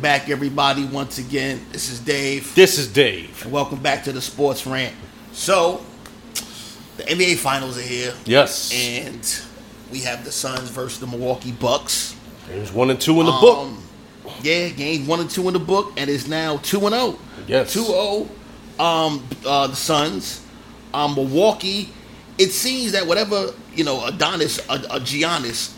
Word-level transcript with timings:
Welcome 0.00 0.18
back, 0.22 0.30
everybody. 0.30 0.84
Once 0.86 1.18
again, 1.18 1.60
this 1.72 1.90
is 1.90 2.00
Dave, 2.00 2.54
This 2.54 2.78
is 2.78 2.88
Dave. 2.88 3.42
and 3.42 3.52
welcome 3.52 3.80
back 3.80 4.02
to 4.04 4.12
the 4.12 4.22
Sports 4.22 4.66
Rant. 4.66 4.94
So, 5.34 5.84
the 6.96 7.02
NBA 7.02 7.36
Finals 7.36 7.76
are 7.76 7.82
here, 7.82 8.14
Yes. 8.24 8.72
and 8.72 9.20
we 9.92 9.98
have 10.00 10.24
the 10.24 10.32
Suns 10.32 10.70
versus 10.70 11.00
the 11.00 11.06
Milwaukee 11.06 11.52
Bucks. 11.52 12.14
There's 12.48 12.72
one 12.72 12.88
and 12.88 12.98
two 12.98 13.20
in 13.20 13.26
the 13.26 13.32
book. 13.32 13.58
Um, 13.58 13.82
Yeah, 14.42 14.70
game 14.70 15.06
one 15.06 15.20
and 15.20 15.28
two 15.28 15.46
in 15.48 15.52
the 15.52 15.60
book, 15.60 15.92
and 15.98 16.08
it's 16.08 16.26
now 16.26 16.56
two 16.62 16.86
and 16.86 16.94
zero. 16.94 17.18
Yes. 17.46 17.74
2-0. 17.74 18.26
Um, 18.82 19.22
uh, 19.44 19.66
the 19.66 19.76
Suns, 19.76 20.40
um, 20.94 21.14
Milwaukee. 21.14 21.90
It 22.38 22.52
seems 22.52 22.92
that 22.92 23.06
whatever 23.06 23.52
you 23.74 23.84
know 23.84 24.06
Adonis, 24.06 24.60
uh, 24.70 24.80
uh, 24.88 24.98
Giannis 25.00 25.72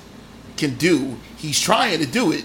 can 0.56 0.76
do, 0.76 1.16
he's 1.38 1.58
trying 1.60 1.98
to 1.98 2.06
do 2.06 2.30
it, 2.30 2.44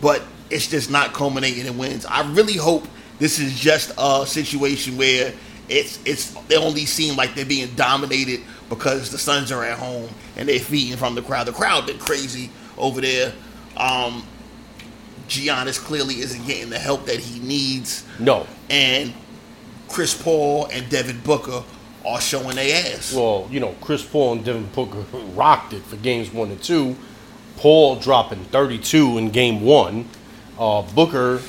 but 0.00 0.22
it's 0.50 0.66
just 0.68 0.90
not 0.90 1.12
culminating 1.12 1.66
in 1.66 1.78
wins. 1.78 2.04
I 2.06 2.30
really 2.32 2.56
hope 2.56 2.86
this 3.18 3.38
is 3.38 3.58
just 3.58 3.92
a 3.98 4.26
situation 4.26 4.96
where 4.96 5.32
it's 5.68 6.00
it's 6.04 6.30
they 6.48 6.56
only 6.56 6.84
seem 6.86 7.16
like 7.16 7.34
they're 7.34 7.44
being 7.44 7.68
dominated 7.76 8.40
because 8.68 9.10
the 9.10 9.18
Suns 9.18 9.52
are 9.52 9.64
at 9.64 9.78
home 9.78 10.08
and 10.36 10.48
they're 10.48 10.58
feeding 10.58 10.96
from 10.96 11.14
the 11.14 11.22
crowd. 11.22 11.46
The 11.46 11.52
crowd 11.52 11.86
been 11.86 11.98
crazy 11.98 12.50
over 12.76 13.00
there. 13.00 13.32
Um, 13.76 14.24
Giannis 15.28 15.78
clearly 15.78 16.16
isn't 16.20 16.44
getting 16.46 16.70
the 16.70 16.78
help 16.78 17.06
that 17.06 17.20
he 17.20 17.38
needs, 17.40 18.04
No. 18.18 18.46
and 18.68 19.12
Chris 19.88 20.20
Paul 20.20 20.66
and 20.72 20.88
Devin 20.90 21.20
Booker 21.20 21.62
are 22.04 22.20
showing 22.20 22.56
their 22.56 22.94
ass. 22.96 23.12
Well, 23.14 23.46
you 23.50 23.60
know, 23.60 23.74
Chris 23.80 24.04
Paul 24.04 24.32
and 24.32 24.44
Devin 24.44 24.66
Booker 24.74 25.04
rocked 25.34 25.72
it 25.72 25.82
for 25.82 25.96
games 25.96 26.32
one 26.32 26.50
and 26.50 26.60
two. 26.62 26.96
Paul 27.58 27.96
dropping 27.96 28.44
32 28.46 29.18
in 29.18 29.30
game 29.30 29.60
one. 29.60 30.08
Uh, 30.60 30.82
Booker 30.94 31.40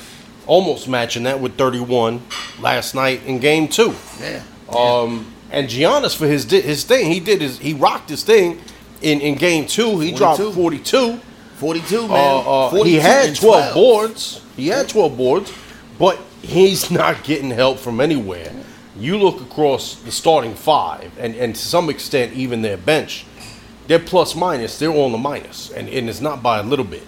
almost 0.46 0.88
matching 0.88 1.24
that 1.24 1.38
with 1.38 1.56
31 1.56 2.22
last 2.60 2.94
night 2.94 3.22
in 3.26 3.38
game 3.38 3.68
two. 3.68 3.94
yeah. 4.18 4.42
Um, 4.68 5.32
and 5.50 5.68
Giannis 5.68 6.16
for 6.16 6.26
his 6.26 6.50
his 6.50 6.84
thing, 6.84 7.12
he 7.12 7.20
did 7.20 7.42
his 7.42 7.58
he 7.58 7.74
rocked 7.74 8.08
his 8.08 8.24
thing 8.24 8.58
in 9.02 9.20
in 9.20 9.34
game 9.34 9.66
two. 9.66 10.00
He 10.00 10.12
dropped 10.12 10.40
42. 10.40 10.54
42. 10.54 11.20
42, 11.56 12.08
man. 12.08 12.10
Uh, 12.10 12.66
uh, 12.66 12.70
42 12.70 12.88
he 12.88 12.96
had 12.96 13.28
and 13.28 13.36
12, 13.36 13.74
boards. 13.74 14.40
He 14.56 14.66
had 14.68 14.88
12 14.88 15.16
boards, 15.16 15.52
but 15.98 16.18
he's 16.40 16.90
not 17.02 17.22
getting 17.22 17.50
help 17.50 17.78
from 17.78 18.00
anywhere. 18.00 18.52
You 18.98 19.16
look 19.18 19.40
across 19.40 19.94
the 19.94 20.10
starting 20.10 20.54
five, 20.54 21.12
and, 21.18 21.36
and 21.36 21.54
to 21.54 21.60
some 21.60 21.88
extent, 21.88 22.32
even 22.32 22.62
their 22.62 22.76
bench, 22.76 23.26
they're 23.86 24.00
plus 24.00 24.34
minus, 24.34 24.78
they're 24.78 24.90
on 24.90 25.12
the 25.12 25.18
minus, 25.18 25.70
and, 25.70 25.88
and 25.88 26.08
it's 26.08 26.20
not 26.20 26.42
by 26.42 26.58
a 26.58 26.62
little 26.62 26.84
bit. 26.84 27.04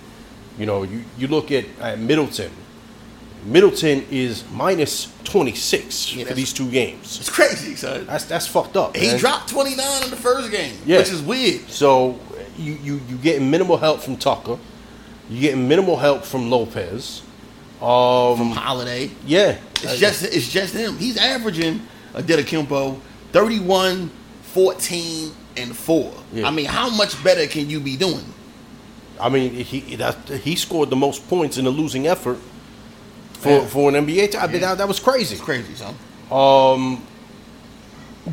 You 0.59 0.67
know, 0.67 0.83
you, 0.85 1.05
you 1.19 1.27
look 1.29 1.51
at, 1.51 1.65
at 1.81 1.99
Middleton. 1.99 2.51
Middleton 3.45 4.07
is 4.11 4.45
minus 4.53 5.13
26 5.25 6.15
Yeah, 6.17 6.25
for 6.25 6.35
these 6.35 6.53
two 6.53 6.71
games. 6.71 7.19
It's 7.21 7.29
crazy, 7.29 7.75
son. 7.75 8.07
That's 8.07 8.25
that's 8.25 8.47
fucked 8.47 8.77
up. 8.77 8.97
He 8.97 9.09
man. 9.09 9.19
dropped 9.19 9.51
29 9.51 10.03
in 10.05 10.11
the 10.11 10.17
first 10.17 10.51
game, 10.51 10.75
Yeah. 10.87 10.99
which 10.99 11.11
is 11.11 11.21
weird. 11.21 11.69
So 11.69 12.19
you 12.57 12.75
you 12.83 13.01
you 13.09 13.17
getting 13.19 13.51
minimal 13.51 13.77
help 13.77 14.01
from 14.01 14.17
Tucker. 14.17 14.59
You 15.29 15.41
getting 15.41 15.69
minimal 15.69 15.97
help 15.97 16.25
from 16.25 16.51
Lopez. 16.51 17.23
Um, 17.83 18.37
from 18.39 18.51
Holiday. 18.53 19.11
Yeah, 19.27 19.59
It's 19.83 19.99
just 19.99 20.23
it's 20.25 20.49
just 20.51 20.73
him. 20.75 20.97
He's 20.97 21.19
averaging 21.19 21.81
uh, 22.15 22.19
a 22.21 22.23
Dedekimpo 22.23 22.99
31, 23.33 24.11
14, 24.43 25.33
and 25.57 25.77
4. 25.77 26.13
Yeah. 26.33 26.47
I 26.47 26.51
mean, 26.51 26.67
how 26.67 26.89
much 26.89 27.23
better 27.25 27.47
can 27.47 27.69
you 27.69 27.81
be 27.81 27.97
doing? 27.97 28.25
I 29.21 29.29
mean 29.29 29.53
he 29.55 29.97
that, 29.97 30.17
he 30.29 30.57
scored 30.57 30.91
the 30.91 30.97
most 30.97 31.29
points 31.29 31.57
in 31.59 31.67
a 31.67 31.71
losing 31.71 32.07
effort 32.07 32.39
for 33.41 33.49
Yeah. 33.51 33.67
for 33.67 33.89
an 33.89 33.95
NBA. 34.07 34.33
team. 34.33 34.41
I 34.41 34.47
mean 34.47 34.55
Yeah. 34.61 34.69
that, 34.71 34.79
that 34.79 34.89
was 34.89 34.99
crazy. 35.01 35.35
It's 35.37 35.45
crazy, 35.45 35.75
son. 35.75 35.95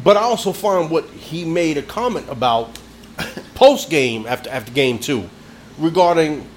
But 0.03 0.15
I 0.17 0.21
also 0.21 0.53
find 0.53 0.89
what 0.89 1.05
he 1.09 1.43
made 1.43 1.77
a 1.77 1.81
comment 1.81 2.27
about 2.29 2.79
post 3.55 3.89
game 3.89 4.25
after 4.25 4.49
after 4.49 4.71
game 4.71 4.97
two 4.99 5.29
regarding 5.77 6.47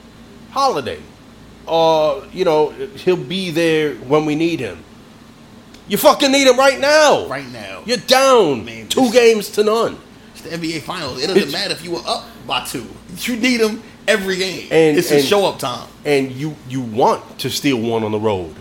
Holiday. 0.50 1.00
Uh, 1.66 2.20
you 2.32 2.44
know 2.44 2.70
he'll 3.04 3.16
be 3.16 3.50
there 3.50 3.94
when 3.96 4.24
we 4.26 4.34
need 4.34 4.60
him. 4.60 4.78
You 5.88 5.98
fucking 5.98 6.30
need 6.32 6.46
him 6.46 6.56
right 6.56 6.78
now. 6.80 7.26
Right 7.26 7.50
now. 7.52 7.82
You're 7.84 7.98
down 7.98 8.64
Man, 8.64 8.88
two 8.88 9.10
games 9.12 9.50
to 9.50 9.64
none. 9.64 9.98
It's 10.32 10.42
the 10.42 10.50
NBA 10.50 10.80
Finals. 10.82 11.18
It 11.18 11.26
doesn't 11.26 11.36
It's- 11.36 11.52
matter 11.52 11.72
if 11.74 11.84
you 11.84 11.90
were 11.92 12.02
up 12.06 12.24
by 12.46 12.64
two. 12.64 12.86
You 13.20 13.36
need 13.36 13.60
him 13.60 13.82
every 14.08 14.36
game. 14.36 14.68
And- 14.70 14.96
it's 14.98 15.10
a 15.10 15.16
and- 15.16 15.24
show 15.24 15.46
up 15.46 15.58
time. 15.58 15.88
and 16.04 16.32
you 16.32 16.54
you 16.68 16.80
want 16.80 17.38
to 17.40 17.50
steal 17.50 17.78
one 17.78 18.04
on 18.04 18.12
the 18.12 18.20
road. 18.20 18.54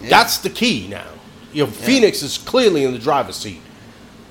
Yeah. 0.00 0.08
That's 0.10 0.38
the 0.38 0.50
key 0.50 0.86
now. 0.88 1.04
You 1.52 1.64
know, 1.64 1.70
Phoenix 1.70 2.22
is 2.22 2.38
clearly 2.38 2.84
in 2.84 2.92
the 2.92 2.98
driver's 2.98 3.36
seat. 3.36 3.60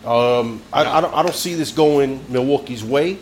Um, 0.05 0.61
I, 0.71 0.85
I, 0.85 1.01
don't, 1.01 1.13
I 1.13 1.21
don't 1.21 1.35
see 1.35 1.53
this 1.55 1.71
going 1.71 2.23
Milwaukee's 2.29 2.83
way. 2.83 3.17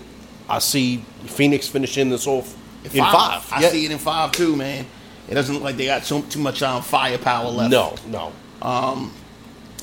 I 0.48 0.60
see 0.60 1.04
Phoenix 1.26 1.68
finishing 1.68 2.10
this 2.10 2.28
off 2.28 2.56
in 2.86 2.92
five. 2.92 3.46
I 3.52 3.62
Yeah. 3.62 3.70
see 3.70 3.86
it 3.86 3.92
in 3.92 3.98
five 3.98 4.32
too, 4.32 4.56
man. 4.56 4.86
It 5.28 5.34
doesn't 5.34 5.54
look 5.56 5.64
like 5.64 5.76
they 5.78 5.88
got 5.88 6.04
too, 6.04 6.22
too 6.30 6.40
much 6.40 6.62
um, 6.62 6.82
firepower 6.84 7.50
left. 7.50 7.72
No, 7.72 7.96
no. 8.08 8.32
Um, 8.62 9.12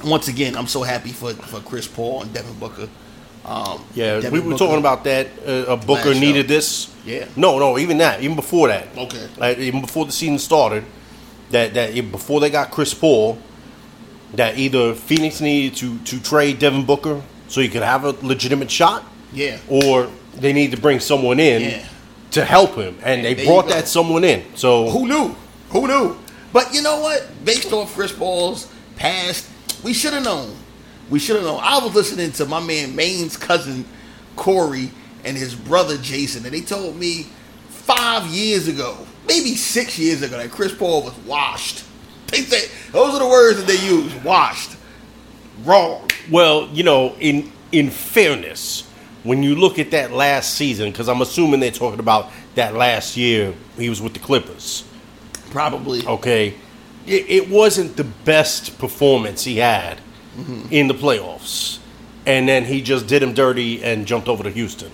Once 0.05 0.29
again, 0.29 0.57
I'm 0.57 0.67
so 0.69 0.83
happy 0.83 1.11
for, 1.11 1.33
for 1.35 1.61
Chris 1.61 1.87
Paul 1.89 2.23
and 2.23 2.33
Devin 2.33 2.55
Booker. 2.59 2.89
Um, 3.45 3.85
Yeah, 3.95 4.15
Devin 4.21 4.33
we 4.33 4.39
were 4.41 4.45
Booker- 4.53 4.59
talking 4.59 4.79
about 4.79 5.05
that. 5.05 5.29
Uh, 5.47 5.51
uh, 5.51 5.77
Booker 5.77 6.09
Last 6.11 6.15
show. 6.15 6.21
needed 6.21 6.49
this. 6.49 6.89
Yeah. 7.05 7.27
No, 7.37 7.59
no, 7.59 7.79
even 7.79 7.99
that, 7.99 8.23
even 8.23 8.37
before 8.37 8.69
that. 8.69 8.89
Okay. 8.97 9.29
Like, 9.37 9.59
even 9.59 9.81
before 9.83 10.07
the 10.07 10.13
season 10.13 10.39
started, 10.39 10.85
that 11.51 11.75
that 11.75 11.95
before 12.11 12.41
they 12.41 12.49
got 12.51 12.71
Chris 12.71 12.95
Paul, 12.95 13.39
that 14.35 14.57
either 14.59 14.95
Phoenix 14.95 15.41
needed 15.41 15.77
to 15.79 15.99
to 15.99 16.21
trade 16.23 16.59
Devin 16.59 16.85
Booker 16.85 17.21
so 17.49 17.61
he 17.61 17.69
could 17.69 17.83
have 17.83 18.05
a 18.05 18.15
legitimate 18.23 18.71
shot, 18.71 19.05
Yeah. 19.35 19.59
or 19.69 20.09
they 20.35 20.53
need 20.55 20.71
to 20.71 20.79
bring 20.79 20.99
someone 21.01 21.39
in 21.39 21.63
Yeah. 21.63 21.85
to 22.31 22.45
help 22.45 22.77
him, 22.77 22.97
and 23.05 23.25
they 23.25 23.35
there 23.35 23.45
brought 23.47 23.69
that 23.69 23.87
someone 23.89 24.25
in. 24.25 24.43
So 24.55 24.89
Who 24.91 25.07
knew? 25.07 25.37
Who 25.71 25.87
knew? 25.87 26.17
But 26.53 26.73
you 26.73 26.81
know 26.83 27.01
what? 27.01 27.27
Based 27.45 27.73
off 27.73 27.95
Chris 27.95 28.11
Paul's 28.13 28.69
past, 28.97 29.45
we 29.83 29.93
should 29.93 30.15
have 30.15 30.25
known. 30.25 30.51
We 31.11 31.19
should 31.19 31.37
have 31.37 31.45
known. 31.45 31.61
I 31.63 31.79
was 31.85 31.95
listening 31.95 32.33
to 32.33 32.47
my 32.47 32.61
man 32.61 32.97
Maine's 32.97 33.37
cousin 33.37 33.85
Corey 34.37 34.91
and 35.25 35.37
his 35.37 35.55
brother 35.55 35.97
Jason, 35.99 36.45
and 36.45 36.55
they 36.55 36.61
told 36.61 36.97
me 36.97 37.27
five 37.69 38.27
years 38.27 38.69
ago, 38.69 38.97
maybe 39.27 39.55
six 39.55 39.99
years 39.99 40.23
ago, 40.23 40.39
that 40.39 40.51
Chris 40.51 40.75
Paul 40.75 41.03
was 41.03 41.15
washed. 41.19 41.85
They 42.29 42.39
say 42.39 42.71
those 42.93 43.15
are 43.15 43.19
the 43.19 43.29
words 43.29 43.59
that 43.59 43.67
they 43.67 43.85
use. 43.87 44.15
Washed. 44.25 44.77
Wrong. 45.65 46.09
Well, 46.31 46.69
you 46.73 46.83
know, 46.83 47.15
in 47.21 47.53
in 47.71 47.91
fairness, 47.91 48.89
when 49.23 49.43
you 49.43 49.55
look 49.55 49.79
at 49.79 49.91
that 49.91 50.11
last 50.11 50.55
season, 50.55 50.91
because 50.91 51.09
I'm 51.09 51.21
assuming 51.21 51.61
they're 51.61 51.71
talking 51.71 52.01
about 52.01 52.31
that 52.55 52.75
last 52.75 53.17
year 53.17 53.55
he 53.77 53.89
was 53.89 54.01
with 54.01 54.15
the 54.15 54.21
Clippers. 54.21 54.85
Probably. 55.51 56.05
Okay, 56.07 56.55
it, 57.07 57.29
it 57.29 57.51
wasn't 57.51 57.97
the 57.97 58.05
best 58.05 58.79
performance 58.79 59.45
he 59.45 59.59
had 59.59 60.01
in 60.71 60.89
the 60.89 60.95
playoffs, 60.95 61.79
and 62.27 62.49
then 62.49 62.65
he 62.65 62.83
just 62.83 63.07
did 63.07 63.23
him 63.23 63.35
dirty 63.35 63.83
and 63.85 64.07
jumped 64.07 64.29
over 64.29 64.43
to 64.45 64.51
Houston. 64.51 64.91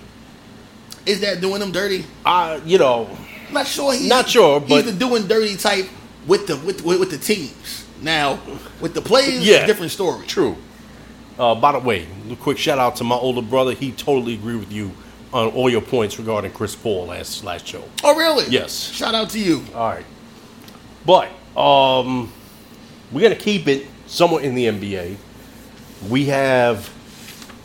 Is 1.05 1.21
that 1.21 1.41
doing 1.41 1.61
him 1.61 1.71
dirty? 1.71 2.05
I, 2.25 2.57
you 2.65 2.77
know, 2.77 3.09
not 3.51 3.65
sure. 3.67 3.93
He's, 3.93 4.07
Not 4.07 4.29
sure, 4.29 4.59
but- 4.59 4.83
he's 4.83 4.93
the 4.93 4.99
doing 4.99 5.27
dirty 5.27 5.55
type 5.57 5.87
with 6.27 6.47
the 6.47 6.57
with, 6.57 6.83
with 6.83 6.99
with 6.99 7.11
the 7.11 7.17
teams. 7.17 7.85
Now 8.01 8.39
with 8.79 8.93
the 8.93 9.01
players, 9.01 9.45
Yeah. 9.45 9.55
it's 9.57 9.63
a 9.63 9.67
different 9.67 9.91
story. 9.91 10.25
true. 10.27 10.55
Uh, 11.39 11.55
by 11.55 11.71
the 11.71 11.79
way, 11.79 12.05
a 12.29 12.35
quick 12.35 12.57
shout 12.57 12.77
out 12.77 12.95
to 12.97 13.03
my 13.03 13.15
older 13.15 13.41
brother. 13.41 13.73
He 13.73 13.91
totally 13.93 14.33
agreed 14.35 14.57
with 14.57 14.71
you 14.71 14.91
on 15.33 15.47
all 15.49 15.69
your 15.69 15.81
points 15.81 16.19
regarding 16.19 16.51
Chris 16.51 16.75
Paul 16.75 17.07
last 17.07 17.43
last 17.43 17.65
show. 17.65 17.83
Oh, 18.03 18.15
really? 18.15 18.45
Yes. 18.49 18.91
Shout 18.91 19.15
out 19.15 19.29
to 19.31 19.39
you. 19.39 19.63
All 19.73 19.87
right. 19.89 20.05
But 21.05 21.29
um, 21.59 22.31
we're 23.11 23.21
gonna 23.21 23.35
keep 23.35 23.67
it 23.67 23.87
somewhat 24.07 24.43
in 24.43 24.53
the 24.55 24.65
NBA. 24.65 25.15
We 26.09 26.25
have 26.25 26.89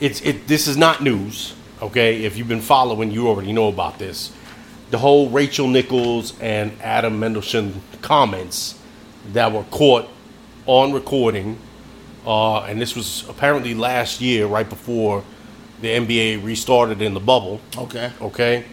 it's 0.01 0.21
it. 0.21 0.47
This 0.47 0.69
is 0.69 0.77
not 0.77 1.03
news, 1.03 1.55
okay? 1.81 2.25
If 2.25 2.37
you've 2.37 2.49
been 2.49 2.61
following, 2.61 3.11
you 3.11 3.29
already 3.29 3.53
know 3.53 3.69
about 3.69 3.99
this. 3.99 4.33
The 4.91 4.99
whole 4.99 5.31
Rachel 5.31 5.69
Nichols 5.69 6.39
and 6.41 6.73
Adam 6.83 7.19
Mendelsohn 7.19 7.83
comments 8.03 8.79
that 9.33 9.51
were 9.53 9.65
caught 9.65 10.09
on 10.67 10.93
recording, 10.93 11.59
uh, 12.27 12.61
and 12.61 12.81
this 12.81 12.95
was 12.95 13.29
apparently 13.29 13.75
last 13.75 14.21
year, 14.21 14.47
right 14.47 14.69
before 14.69 15.25
the 15.81 15.89
NBA 15.89 16.45
restarted 16.45 17.03
in 17.03 17.15
the 17.15 17.21
bubble 17.21 17.61
Okay. 17.77 18.11
okay? 18.21 18.65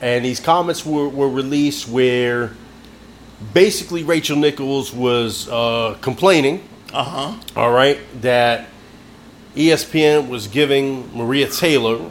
And 0.00 0.24
these 0.24 0.40
comments 0.40 0.84
were, 0.84 1.08
were 1.08 1.28
released 1.28 1.88
where 1.88 2.52
basically 3.54 4.02
Rachel 4.02 4.36
Nichols 4.36 4.92
was 4.92 5.48
uh, 5.48 5.96
complaining, 6.00 6.68
Uh 6.92 7.04
huh. 7.04 7.34
all 7.56 7.70
right, 7.72 7.98
that 8.20 8.68
ESPN 9.56 10.28
was 10.28 10.46
giving 10.46 11.14
Maria 11.16 11.48
Taylor 11.48 12.10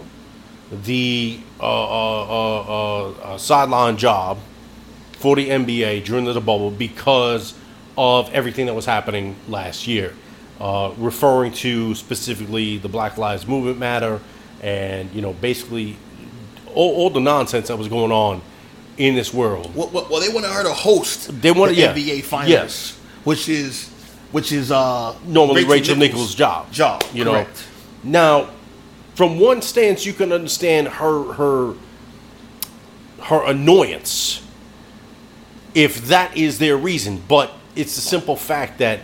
the 0.72 1.40
uh, 1.60 1.64
uh, 1.64 2.24
uh, 2.26 2.62
uh, 2.62 3.10
uh, 3.34 3.38
sideline 3.38 3.98
job 3.98 4.40
for 5.14 5.36
the 5.36 5.50
NBA 5.50 6.04
during 6.06 6.26
the 6.26 6.34
bubble 6.42 6.72
because 6.72 7.54
of 7.98 8.32
everything 8.34 8.66
that 8.68 8.74
was 8.74 8.86
happening 8.86 9.36
last 9.48 9.86
year, 9.86 10.16
uh, 10.60 10.92
referring 10.98 11.52
to 11.52 11.94
specifically 11.94 12.78
the 12.78 12.90
Black 12.90 13.18
Lives 13.18 13.46
Movement 13.46 13.78
matter, 13.78 14.20
and 14.62 15.12
you 15.14 15.22
know 15.22 15.34
basically 15.34 15.98
all, 16.74 16.96
all 16.96 17.10
the 17.12 17.20
nonsense 17.20 17.68
that 17.68 17.78
was 17.78 17.88
going 17.88 18.12
on 18.12 18.42
in 18.98 19.14
this 19.16 19.32
world. 19.34 19.76
Well, 19.76 19.90
well, 19.94 20.08
well, 20.10 20.22
they 20.22 20.30
wanted 20.34 20.50
her 20.52 20.64
to 20.64 20.74
host 20.74 21.40
They 21.42 21.52
wanted- 21.52 21.76
the 21.76 21.82
yeah. 21.82 21.94
NBA 21.94 22.24
finals, 22.24 22.50
Yes. 22.50 22.98
which 23.24 23.48
is 23.50 23.90
which 24.32 24.52
is 24.52 24.72
uh 24.72 25.16
normally 25.26 25.66
Rachel, 25.66 25.96
Nichols' 25.96 26.36
job. 26.36 26.72
Job, 26.72 27.04
you 27.14 27.24
know. 27.26 27.32
correct. 27.34 27.66
Now, 28.04 28.50
from 29.16 29.40
one 29.40 29.62
stance, 29.62 30.06
you 30.06 30.14
can 30.14 30.32
understand 30.32 30.88
her 30.88 31.34
her 31.34 31.74
her 33.24 33.44
annoyance 33.46 34.42
if 35.74 36.08
that 36.08 36.36
is 36.36 36.60
their 36.60 36.76
reason, 36.76 37.22
but 37.28 37.54
it's 37.76 37.96
the 37.96 38.02
simple 38.02 38.36
fact 38.36 38.80
that 38.80 39.00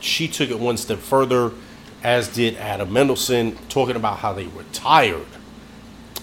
she 0.00 0.28
took 0.28 0.50
it 0.50 0.58
one 0.58 0.76
step 0.76 0.98
further, 0.98 1.52
as 2.02 2.28
did 2.28 2.56
Adam 2.56 2.92
Mendelsohn, 2.92 3.56
talking 3.68 3.96
about 3.96 4.18
how 4.18 4.32
they 4.32 4.46
were 4.48 4.64
tired 4.72 5.26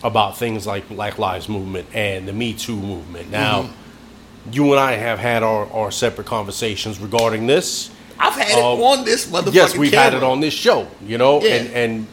about 0.03 0.37
things 0.37 0.67
like 0.67 0.87
Black 0.89 1.17
Lives 1.17 1.49
Movement 1.49 1.87
and 1.93 2.27
the 2.27 2.33
Me 2.33 2.53
Too 2.53 2.75
movement. 2.75 3.31
Now, 3.31 3.63
Mm-hmm. 3.63 4.53
you 4.53 4.71
and 4.71 4.79
I 4.79 4.91
have 4.93 5.17
had 5.19 5.41
our, 5.41 5.65
our 5.71 5.89
separate 5.91 6.27
conversations 6.27 6.99
regarding 6.99 7.47
this. 7.47 7.89
I've 8.19 8.33
had 8.33 8.51
Um, 8.57 8.79
it 8.79 8.83
on 8.83 9.05
this 9.05 9.25
motherfucking 9.27 9.53
Yes, 9.53 9.75
we've 9.77 9.93
had 9.93 10.13
it 10.13 10.23
on 10.23 10.39
this 10.39 10.53
show, 10.53 10.87
you 11.05 11.17
know, 11.17 11.41
Yeah. 11.41 11.55
and 11.55 11.73
and 11.73 12.07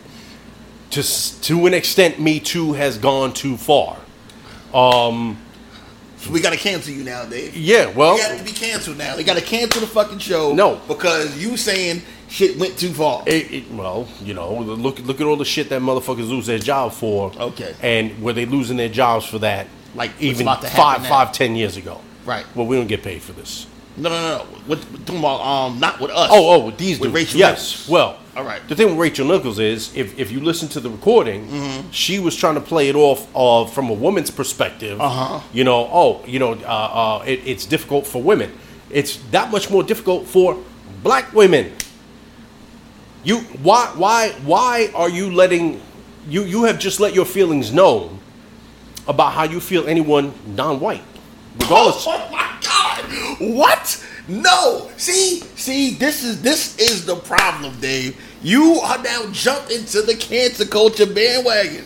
to 0.91 1.03
to 1.43 1.67
an 1.67 1.75
extent, 1.75 2.19
Me 2.21 2.41
Too 2.41 2.73
has 2.75 2.99
gone 2.99 3.33
too 3.33 3.57
far. 3.57 3.97
So 4.73 6.31
we 6.31 6.41
gotta 6.41 6.57
cancel 6.57 6.95
you 6.95 7.05
now, 7.05 7.25
Dave. 7.27 7.55
Yeah, 7.55 7.87
well, 7.87 8.17
You 8.17 8.23
got 8.23 8.39
to 8.39 8.45
be 8.45 8.53
canceled 8.53 8.97
now. 8.97 9.15
They 9.15 9.25
gotta 9.25 9.43
cancel 9.43 9.81
the 9.83 9.87
fucking 9.87 10.19
show. 10.21 10.55
No. 10.55 10.81
because 10.89 11.37
you 11.37 11.57
saying 11.59 12.01
shit 12.29 12.59
went 12.59 12.79
too 12.79 12.93
far. 12.95 13.23
it, 13.27 13.53
it, 13.53 13.71
well, 13.73 14.09
you 14.23 14.33
know, 14.33 14.55
look 14.55 14.99
look 15.01 15.21
at 15.21 15.27
all 15.27 15.37
the 15.37 15.45
shit 15.45 15.69
that 15.69 15.83
motherfuckers 15.83 16.29
lose 16.29 16.47
their 16.47 16.59
job 16.59 16.93
for. 16.93 17.31
Okay. 17.39 17.75
and 17.83 18.23
were 18.23 18.33
they 18.33 18.47
losing 18.47 18.77
their 18.79 18.89
jobs 18.89 19.27
for 19.27 19.39
that? 19.41 19.67
Like, 19.95 20.11
even 20.19 20.47
five 20.47 21.03
now? 21.03 21.09
five 21.09 21.33
ten 21.33 21.55
years 21.57 21.77
ago. 21.77 22.01
Right. 22.25 22.45
Well, 22.55 22.67
we 22.67 22.77
don't 22.77 22.87
get 22.89 23.03
paid 23.03 23.23
for 23.23 23.33
this. 23.33 23.67
No, 23.97 24.09
no, 24.11 24.21
no. 24.39 24.45
What, 24.67 24.79
what 24.79 25.07
talking 25.07 25.19
about? 25.21 25.41
Um, 25.41 25.79
not 25.81 26.01
with 26.01 26.11
us. 26.11 26.29
Oh, 26.33 26.55
oh, 26.63 26.67
with 26.67 26.79
these 26.79 26.99
With 26.99 27.13
dudes. 27.13 27.15
Rachel 27.15 27.39
yes. 27.41 27.73
Nichols. 27.73 27.89
Well, 27.89 28.19
All 28.37 28.43
right. 28.45 28.67
The 28.69 28.75
thing 28.75 28.89
with 28.89 28.99
Rachel 28.99 29.27
Nichols 29.29 29.59
is, 29.61 29.95
if, 29.97 30.19
if 30.19 30.33
you 30.33 30.41
listen 30.41 30.69
to 30.71 30.81
the 30.81 30.91
recording, 30.91 31.47
Mm-hmm. 31.49 31.91
she 31.91 32.19
was 32.19 32.35
trying 32.35 32.57
to 32.57 32.61
play 32.61 32.89
it 32.89 32.97
off 32.97 33.29
of 33.35 33.73
from 33.73 33.91
a 33.91 33.93
woman's 33.93 34.31
perspective. 34.31 35.01
Uh-huh. 35.01 35.41
You 35.53 35.63
know, 35.65 35.89
oh, 35.93 36.25
you 36.27 36.39
know, 36.41 36.53
uh, 36.55 37.21
uh, 37.21 37.25
it, 37.27 37.47
it's 37.47 37.67
difficult 37.67 38.07
for 38.07 38.21
women. 38.23 38.51
It's 38.91 39.17
that 39.31 39.51
much 39.53 39.71
more 39.71 39.83
difficult 39.85 40.27
for 40.27 40.59
black 41.03 41.33
women. 41.33 41.73
You 43.23 43.39
why 43.63 43.87
why 43.97 44.31
why 44.45 44.91
are 44.95 45.09
you 45.09 45.33
letting 45.33 45.81
you 46.29 46.43
you 46.45 46.65
have 46.65 46.79
just 46.79 47.01
let 47.01 47.15
your 47.15 47.25
feelings 47.25 47.73
known 47.73 48.19
about 49.09 49.33
how 49.33 49.45
you 49.45 49.61
feel 49.61 49.87
anyone 49.87 50.33
non-white, 50.47 51.03
regardless. 51.61 52.05
Oh 52.07 52.29
my 52.31 52.59
god! 52.63 53.55
What? 53.55 54.07
No. 54.27 54.91
See, 54.97 55.41
see, 55.57 55.95
this 55.95 56.25
is 56.25 56.41
this 56.43 56.79
is 56.79 57.05
the 57.05 57.17
problem, 57.17 57.79
Dave. 57.81 58.21
You 58.43 58.81
are 58.83 59.03
now 59.03 59.27
jumped 59.33 59.71
into 59.71 60.03
the 60.03 60.15
cancer 60.15 60.67
culture 60.67 61.07
bandwagon. 61.07 61.85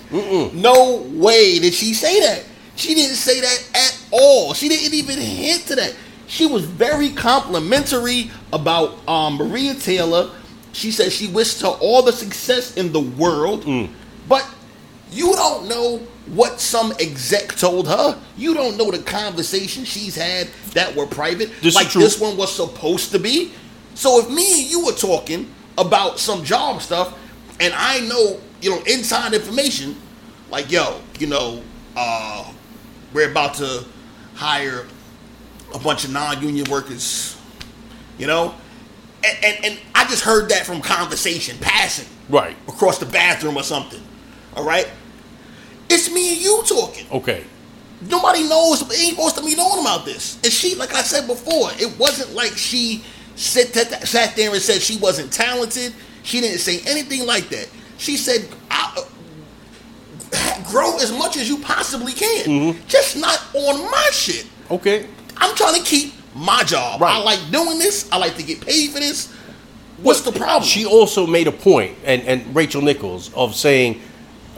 No 0.60 1.02
way 1.12 1.58
did 1.58 1.74
she 1.74 1.94
say 1.94 2.20
that. 2.20 2.44
She 2.76 2.94
didn't 2.94 3.16
say 3.16 3.40
that 3.40 3.68
at 3.74 4.04
all. 4.12 4.54
She 4.54 4.68
didn't 4.68 4.94
even 4.94 5.18
hint 5.20 5.66
to 5.66 5.76
that. 5.76 5.94
She 6.28 6.46
was 6.46 6.64
very 6.64 7.10
complimentary 7.10 8.30
about 8.52 8.98
um, 9.08 9.34
Maria 9.36 9.74
Taylor. 9.74 10.30
She 10.72 10.90
said 10.92 11.10
she 11.10 11.26
wished 11.28 11.60
her 11.62 11.68
all 11.68 12.02
the 12.02 12.12
success 12.12 12.76
in 12.76 12.92
the 12.92 13.00
world, 13.00 13.64
but 14.28 14.46
you 15.10 15.32
don't 15.34 15.68
know 15.68 15.98
what 16.26 16.60
some 16.60 16.92
exec 17.00 17.54
told 17.56 17.88
her. 17.88 18.18
You 18.36 18.54
don't 18.54 18.76
know 18.76 18.90
the 18.90 18.98
conversation 18.98 19.84
she's 19.84 20.14
had 20.14 20.48
that 20.74 20.94
were 20.94 21.06
private, 21.06 21.50
This 21.62 21.74
like 21.74 21.92
this 21.92 22.20
one 22.20 22.36
was 22.36 22.54
supposed 22.54 23.10
to 23.12 23.18
be. 23.18 23.52
So 23.94 24.20
if 24.20 24.30
me 24.30 24.62
and 24.62 24.70
you 24.70 24.84
were 24.86 24.92
talking 24.92 25.50
about 25.76 26.18
some 26.18 26.44
job 26.44 26.82
stuff, 26.82 27.18
and 27.60 27.72
I 27.74 28.00
know, 28.00 28.38
you 28.60 28.70
know, 28.70 28.82
inside 28.86 29.32
information, 29.34 29.96
like 30.50 30.70
yo, 30.70 31.00
you 31.18 31.26
know, 31.26 31.62
uh, 31.96 32.52
we're 33.12 33.30
about 33.30 33.54
to 33.54 33.84
hire 34.34 34.86
a 35.74 35.78
bunch 35.78 36.04
of 36.04 36.12
non-union 36.12 36.70
workers, 36.70 37.36
you 38.18 38.26
know, 38.26 38.54
and, 39.24 39.44
and, 39.44 39.64
and 39.64 39.78
I 39.94 40.04
just 40.04 40.22
heard 40.22 40.50
that 40.50 40.64
from 40.66 40.80
conversation, 40.80 41.56
passing 41.60 42.06
Right. 42.28 42.56
across 42.68 42.98
the 42.98 43.06
bathroom 43.06 43.56
or 43.56 43.62
something. 43.62 44.00
All 44.56 44.64
right, 44.64 44.88
it's 45.88 46.12
me 46.12 46.32
and 46.34 46.40
you 46.42 46.62
talking. 46.66 47.06
Okay. 47.12 47.44
Nobody 48.00 48.44
knows. 48.48 48.82
Ain't 48.82 49.16
supposed 49.16 49.36
to 49.36 49.44
be 49.44 49.56
knowing 49.56 49.80
about 49.80 50.04
this. 50.04 50.36
And 50.44 50.52
she, 50.52 50.76
like 50.76 50.94
I 50.94 51.02
said 51.02 51.26
before, 51.26 51.70
it 51.80 51.98
wasn't 51.98 52.32
like 52.32 52.52
she 52.56 53.02
sat, 53.34 53.72
that, 53.74 54.06
sat 54.06 54.36
there 54.36 54.52
and 54.52 54.62
said 54.62 54.80
she 54.82 54.98
wasn't 54.98 55.32
talented. 55.32 55.92
She 56.22 56.40
didn't 56.40 56.58
say 56.58 56.80
anything 56.86 57.26
like 57.26 57.48
that. 57.48 57.68
She 57.98 58.16
said, 58.16 58.48
I, 58.70 59.04
uh, 60.32 60.70
"Grow 60.70 60.96
as 60.98 61.10
much 61.12 61.36
as 61.36 61.48
you 61.48 61.58
possibly 61.58 62.12
can, 62.12 62.44
Mm-hmm. 62.46 62.86
just 62.86 63.16
not 63.16 63.42
on 63.54 63.90
my 63.90 64.08
shit." 64.12 64.46
Okay. 64.70 65.06
I'm 65.36 65.54
trying 65.56 65.74
to 65.74 65.82
keep 65.82 66.12
my 66.36 66.62
job. 66.64 67.02
I 67.02 67.18
like 67.22 67.40
doing 67.50 67.78
this. 67.78 68.08
I 68.12 68.18
like 68.18 68.36
to 68.36 68.42
get 68.44 68.60
paid 68.60 68.90
for 68.90 69.00
this. 69.00 69.32
What's 69.98 70.20
the 70.20 70.30
problem? 70.32 70.62
She 70.68 70.86
also 70.86 71.26
made 71.26 71.48
a 71.48 71.52
point, 71.52 71.96
and, 72.04 72.22
and 72.22 72.54
Rachel 72.54 72.80
Nichols, 72.82 73.32
of 73.34 73.56
saying, 73.56 74.00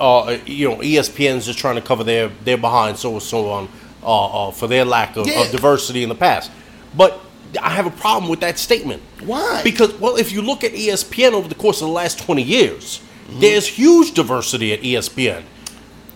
uh, 0.01 0.39
you 0.47 0.69
know, 0.69 0.77
ESPN's 0.77 1.47
just 1.47 1.59
trying 1.59 1.77
to 1.77 1.81
cover 1.83 2.03
their, 2.05 2.29
their 2.45 2.57
behind, 2.57 2.97
so 2.99 3.19
so 3.19 3.51
on, 3.51 3.69
uh, 4.03 4.49
uh, 4.49 4.51
for 4.51 4.67
their 4.67 4.85
lack 4.85 5.17
of, 5.17 5.27
Yeah. 5.27 5.43
of 5.43 5.51
diversity 5.53 6.03
in 6.03 6.09
the 6.09 6.15
past. 6.15 6.51
But 6.97 7.21
I 7.61 7.71
have 7.71 7.87
a 7.87 7.91
problem 7.91 8.31
with 8.31 8.41
that 8.41 8.59
statement. 8.59 9.03
Why? 9.25 9.61
Because, 9.63 9.93
well, 9.95 10.17
if 10.17 10.33
you 10.33 10.41
look 10.43 10.65
at 10.65 10.73
ESPN 10.73 11.33
over 11.33 11.49
the 11.49 11.55
course 11.55 11.81
of 11.83 11.89
the 11.89 11.93
last 11.95 12.19
20 12.19 12.43
years, 12.43 13.01
Mm-hmm. 13.29 13.41
there's 13.43 13.67
huge 13.69 14.15
diversity 14.15 14.73
at 14.73 14.81
ESPN. 14.81 15.45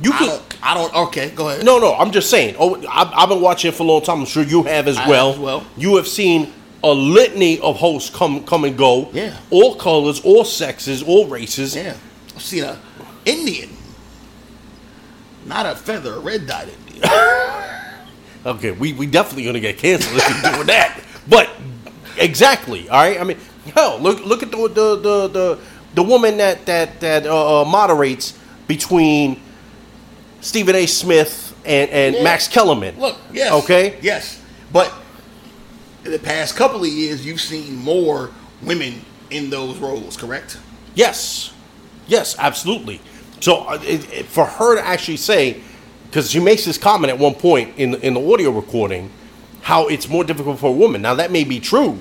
You 0.03 0.13
I 0.13 0.19
can. 0.19 0.27
don't. 0.27 0.43
I 0.65 0.75
don't. 0.75 0.95
Okay, 1.07 1.31
go 1.31 1.49
ahead. 1.51 1.65
No, 1.65 1.79
no, 1.79 1.95
I'm 1.95 2.11
just 2.11 2.29
saying. 2.29 2.57
Oh, 2.59 2.75
I've, 2.91 3.07
I've 3.15 3.29
been 3.29 3.41
watching 3.41 3.69
it 3.69 3.75
for 3.77 3.85
a 3.85 3.87
long 3.87 4.03
time. 4.03 4.19
I'm 4.19 4.27
sure 4.27 4.43
you 4.43 4.65
have 4.65 4.89
as 4.89 4.97
I 4.99 5.09
well. 5.09 5.27
have 5.29 5.37
as 5.37 5.41
well. 5.41 5.67
You 5.77 5.95
have 5.97 6.09
seen 6.09 6.53
a 6.83 6.93
litany 6.93 7.61
of 7.61 7.77
hosts 7.77 8.11
come 8.11 8.43
come 8.45 8.65
and 8.65 8.77
go. 8.77 9.11
Yeah. 9.13 9.37
All 9.51 9.77
colors, 9.77 10.21
all 10.25 10.45
sexes, 10.45 11.05
all 11.05 11.29
races. 11.29 11.77
Yeah, 11.77 11.95
I've 12.35 12.43
seen 12.43 12.65
a 12.65 12.81
Indian, 13.25 13.71
not 15.47 15.67
a 15.67 15.75
feather, 15.75 16.15
a 16.15 16.19
red 16.21 16.47
dyed 16.47 16.69
Indian. 16.89 17.09
Okay, 18.47 18.73
we, 18.73 18.93
we 18.93 19.07
definitely 19.07 19.45
gonna 19.47 19.59
get 19.59 19.79
canceled 19.79 20.19
if 20.19 20.29
you're 20.43 20.53
doing 20.53 20.67
that. 20.67 21.01
But 21.27 21.49
exactly, 22.19 22.87
all 22.91 22.99
right. 23.03 23.19
I 23.19 23.25
mean, 23.25 23.39
hell, 23.75 23.99
look 23.99 24.23
look 24.27 24.43
at 24.43 24.51
the 24.51 24.59
the 24.69 24.97
the 24.97 25.29
the, 25.29 25.59
the 25.95 26.03
woman 26.03 26.37
that 26.37 26.67
that 26.67 27.01
that 27.01 27.27
uh, 27.27 27.63
uh, 27.63 27.65
moderates 27.65 28.39
between 28.69 29.41
Stephen 30.43 30.75
A. 30.75 30.85
Smith 30.85 31.57
and 31.65 31.89
and 31.91 32.17
Yeah. 32.17 32.23
Max 32.23 32.47
Kellerman. 32.47 33.01
Look, 33.01 33.17
yes, 33.33 33.51
Okay. 33.65 33.99
yes, 34.03 34.43
but 34.71 34.93
in 36.05 36.13
the 36.13 36.19
past 36.19 36.55
couple 36.55 36.83
of 36.83 36.89
years, 36.91 37.25
you've 37.25 37.41
seen 37.41 37.77
more 37.77 38.31
women 38.61 39.01
in 39.31 39.49
those 39.49 39.79
roles, 39.79 40.19
correct? 40.19 40.59
Yes, 40.95 41.51
yes, 42.07 42.37
absolutely. 42.39 43.01
So 43.45 43.57
uh, 43.69 43.79
it, 43.85 44.11
it- 44.11 44.27
for 44.27 44.47
her 44.47 44.75
to 44.77 44.85
actually 44.87 45.19
say, 45.19 45.61
because 46.07 46.31
she 46.31 46.41
makes 46.41 46.65
this 46.65 46.79
comment 46.79 47.13
at 47.13 47.19
one 47.19 47.35
point 47.35 47.77
in 47.77 47.91
the, 47.91 48.07
in 48.07 48.15
the 48.15 48.33
audio 48.33 48.51
recording, 48.51 49.11
how 49.61 49.89
it's 49.89 50.09
more 50.09 50.25
difficult 50.25 50.59
for 50.59 50.69
a 50.71 50.73
woman. 50.73 51.03
Now 51.03 51.15
that 51.17 51.31
may 51.31 51.45
be 51.45 51.61
true, 51.61 51.99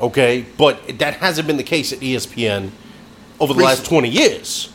okay, 0.00 0.44
but 0.58 0.98
that 0.98 1.14
hasn't 1.14 1.46
been 1.46 1.56
the 1.56 1.62
case 1.62 1.92
at 1.92 2.00
ESPN 2.00 2.70
over 3.38 3.54
the 3.54 3.62
last 3.62 3.86
twenty 3.86 4.08
years. 4.08 4.70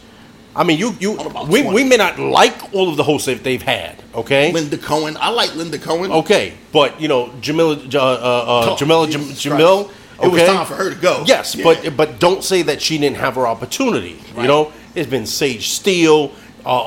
I 0.55 0.63
mean, 0.63 0.77
you 0.79 0.95
you 0.99 1.11
we, 1.49 1.61
20? 1.63 1.73
we 1.73 1.83
may 1.83 1.97
not 1.97 2.17
like 2.19 2.73
all 2.73 2.87
of 2.89 2.95
the 2.97 3.03
hosts 3.03 3.25
that 3.27 3.43
they've 3.43 3.61
had, 3.61 4.01
okay, 4.15 4.51
Linda 4.53 4.77
Cohen, 4.77 5.17
I 5.19 5.29
like 5.29 5.55
Linda 5.55 5.77
Cohen. 5.77 6.11
okay, 6.11 6.53
but 6.71 7.01
you 7.01 7.07
know 7.09 7.33
Jamila 7.41 7.73
uh, 7.75 7.97
uh, 7.97 8.71
Oh, 8.71 8.75
Jamila 8.77 9.09
Jam, 9.09 9.21
Jamil. 9.23 9.85
Christ. 9.85 9.97
It 10.23 10.31
was 10.31 10.41
time 10.43 10.65
for 10.65 10.73
her 10.75 10.89
to 10.93 10.95
go. 10.99 11.23
Yes, 11.27 11.53
Yeah. 11.55 11.63
but 11.63 11.95
but 11.97 12.19
don't 12.19 12.43
say 12.43 12.61
that 12.63 12.81
she 12.81 12.97
didn't 12.97 13.17
have 13.17 13.35
her 13.35 13.45
opportunity. 13.47 14.19
You 14.35 14.47
know, 14.47 14.71
it's 14.97 15.09
been 15.09 15.25
Sage 15.25 15.69
Steele, 15.69 16.31
uh, 16.65 16.69
uh, 16.69 16.79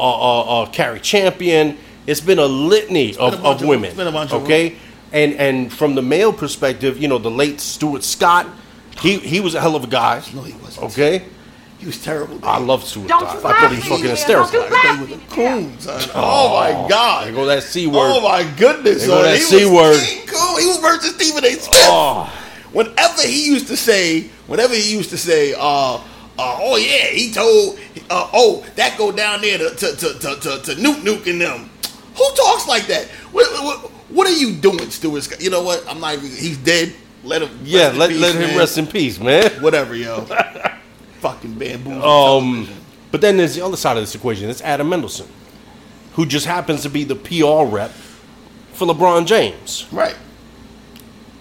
uh, 0.61 0.63
uh, 0.63 0.67
Cari 0.71 1.01
Champion. 1.01 1.79
It's 2.07 2.21
been 2.21 2.39
a 2.39 2.45
litany 2.47 3.13
been 3.13 3.21
of, 3.21 3.35
a 3.35 3.37
of 3.49 3.63
of- 3.63 3.69
women. 3.69 3.87
it's 3.89 3.97
been 3.97 4.07
a 4.09 4.13
bunch 4.13 4.33
of 4.33 4.43
okay, 4.45 4.77
and 5.13 5.35
and 5.35 5.73
from 5.73 5.95
the 5.95 6.03
male 6.03 6.33
perspective, 6.33 6.99
you 6.99 7.09
know, 7.09 7.19
the 7.19 7.31
late 7.31 7.61
Stuart 7.61 8.03
Scott, 8.05 8.47
he 9.01 9.19
he 9.19 9.41
was 9.41 9.55
a 9.55 9.61
hell 9.61 9.77
of 9.77 9.85
a 9.85 9.87
guy. 9.87 10.23
No, 10.35 10.43
he 10.43 10.53
wasn't. 10.55 10.87
Okay, 10.87 11.25
He 11.79 11.87
was 11.87 12.03
terrible. 12.03 12.35
Dude. 12.37 12.45
I 12.45 12.59
love 12.59 12.85
Sue 12.85 13.07
Don't 13.07 13.21
Dot. 13.21 13.35
you 13.35 13.39
I 13.39 13.43
thought 13.43 13.71
he 13.71 13.77
was 13.77 13.85
fucking 13.87 14.05
man. 14.05 14.11
hysterical. 14.11 14.53
Don't 14.53 14.65
you 14.65 14.71
That 14.71 14.85
laugh. 14.85 14.99
dude 15.09 15.11
was 15.11 15.19
a 15.19 15.97
coon. 16.01 16.11
Oh, 16.15 16.55
my 16.61 16.89
god. 16.89 17.27
There 17.27 17.35
go 17.35 17.47
that 17.47 17.63
C 17.63 17.87
word. 17.87 18.13
Oh 18.13 18.21
my 18.21 18.43
goodness, 18.59 18.99
There 19.07 19.09
go 19.09 19.23
that 19.23 19.37
he 19.37 19.43
C 19.43 19.65
word. 19.67 19.99
King 20.01 20.27
Coon. 20.27 20.61
He 20.61 20.67
was 20.67 20.79
versus 20.79 21.15
Stephen 21.15 21.45
A. 21.45 21.53
Smith. 21.53 21.71
Oh. 21.89 22.31
Whenever 22.73 23.23
he 23.23 23.47
used 23.47 23.67
to 23.69 23.77
say, 23.77 24.29
whenever 24.47 24.75
he 24.75 24.93
used 24.93 25.11
to 25.11 25.19
say, 25.19 25.55
uh, 25.59 26.01
uh, 26.41 26.59
oh 26.59 26.77
yeah, 26.77 27.07
he 27.09 27.31
told, 27.33 27.79
uh, 28.09 28.31
oh 28.33 28.65
that 28.77 28.97
go 28.97 29.13
down 29.13 29.43
there 29.43 29.59
to 29.59 29.71
to 29.77 29.97
to 29.97 30.13
to, 30.15 30.41
to, 30.41 30.63
to 30.63 30.81
Nuke 30.81 31.03
Nuke 31.03 31.31
and 31.31 31.41
them. 31.41 31.71
Who 32.17 32.35
talks 32.35 32.67
like 32.67 32.87
that? 32.87 33.07
What, 33.33 33.47
what, 33.65 33.91
what 34.11 34.27
are 34.27 34.37
you 34.37 34.55
doing, 34.55 34.91
Stuart? 34.91 35.23
Scott? 35.23 35.41
You 35.41 35.51
know 35.51 35.63
what? 35.63 35.85
I'm 35.89 36.01
not. 36.01 36.15
even 36.15 36.31
He's 36.31 36.57
dead. 36.59 36.95
Let 37.23 37.43
him. 37.43 37.51
Yeah, 37.63 37.89
rest 37.89 37.93
in 37.93 37.99
let, 37.99 38.11
peace, 38.11 38.21
let 38.21 38.35
him 38.35 38.41
man. 38.41 38.59
rest 38.59 38.79
in 38.79 38.87
peace, 38.87 39.21
man. 39.21 39.51
Whatever, 39.63 39.95
yo. 39.95 40.21
Fucking 41.21 41.55
bamboo. 41.55 42.03
Um, 42.03 42.69
but 43.11 43.21
then 43.21 43.37
there's 43.37 43.55
the 43.55 43.65
other 43.65 43.77
side 43.77 43.97
of 43.97 44.03
this 44.03 44.15
equation. 44.15 44.49
It's 44.49 44.63
Adam 44.63 44.89
Mendelsohn, 44.89 45.29
who 46.15 46.25
just 46.25 46.47
happens 46.47 46.83
to 46.83 46.89
be 46.91 47.05
the 47.05 47.17
PR 47.17 47.71
rep 47.71 47.91
for 48.73 48.87
LeBron 48.87 49.27
James. 49.27 49.87
right. 49.93 50.17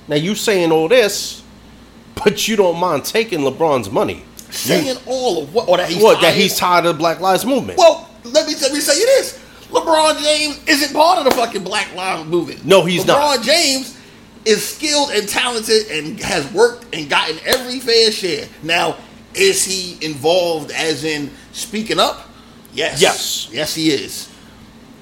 Now 0.10 0.16
you 0.16 0.36
saying 0.36 0.72
all 0.72 0.88
this, 0.88 1.44
but 2.16 2.48
you 2.48 2.56
don't 2.56 2.80
mind 2.80 3.06
taking 3.06 3.40
LeBron's 3.42 3.90
money. 3.90 4.24
Saying 4.52 4.98
all 5.06 5.44
of 5.44 5.54
what, 5.54 5.70
or 5.70 5.78
that 5.78 5.90
he's 5.90 6.02
what? 6.02 6.22
That 6.22 6.30
tired. 6.30 6.36
he's 6.36 6.58
tired 6.58 6.86
of 6.86 6.96
the 6.96 7.00
Black 7.00 7.20
Lives 7.20 7.46
Movement. 7.46 7.78
Well, 7.78 8.10
let 8.24 8.48
me 8.48 8.56
let 8.62 8.72
me 8.74 8.80
say 8.80 9.00
you 9.00 9.06
this: 9.06 9.40
LeBron 9.70 10.22
James 10.22 10.64
isn't 10.68 10.96
part 10.96 11.20
of 11.20 11.26
the 11.26 11.32
fucking 11.32 11.64
Black 11.64 11.94
Lives 11.96 12.28
Movement. 12.28 12.66
No, 12.66 12.84
he's 12.84 13.04
LeBron 13.04 13.08
not. 13.08 13.40
LeBron 13.40 13.44
James 13.44 13.98
is 14.46 14.68
skilled 14.68 15.12
and 15.12 15.28
talented 15.28 15.88
and 15.92 16.20
has 16.22 16.52
worked 16.54 16.86
and 16.96 17.10
gotten 17.10 17.38
every 17.46 17.80
fair 17.80 18.12
share. 18.12 18.48
Now, 18.64 18.98
is 19.34 19.64
he 19.64 20.04
involved 20.04 20.72
as 20.72 21.04
in 21.04 21.32
speaking 21.52 22.00
up? 22.00 22.28
Yes. 22.74 23.02
Yes. 23.02 23.50
Yes, 23.52 23.76
he 23.76 23.92
is. 23.92 24.28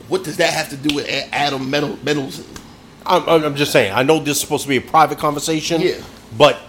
What 0.08 0.24
does 0.24 0.38
that 0.38 0.54
have 0.54 0.70
to 0.70 0.78
do 0.78 0.96
with 0.96 1.08
Adam? 1.32 1.74
I'm, 1.74 3.30
I'm 3.30 3.44
I'm 3.44 3.56
just 3.56 3.72
saying. 3.72 3.94
I 3.94 4.04
know 4.04 4.20
this 4.20 4.38
is 4.38 4.42
supposed 4.42 4.64
to 4.64 4.70
be 4.70 4.78
a 4.78 4.82
private 4.82 5.18
conversation. 5.18 5.82
Yeah. 5.82 6.02
But 6.38 6.60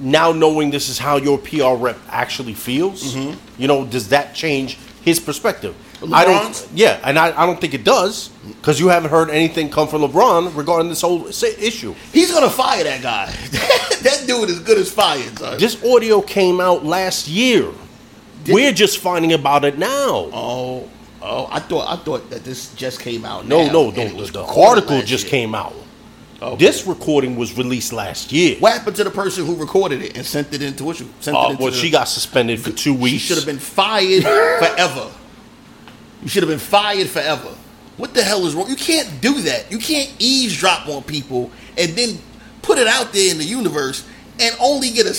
now 0.00 0.32
knowing 0.32 0.70
this 0.70 0.88
is 0.88 0.98
how 0.98 1.16
your 1.16 1.38
PR 1.38 1.74
rep 1.74 1.98
actually 2.08 2.54
feels, 2.54 3.14
mm-hmm. 3.14 3.38
you 3.60 3.68
know, 3.68 3.84
does 3.84 4.08
that 4.10 4.34
change 4.34 4.78
his 5.02 5.20
perspective? 5.20 5.74
I 6.12 6.24
don't. 6.24 6.68
Yeah, 6.74 7.00
and 7.04 7.18
I, 7.18 7.28
I 7.42 7.46
don't 7.46 7.58
think 7.60 7.72
it 7.72 7.82
does 7.84 8.28
because 8.60 8.78
you 8.78 8.88
haven't 8.88 9.10
heard 9.10 9.30
anything 9.30 9.70
come 9.70 9.88
from 9.88 10.02
LeBron 10.02 10.54
regarding 10.54 10.90
this 10.90 11.00
whole 11.00 11.26
issue. 11.26 11.94
He's 12.12 12.30
gonna 12.30 12.50
fire 12.50 12.84
that 12.84 13.02
guy. 13.02 13.26
that 14.02 14.24
dude 14.26 14.50
is 14.50 14.60
good 14.60 14.76
as 14.78 14.90
fired, 14.92 15.38
son. 15.38 15.58
This 15.58 15.82
audio 15.82 16.20
came 16.20 16.60
out 16.60 16.84
last 16.84 17.28
year. 17.28 17.70
We're 18.48 18.72
just 18.72 18.98
finding 18.98 19.32
about 19.32 19.64
it 19.64 19.78
now. 19.78 20.28
oh, 20.32 20.88
oh! 21.22 21.48
I 21.50 21.60
thought 21.60 21.88
I 21.88 21.96
thought 22.02 22.28
that 22.30 22.44
this 22.44 22.74
just 22.74 23.00
came 23.00 23.24
out. 23.24 23.46
no, 23.46 23.64
now, 23.66 23.72
no, 23.72 23.90
no. 23.90 24.02
it 24.02 24.10
The, 24.10 24.14
was 24.14 24.30
the 24.32 24.44
article 24.44 25.00
just 25.00 25.24
year. 25.24 25.30
came 25.30 25.54
out. 25.54 25.74
Okay. 26.42 26.56
This 26.66 26.86
recording 26.86 27.36
was 27.36 27.56
released 27.56 27.92
last 27.94 28.30
year. 28.30 28.56
What 28.58 28.74
happened 28.74 28.96
to 28.96 29.04
the 29.04 29.10
person 29.10 29.46
who 29.46 29.56
recorded 29.56 30.02
it 30.02 30.16
and 30.16 30.26
sent 30.26 30.52
it 30.52 30.60
into 30.60 30.84
what? 30.84 30.96
Sent 31.20 31.34
Uh, 31.36 31.40
it 31.48 31.50
into 31.52 31.62
well, 31.62 31.72
the- 31.72 31.78
she 31.78 31.88
got 31.90 32.04
suspended 32.08 32.60
for 32.60 32.70
two 32.72 32.92
weeks. 32.92 33.22
She 33.22 33.28
should 33.28 33.36
have 33.38 33.46
been 33.46 33.58
fired 33.58 34.22
forever. 34.22 35.08
You 36.22 36.28
should 36.28 36.42
have 36.42 36.50
been 36.50 36.58
fired 36.58 37.08
forever. 37.08 37.48
What 37.96 38.12
the 38.12 38.22
hell 38.22 38.46
is 38.46 38.54
wrong? 38.54 38.68
You 38.68 38.76
can't 38.76 39.20
do 39.22 39.40
that. 39.42 39.70
You 39.72 39.78
can't 39.78 40.12
eavesdrop 40.18 40.86
on 40.88 41.02
people 41.04 41.50
and 41.78 41.92
then 41.96 42.18
put 42.60 42.76
it 42.76 42.86
out 42.86 43.12
there 43.14 43.30
in 43.30 43.38
the 43.38 43.44
universe 43.44 44.04
and 44.38 44.54
only 44.60 44.90
get 44.90 45.06
a 45.06 45.14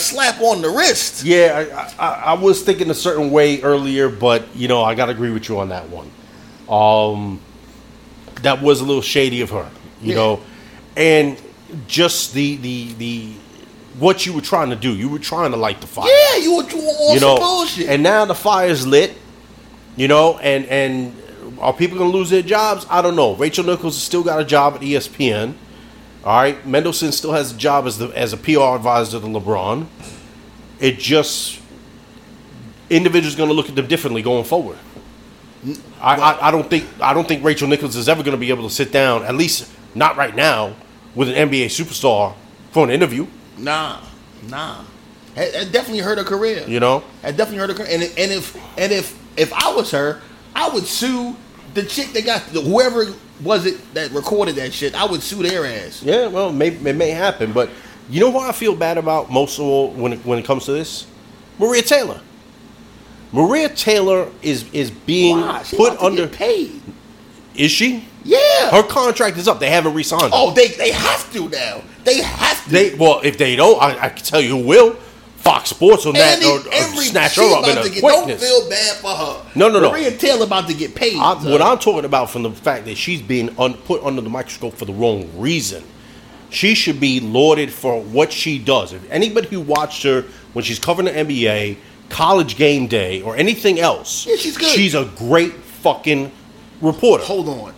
slap 0.00 0.40
on 0.40 0.62
the 0.62 0.68
wrist. 0.70 1.22
Yeah, 1.24 1.92
I, 1.98 2.04
I, 2.04 2.12
I 2.12 2.32
was 2.32 2.62
thinking 2.62 2.90
a 2.90 2.94
certain 2.94 3.30
way 3.30 3.62
earlier, 3.62 4.08
but 4.08 4.44
you 4.56 4.66
know, 4.66 4.82
I 4.82 4.96
got 4.96 5.06
to 5.06 5.12
agree 5.12 5.30
with 5.30 5.48
you 5.48 5.60
on 5.60 5.68
that 5.68 5.88
one. 5.88 6.10
Um, 6.68 7.40
that 8.42 8.60
was 8.60 8.80
a 8.80 8.84
little 8.84 9.02
shady 9.02 9.40
of 9.42 9.50
her, 9.50 9.70
you 10.02 10.10
Yeah. 10.10 10.14
know, 10.16 10.40
and 10.96 11.40
just 11.86 12.32
the 12.34 12.56
the 12.56 12.92
the 12.94 13.32
what 13.98 14.26
you 14.26 14.32
were 14.32 14.40
trying 14.42 14.70
to 14.70 14.76
do. 14.76 14.94
You 14.94 15.08
were 15.08 15.18
trying 15.18 15.50
to 15.52 15.56
light 15.56 15.80
the 15.80 15.86
fire, 15.86 16.08
Yeah, 16.08 16.36
you 16.36 16.56
were 16.56 16.62
doing 16.64 16.84
you 16.84 17.18
some 17.18 17.20
know, 17.20 17.36
bullshit. 17.36 17.88
and 17.88 18.02
now 18.02 18.24
the 18.24 18.34
fire's 18.34 18.86
lit, 18.86 19.14
you 19.96 20.08
know, 20.08 20.38
and 20.38 20.66
and 20.66 21.14
are 21.60 21.72
people 21.72 21.96
gonna 21.98 22.10
lose 22.10 22.30
their 22.30 22.42
jobs? 22.42 22.86
I 22.90 23.00
don't 23.02 23.16
know. 23.16 23.34
Rachel 23.34 23.64
Nichols 23.64 23.94
has 23.94 24.02
still 24.02 24.22
got 24.22 24.40
a 24.40 24.44
job 24.44 24.74
at 24.74 24.80
ESPN. 24.82 25.54
All 26.24 26.36
right, 26.36 26.66
Mendelsohn 26.66 27.12
still 27.12 27.32
has 27.32 27.52
a 27.52 27.56
job 27.56 27.86
as 27.86 27.98
the 27.98 28.08
as 28.08 28.32
a 28.32 28.36
PR 28.36 28.74
advisor 28.76 29.20
to 29.20 29.26
LeBron. 29.26 29.86
It 30.80 30.98
just 30.98 31.60
individuals 32.90 33.34
going 33.34 33.48
to 33.48 33.54
look 33.54 33.68
at 33.68 33.74
them 33.74 33.86
differently 33.86 34.22
going 34.22 34.44
forward. 34.44 34.76
I, 36.00 36.14
I, 36.16 36.48
I 36.48 36.50
don't 36.50 36.68
think 36.68 36.84
I 37.00 37.14
don't 37.14 37.26
think 37.26 37.42
Rachel 37.44 37.66
Nichols 37.68 37.96
is 37.96 38.08
ever 38.08 38.22
going 38.22 38.36
to 38.36 38.40
be 38.40 38.50
able 38.50 38.68
to 38.68 38.74
sit 38.74 38.92
down, 38.92 39.24
at 39.24 39.34
least 39.36 39.70
not 39.94 40.16
right 40.16 40.34
now, 40.34 40.74
with 41.16 41.28
an 41.28 41.48
NBA 41.48 41.66
superstar 41.66 42.34
for 42.70 42.84
an 42.84 42.90
interview. 42.90 43.26
nah, 43.58 44.00
nah. 44.48 44.84
It, 45.34 45.54
it 45.54 45.72
definitely 45.72 46.00
hurt 46.02 46.16
her 46.16 46.24
career. 46.24 46.64
You 46.66 46.80
know, 46.80 47.02
It 47.22 47.36
definitely 47.36 47.58
hurt 47.58 47.70
her 47.70 47.74
career. 47.74 47.88
And, 47.90 48.02
and 48.02 48.32
if 48.32 48.56
and 48.78 48.90
if 48.92 49.18
if 49.36 49.52
I 49.52 49.74
was 49.74 49.90
her, 49.90 50.22
I 50.54 50.68
would 50.70 50.84
sue 50.84 51.36
the 51.74 51.82
chick 51.82 52.12
that 52.12 52.24
got 52.24 52.42
the, 52.52 52.62
whoever 52.62 53.04
was 53.42 53.66
it 53.66 53.94
that 53.94 54.12
recorded 54.12 54.54
that 54.56 54.72
shit. 54.72 54.94
I 54.94 55.04
would 55.04 55.22
sue 55.22 55.42
their 55.42 55.66
ass. 55.66 56.02
yeah, 56.02 56.26
well, 56.26 56.50
may, 56.52 56.68
it 56.68 56.96
may 56.96 57.10
happen, 57.10 57.52
but 57.52 57.68
you 58.08 58.18
know 58.20 58.30
what 58.30 58.48
I 58.48 58.52
feel 58.52 58.74
bad 58.74 58.96
about 58.96 59.30
most 59.30 59.58
of 59.58 59.66
all 59.66 59.90
when 59.90 60.14
it, 60.14 60.24
when 60.24 60.38
it 60.38 60.46
comes 60.46 60.64
to 60.66 60.72
this, 60.72 61.06
Maria 61.58 61.82
Taylor. 61.82 62.20
Maria 63.32 63.68
Taylor 63.68 64.30
is 64.40 64.64
is 64.72 64.90
being? 64.90 65.36
She 65.64 65.76
put 65.76 65.98
under. 65.98 66.26
paid. 66.28 66.80
Is 67.58 67.70
she? 67.70 68.04
Yeah. 68.24 68.70
Her 68.70 68.82
contract 68.82 69.36
is 69.36 69.46
up. 69.48 69.60
They 69.60 69.70
haven't 69.70 69.94
re-signed 69.94 70.22
her. 70.22 70.30
oh, 70.32 70.52
they 70.52 70.68
they 70.68 70.90
have 70.92 71.32
to 71.32 71.48
now. 71.48 71.82
They 72.04 72.22
have 72.22 72.64
to. 72.64 72.70
They 72.70 72.94
well, 72.94 73.20
if 73.22 73.38
they 73.38 73.56
don't, 73.56 73.80
I, 73.82 74.04
I 74.04 74.08
can 74.10 74.24
tell 74.24 74.40
you 74.40 74.58
who 74.58 74.66
will. 74.66 74.96
Fox 75.36 75.70
Sports 75.70 76.04
will 76.04 76.12
that 76.14 76.42
or, 76.42 76.58
or 76.58 77.02
snatch 77.02 77.36
her 77.36 77.42
up 77.56 77.68
in 77.68 77.78
a 77.78 77.88
get, 77.88 78.02
Don't 78.02 78.40
feel 78.40 78.68
bad 78.68 78.96
for 78.96 79.10
her. 79.10 79.46
No, 79.54 79.68
no, 79.68 79.78
no. 79.78 79.92
Maria 79.92 80.10
Taylor 80.10 80.44
about 80.44 80.66
to 80.66 80.74
get 80.74 80.96
paid. 80.96 81.16
I, 81.16 81.34
what 81.48 81.62
I'm 81.62 81.78
talking 81.78 82.04
about 82.04 82.30
from 82.30 82.42
the 82.42 82.50
fact 82.50 82.84
that 82.86 82.96
she's 82.96 83.22
being 83.22 83.56
un, 83.56 83.74
put 83.74 84.02
under 84.02 84.20
the 84.20 84.28
microscope 84.28 84.74
for 84.74 84.86
the 84.86 84.92
wrong 84.92 85.30
reason. 85.38 85.84
She 86.50 86.74
should 86.74 86.98
be 86.98 87.20
lauded 87.20 87.72
for 87.72 88.02
what 88.02 88.32
she 88.32 88.58
does. 88.58 88.92
If 88.92 89.08
anybody 89.08 89.46
who 89.48 89.60
watched 89.60 90.02
her 90.02 90.22
when 90.52 90.64
she's 90.64 90.80
covering 90.80 91.06
the 91.06 91.12
NBA, 91.12 91.76
college 92.08 92.56
game 92.56 92.88
day, 92.88 93.22
or 93.22 93.36
anything 93.36 93.78
else, 93.78 94.26
Yeah, 94.26 94.34
she's 94.36 94.56
good. 94.56 94.70
She's 94.70 94.96
a 94.96 95.04
great 95.16 95.52
fucking 95.52 96.32
reporter. 96.80 97.24
Hold 97.24 97.48
on. 97.48 97.74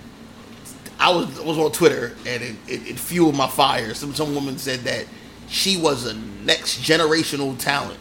I 1.00 1.10
was 1.12 1.40
was 1.40 1.58
on 1.58 1.70
Twitter 1.72 2.16
and 2.26 2.42
it, 2.42 2.56
it, 2.66 2.88
it 2.90 2.98
fueled 2.98 3.36
my 3.36 3.46
fire. 3.46 3.94
Some 3.94 4.14
some 4.14 4.34
woman 4.34 4.58
said 4.58 4.80
that 4.80 5.06
she 5.48 5.76
was 5.76 6.06
a 6.06 6.14
next 6.44 6.80
generational 6.82 7.56
talent. 7.58 7.98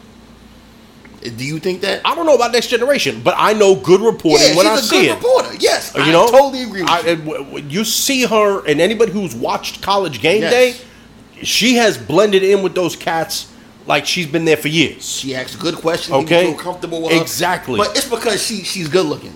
Uh, 1.24 1.30
Do 1.36 1.44
you 1.44 1.58
think 1.60 1.80
that? 1.82 2.00
I 2.04 2.14
don't 2.14 2.26
know 2.26 2.34
about 2.34 2.52
next 2.52 2.68
generation, 2.68 3.20
but 3.22 3.34
I 3.36 3.52
know 3.52 3.74
good 3.76 4.00
reporting 4.00 4.48
yeah, 4.48 4.56
when 4.56 4.66
she's 4.66 4.72
I 4.72 4.78
a 4.78 4.82
see 4.82 5.00
good 5.02 5.10
it. 5.10 5.14
reporter. 5.14 5.56
Yes, 5.60 5.92
You 5.94 6.02
I 6.02 6.12
know, 6.12 6.28
totally 6.30 6.62
agree 6.62 6.82
with 6.82 6.90
I- 6.90 7.00
you. 7.10 7.16
w- 7.16 7.64
you 7.68 7.84
see 7.84 8.24
her, 8.24 8.66
and 8.66 8.80
anybody 8.80 9.12
who's 9.12 9.34
watched 9.34 9.80
College 9.82 10.20
Game 10.20 10.42
Yes. 10.42 10.52
Day, 10.52 11.44
she 11.44 11.74
has 11.76 11.96
blended 11.98 12.42
in 12.42 12.62
with 12.62 12.74
those 12.74 12.94
cats 12.96 13.46
like 13.86 14.06
she's 14.06 14.26
been 14.26 14.44
there 14.44 14.56
for 14.56 14.68
years. 14.68 15.08
She 15.08 15.34
asks 15.34 15.54
good 15.56 15.76
questions. 15.76 16.14
Okay. 16.24 16.52
Comfortable 16.54 17.02
with 17.02 17.12
her. 17.12 17.20
Exactly. 17.20 17.78
But 17.78 17.96
it's 17.96 18.08
because 18.08 18.42
she 18.44 18.62
she's 18.64 18.88
good 18.88 19.06
looking. 19.06 19.32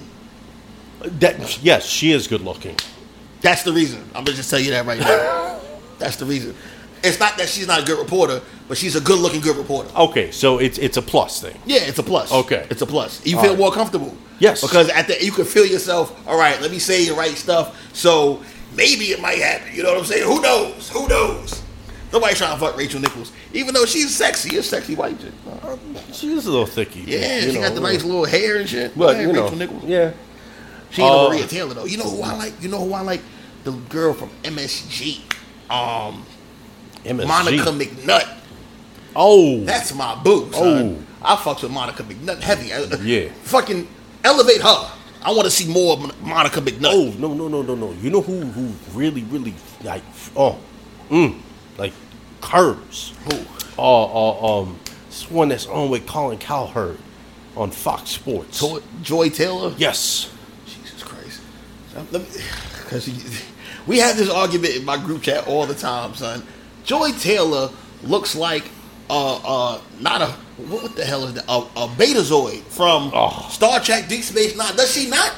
That 1.03 1.63
yes, 1.63 1.87
she 1.87 2.13
is 2.13 2.27
good 2.27 2.41
looking. 2.43 2.77
That's 3.41 3.63
the 3.65 3.73
reason. 3.73 4.03
I'm 4.15 4.25
gonna 4.25 4.37
just 4.37 4.51
tell 4.51 4.61
you 4.61 4.71
that 4.71 4.87
right 4.87 5.01
now. 5.01 5.61
That's 5.99 6.17
the 6.17 6.25
reason. 6.25 6.55
It's 7.05 7.19
not 7.19 7.37
that 7.39 7.49
she's 7.49 7.67
not 7.67 7.83
a 7.83 7.85
good 7.85 7.99
reporter, 7.99 8.41
but 8.69 8.79
she's 8.79 8.95
a 8.95 9.01
good 9.01 9.19
looking 9.19 9.41
good 9.41 9.57
reporter. 9.57 9.91
Okay, 9.97 10.31
so 10.31 10.59
it's 10.59 10.79
it's 10.79 10.97
a 10.97 11.03
plus 11.03 11.41
thing. 11.41 11.59
Yeah, 11.67 11.81
it's 11.81 11.99
a 11.99 12.03
plus. 12.03 12.33
Okay. 12.33 12.67
it's 12.71 12.83
a 12.83 12.87
plus. 12.87 13.25
You 13.27 13.37
All 13.37 13.43
feel 13.43 13.53
right. 13.53 13.59
more 13.59 13.73
comfortable. 13.73 14.17
Yes. 14.39 14.61
because 14.61 14.89
at 14.91 15.07
the 15.09 15.25
you 15.25 15.33
can 15.33 15.45
feel 15.45 15.67
yourself. 15.67 16.27
All 16.29 16.39
right, 16.39 16.61
let 16.61 16.71
me 16.71 16.79
say 16.79 17.07
the 17.09 17.15
right 17.15 17.37
stuff. 17.37 17.95
So 17.95 18.43
maybe 18.77 19.07
it 19.07 19.21
might 19.21 19.39
happen. 19.39 19.75
You 19.75 19.83
know 19.83 19.91
what 19.91 19.99
I'm 19.99 20.05
saying? 20.05 20.25
Who 20.25 20.41
knows? 20.41 20.89
Who 20.91 21.09
knows? 21.09 21.63
Nobody's 22.13 22.39
trying 22.39 22.53
to 22.55 22.61
fuck 22.61 22.77
Rachel 22.77 23.01
Nichols, 23.01 23.33
even 23.55 23.73
though 23.73 23.87
she's 23.87 24.15
sexy. 24.15 24.57
A 24.59 24.63
sexy 24.63 24.95
white 24.95 25.19
chick. 25.19 25.33
Uh, 25.63 25.77
she's 26.13 26.47
a 26.47 26.51
little 26.51 26.67
thicky. 26.67 27.01
Yeah, 27.01 27.41
she 27.41 27.55
got 27.55 27.75
the 27.75 27.81
nice 27.81 28.05
uh, 28.05 28.07
little 28.07 28.27
hair 28.27 28.59
and 28.59 28.69
shit. 28.69 28.97
But 28.97 29.17
you 29.19 29.33
know, 29.33 29.43
Rachel 29.45 29.57
Nichols. 29.59 29.85
yeah. 29.85 30.13
She 30.93 31.03
ain't 31.03 31.15
a 31.15 31.29
Maria 31.29 31.47
Taylor 31.47 31.75
though. 31.75 31.85
You 31.87 31.99
know 31.99 32.09
who 32.09 32.23
I 32.23 32.35
like? 32.37 32.63
You 32.63 32.69
know 32.69 32.79
who 32.85 32.93
I 32.93 33.01
like? 33.01 33.21
The 33.65 33.73
girl 33.73 34.13
from 34.13 34.31
MSG. 34.43 35.21
Um, 35.71 36.25
MSG. 37.05 37.27
Monica 37.27 37.71
McNutt. 37.71 38.39
Oh, 39.15 39.61
That's 39.65 39.95
my 39.95 40.15
boo. 40.23 40.51
Son. 40.53 41.07
Oh. 41.23 41.25
I 41.25 41.37
fucks 41.37 41.63
with 41.63 41.71
Monica 41.73 42.03
McNutt 42.03 42.41
heavy. 42.41 42.73
Uh, 42.73 42.97
Yeah. 43.03 43.31
Fucking 43.43 43.87
elevate 44.25 44.61
her. 44.63 44.91
I 45.25 45.31
want 45.31 45.45
to 45.45 45.51
see 45.51 45.69
more 45.73 45.95
of 45.95 46.23
Monica 46.23 46.61
McNutt. 46.61 46.91
oh 46.93 47.15
no 47.19 47.33
no 47.33 47.49
no 47.49 47.63
no 47.63 47.75
no. 47.75 47.93
You 47.93 48.11
know 48.11 48.21
who 48.23 48.41
who 48.41 48.73
really 48.99 49.23
really 49.25 49.55
like 49.85 50.03
oh, 50.37 50.59
mm, 51.11 51.39
like 51.79 51.93
curves. 52.41 53.15
Who? 53.31 53.39
Oh, 53.79 54.59
uh, 54.59 54.63
um, 54.63 54.79
this 55.09 55.31
one 55.31 55.49
that's 55.49 55.67
on 55.67 55.91
with 55.91 56.07
Colin 56.07 56.39
Cowherd. 56.39 56.99
on 57.57 57.71
Fox 57.71 58.11
Sports. 58.11 58.61
Joy, 58.61 58.81
Joy 59.03 59.29
Taylor. 59.29 59.75
Yes. 59.79 60.31
Because 61.93 63.09
we 63.87 63.99
have 63.99 64.17
this 64.17 64.31
argument 64.31 64.77
in 64.77 64.85
my 64.85 64.97
group 64.97 65.23
chat 65.23 65.47
all 65.47 65.67
the 65.67 65.75
time, 65.75 66.15
son. 66.15 66.43
Joy 66.85 67.13
Taylor 67.13 67.71
looks 68.03 68.35
like 68.35 68.65
uh 69.11 69.37
uh 69.77 69.81
not 70.01 70.23
a 70.23 70.27
what, 70.63 70.95
the 70.97 71.05
hell 71.05 71.25
is 71.25 71.35
that 71.35 71.45
a, 71.49 71.59
a 71.59 71.89
Betazoid 71.89 72.61
from 72.63 73.11
Oh. 73.15 73.47
Star 73.51 73.81
Trek 73.81 74.09
Deep 74.09 74.23
Space 74.23 74.57
Nine. 74.57 74.75
Does 74.77 74.93
she 74.95 75.09
not? 75.09 75.35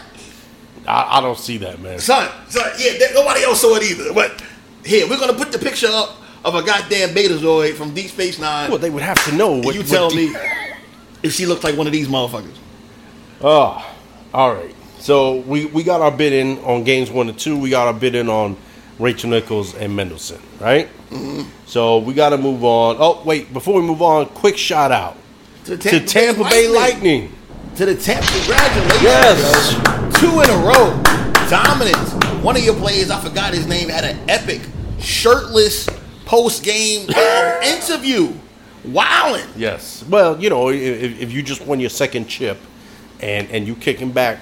I, 0.86 1.18
I 1.18 1.20
don't 1.20 1.38
see 1.38 1.56
that, 1.58 1.80
man. 1.80 1.98
Son, 1.98 2.30
son, 2.48 2.70
yeah, 2.78 2.92
there- 2.98 3.14
nobody 3.14 3.42
else 3.42 3.60
saw 3.62 3.74
it 3.76 3.82
either. 3.84 4.12
But 4.12 4.42
here, 4.84 5.08
we're 5.08 5.18
gonna 5.18 5.32
put 5.34 5.50
the 5.52 5.58
picture 5.58 5.88
up 5.90 6.16
of 6.44 6.54
a 6.54 6.62
goddamn 6.62 7.10
Betazoid 7.10 7.74
from 7.74 7.94
Deep 7.94 8.10
Space 8.10 8.38
Nine. 8.38 8.70
Well, 8.70 8.78
they 8.78 8.90
would 8.90 9.02
have 9.02 9.22
to 9.24 9.34
know 9.34 9.52
what 9.62 9.74
you 9.74 9.82
tell 9.82 10.10
me 10.14 10.34
if 11.22 11.32
she 11.32 11.46
looks 11.46 11.64
like 11.64 11.76
one 11.76 11.86
of 11.86 11.92
these 11.92 12.08
motherfuckers. 12.08 12.56
Oh, 13.40 13.90
all 14.34 14.54
right. 14.54 14.74
So 15.04 15.40
we, 15.40 15.66
we 15.66 15.82
got 15.82 16.00
our 16.00 16.10
bid 16.10 16.32
in 16.32 16.56
on 16.60 16.82
games 16.82 17.10
one 17.10 17.28
and 17.28 17.38
two. 17.38 17.58
We 17.58 17.68
got 17.68 17.88
our 17.88 17.92
bid 17.92 18.14
in 18.14 18.30
on 18.30 18.56
Rachel 18.98 19.28
Nichols 19.28 19.74
and 19.74 19.94
Mendelsohn, 19.94 20.40
right? 20.58 20.88
Mm-hmm. 21.10 21.42
So 21.66 21.98
we 21.98 22.14
got 22.14 22.30
to 22.30 22.38
move 22.38 22.64
on. 22.64 22.96
Oh, 22.98 23.22
wait. 23.22 23.52
Before 23.52 23.74
we 23.78 23.86
move 23.86 24.00
on, 24.00 24.24
quick 24.30 24.56
shout 24.56 24.92
out 24.92 25.18
To 25.66 25.76
to 25.76 26.00
Tampa 26.06 26.44
Bay 26.44 26.68
Lightning. 26.68 27.30
To 27.76 27.84
the 27.84 27.94
Tampa, 27.94 28.26
congratulations. 28.32 29.02
Yes. 29.02 29.72
yo. 29.74 30.10
Two 30.20 30.40
in 30.40 30.48
a 30.48 30.66
row. 30.66 31.02
Dominance. 31.50 32.14
One 32.42 32.56
of 32.56 32.64
your 32.64 32.76
players, 32.76 33.10
I 33.10 33.20
forgot 33.20 33.52
his 33.52 33.66
name, 33.66 33.90
had 33.90 34.04
an 34.04 34.18
epic 34.30 34.62
shirtless 35.00 35.86
post 36.24 36.64
game 36.64 37.10
um, 37.10 37.14
interview. 37.62 38.32
Wowing. 38.86 39.44
Yes. 39.54 40.02
Well, 40.08 40.40
you 40.42 40.48
know, 40.48 40.70
if, 40.70 41.20
if 41.20 41.30
you 41.30 41.42
just 41.42 41.60
won 41.66 41.78
your 41.78 41.90
second 41.90 42.26
chip 42.26 42.56
and, 43.20 43.50
and 43.50 43.66
you 43.66 43.74
kicking 43.74 44.10
back 44.10 44.38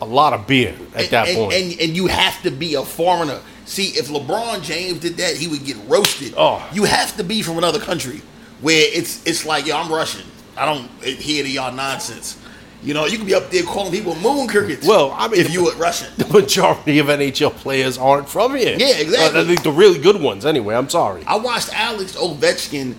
a 0.00 0.04
lot 0.04 0.32
of 0.32 0.46
beer 0.46 0.74
at 0.94 1.02
and, 1.02 1.10
that 1.10 1.28
and, 1.28 1.36
point. 1.36 1.52
And, 1.54 1.80
and 1.80 1.96
you 1.96 2.06
have 2.06 2.42
to 2.42 2.50
be 2.50 2.74
a 2.74 2.82
foreigner. 2.82 3.40
See, 3.66 3.88
if 3.88 4.08
LeBron 4.08 4.62
James 4.62 5.00
did 5.00 5.16
that, 5.18 5.36
he 5.36 5.46
would 5.48 5.64
get 5.64 5.76
roasted. 5.86 6.34
Oh. 6.36 6.66
You 6.72 6.84
have 6.84 7.16
to 7.16 7.24
be 7.24 7.42
from 7.42 7.58
another 7.58 7.78
country 7.78 8.22
where 8.60 8.86
it's 8.92 9.24
it's 9.26 9.44
like, 9.44 9.66
yo, 9.66 9.76
I'm 9.76 9.92
Russian. 9.92 10.26
I 10.56 10.66
don't 10.66 10.88
hear 11.02 11.44
to 11.44 11.50
y'all 11.50 11.72
nonsense. 11.72 12.38
You 12.82 12.94
know, 12.94 13.04
you 13.04 13.18
can 13.18 13.26
be 13.26 13.34
up 13.34 13.50
there 13.50 13.62
calling 13.62 13.92
people 13.92 14.14
moon 14.16 14.48
crickets. 14.48 14.86
Well, 14.86 15.12
I 15.16 15.28
mean, 15.28 15.40
if 15.40 15.52
you 15.52 15.64
were 15.64 15.74
Russian. 15.76 16.08
the 16.16 16.26
majority 16.26 16.98
of 16.98 17.06
NHL 17.06 17.52
players 17.52 17.98
aren't 17.98 18.28
from 18.28 18.56
here. 18.56 18.76
Yeah, 18.78 18.96
exactly. 18.96 19.38
Uh, 19.38 19.44
I 19.44 19.46
think 19.46 19.62
the 19.62 19.72
really 19.72 19.98
good 19.98 20.20
ones, 20.20 20.46
anyway. 20.46 20.74
I'm 20.74 20.88
sorry. 20.88 21.22
I 21.26 21.36
watched 21.36 21.70
Alex 21.78 22.16
Ovechkin 22.16 22.94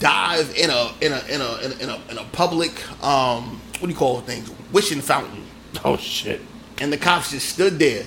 dive 0.00 0.52
in 0.56 0.70
a 0.70 0.92
in 1.00 1.12
a 1.12 1.18
in 1.28 1.40
a 1.40 1.56
in 1.58 1.70
a, 1.70 1.82
in 1.82 1.90
a, 1.90 2.00
in 2.10 2.18
a 2.18 2.24
public 2.32 2.72
um 3.04 3.60
what 3.80 3.86
do 3.86 3.88
you 3.88 3.98
call 3.98 4.20
things 4.20 4.50
wishing 4.72 5.00
fountain, 5.00 5.44
Oh, 5.84 5.96
shit. 5.96 6.40
and 6.80 6.92
the 6.92 6.96
cops 6.98 7.30
just 7.30 7.48
stood 7.48 7.78
there 7.78 8.04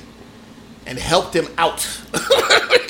and 0.85 0.97
helped 0.99 1.33
him 1.35 1.47
out. 1.57 1.85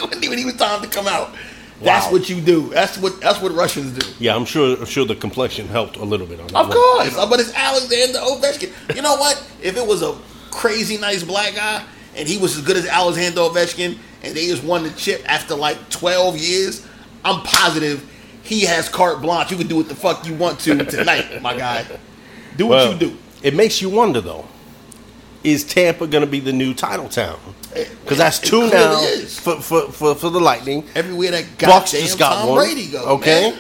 wasn't 0.02 0.24
even 0.26 0.40
even 0.40 0.58
time 0.58 0.82
to 0.82 0.88
come 0.88 1.08
out. 1.08 1.34
That's 1.82 2.06
Wow. 2.06 2.12
what 2.14 2.30
you 2.30 2.40
do. 2.42 2.70
That's 2.70 2.98
what 2.98 3.20
that's 3.20 3.42
what 3.42 3.52
Russians 3.54 3.98
do. 3.98 4.08
Yeah, 4.20 4.36
I'm 4.36 4.46
sure. 4.46 4.78
I'm 4.78 4.86
sure 4.86 5.06
the 5.06 5.16
complexion 5.16 5.68
helped 5.68 5.98
a 5.98 6.04
little 6.06 6.28
bit 6.28 6.40
on 6.40 6.48
that. 6.48 6.56
Of 6.56 6.68
one. 6.70 6.78
course, 6.78 7.16
but 7.30 7.40
it's 7.40 7.54
Alexander 7.54 8.20
Ovechkin. 8.20 8.96
You 8.96 9.02
know 9.02 9.16
what? 9.16 9.44
If 9.62 9.76
it 9.78 9.86
was 9.86 10.02
a 10.02 10.16
crazy 10.52 10.98
nice 10.98 11.24
black 11.24 11.56
guy 11.56 11.84
and 12.16 12.28
he 12.28 12.38
was 12.38 12.58
as 12.58 12.64
good 12.64 12.78
as 12.78 12.86
Alexander 12.86 13.42
Ovechkin, 13.42 13.98
and 14.24 14.36
they 14.36 14.46
just 14.48 14.64
won 14.64 14.84
the 14.84 14.92
chip 14.92 15.22
after 15.30 15.56
like 15.56 15.90
twelve 15.90 16.38
years, 16.38 16.86
I'm 17.26 17.42
positive 17.42 18.10
he 18.44 18.62
has 18.62 18.88
carte 18.90 19.22
blanche. 19.22 19.52
You 19.52 19.58
can 19.58 19.68
do 19.68 19.76
what 19.78 19.88
the 19.90 19.96
fuck 19.96 20.26
you 20.28 20.36
want 20.36 20.60
to 20.62 20.84
tonight, 20.86 21.42
my 21.42 21.58
guy. 21.58 21.86
Do 22.58 22.68
what 22.68 22.76
Well, 22.76 22.94
you 22.94 23.00
do. 23.00 23.18
It 23.42 23.56
makes 23.56 23.82
you 23.82 23.90
wonder 23.90 24.22
though. 24.22 24.46
Is 25.44 25.64
Tampa 25.64 26.08
going 26.08 26.24
to 26.24 26.30
be 26.30 26.40
the 26.40 26.54
new 26.54 26.74
title 26.74 27.10
town? 27.10 27.38
Eh, 27.76 27.86
because 28.02 28.18
that's 28.18 28.40
two 28.40 28.70
now 28.70 28.98
for, 29.28 29.62
for, 29.62 29.92
for, 29.92 30.16
for 30.16 30.30
the 30.30 30.40
Lightning. 30.40 30.88
Everywhere 30.96 31.32
that 31.32 31.46
Bucks 31.60 31.92
just 31.92 32.18
got 32.18 32.42
Tom 32.42 32.50
one. 32.50 32.58
Brady 32.60 32.90
go. 32.90 33.04
okay, 33.16 33.52
man. 33.52 33.60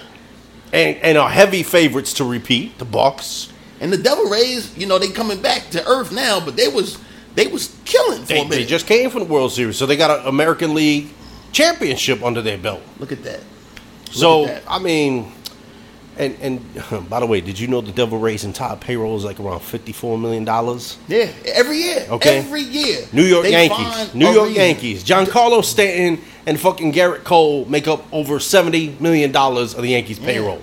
and 0.71 0.97
and 0.97 1.17
are 1.17 1.29
heavy 1.29 1.63
favorites 1.63 2.13
to 2.13 2.23
repeat. 2.23 2.77
The 2.77 2.85
Bucks. 2.85 3.51
And 3.81 3.91
the 3.91 3.97
Devil 3.97 4.29
Rays, 4.29 4.77
you 4.77 4.85
know, 4.85 4.97
they 4.97 5.09
coming 5.09 5.41
back 5.41 5.69
to 5.71 5.85
earth 5.85 6.13
now, 6.13 6.39
but 6.39 6.55
they 6.55 6.69
was 6.69 6.97
they 7.35 7.47
was 7.47 7.75
killing 7.83 8.21
for 8.21 8.27
They, 8.33 8.41
a 8.41 8.47
they 8.47 8.65
just 8.65 8.87
came 8.87 9.09
from 9.09 9.23
the 9.23 9.27
World 9.27 9.51
Series, 9.51 9.77
so 9.77 9.85
they 9.85 9.97
got 9.97 10.19
an 10.21 10.25
American 10.27 10.73
League 10.73 11.09
championship 11.51 12.23
under 12.23 12.41
their 12.41 12.57
belt. 12.57 12.81
Look 12.99 13.11
at 13.11 13.23
that. 13.23 13.41
So 14.11 14.45
at 14.45 14.63
that. 14.63 14.71
I 14.71 14.79
mean, 14.79 15.31
and 16.17 16.35
and 16.41 17.09
by 17.09 17.19
the 17.19 17.25
way, 17.25 17.41
did 17.41 17.59
you 17.59 17.67
know 17.67 17.81
the 17.81 17.91
Devil 17.91 18.19
Rays 18.19 18.43
entire 18.43 18.75
payroll 18.75 19.15
is 19.17 19.23
like 19.23 19.39
around 19.39 19.61
fifty 19.61 19.91
four 19.93 20.17
million 20.17 20.43
dollars? 20.45 20.97
Yeah, 21.07 21.29
every 21.45 21.77
year. 21.77 22.05
Okay. 22.09 22.37
Every 22.39 22.61
year. 22.61 23.05
New 23.13 23.23
York 23.23 23.45
Yankees, 23.47 24.13
New 24.13 24.29
York 24.31 24.47
reason. 24.49 24.61
Yankees, 24.61 25.03
Giancarlo 25.03 25.63
Stanton 25.63 26.23
and 26.45 26.59
fucking 26.59 26.93
Gerrit 26.93 27.23
Cole 27.23 27.65
make 27.65 27.87
up 27.87 28.05
over 28.13 28.39
seventy 28.39 28.95
million 28.99 29.31
dollars 29.31 29.73
of 29.73 29.81
the 29.83 29.89
Yankees 29.89 30.19
payroll. 30.19 30.61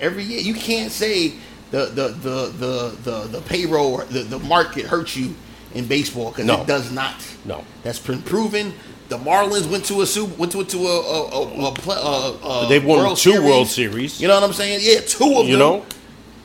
Every 0.00 0.24
year. 0.24 0.40
You 0.40 0.54
can't 0.54 0.90
say 0.90 1.34
the 1.70 1.86
the 1.86 2.08
the 2.08 2.46
the 2.58 2.96
the, 3.02 3.18
the 3.38 3.40
payroll 3.42 3.94
or 3.94 4.04
the, 4.04 4.20
the 4.24 4.38
market 4.40 4.86
hurts 4.86 5.16
you 5.16 5.34
in 5.74 5.86
baseball 5.86 6.30
because 6.30 6.44
No. 6.44 6.60
it 6.62 6.66
does 6.66 6.92
not. 6.92 7.14
No. 7.44 7.64
That's 7.82 7.98
been 7.98 8.20
proven. 8.22 8.74
The 9.08 9.18
Marlins 9.18 9.70
went 9.70 9.84
to 9.86 10.00
a 10.00 10.06
super, 10.06 10.34
went 10.36 10.52
to, 10.52 10.64
to 10.64 10.78
a, 10.78 11.00
a, 11.00 11.68
a, 11.68 12.64
a, 12.64 12.68
They've 12.68 12.84
won 12.84 12.98
World 13.00 13.18
two 13.18 13.32
Series. 13.32 13.44
World 13.48 13.68
Series. 13.68 14.20
You 14.20 14.28
know 14.28 14.34
what 14.34 14.44
I'm 14.44 14.52
saying? 14.54 14.80
Yeah, 14.82 15.00
two 15.00 15.24
of 15.32 15.36
them. 15.38 15.46
You 15.48 15.58
know, 15.58 15.84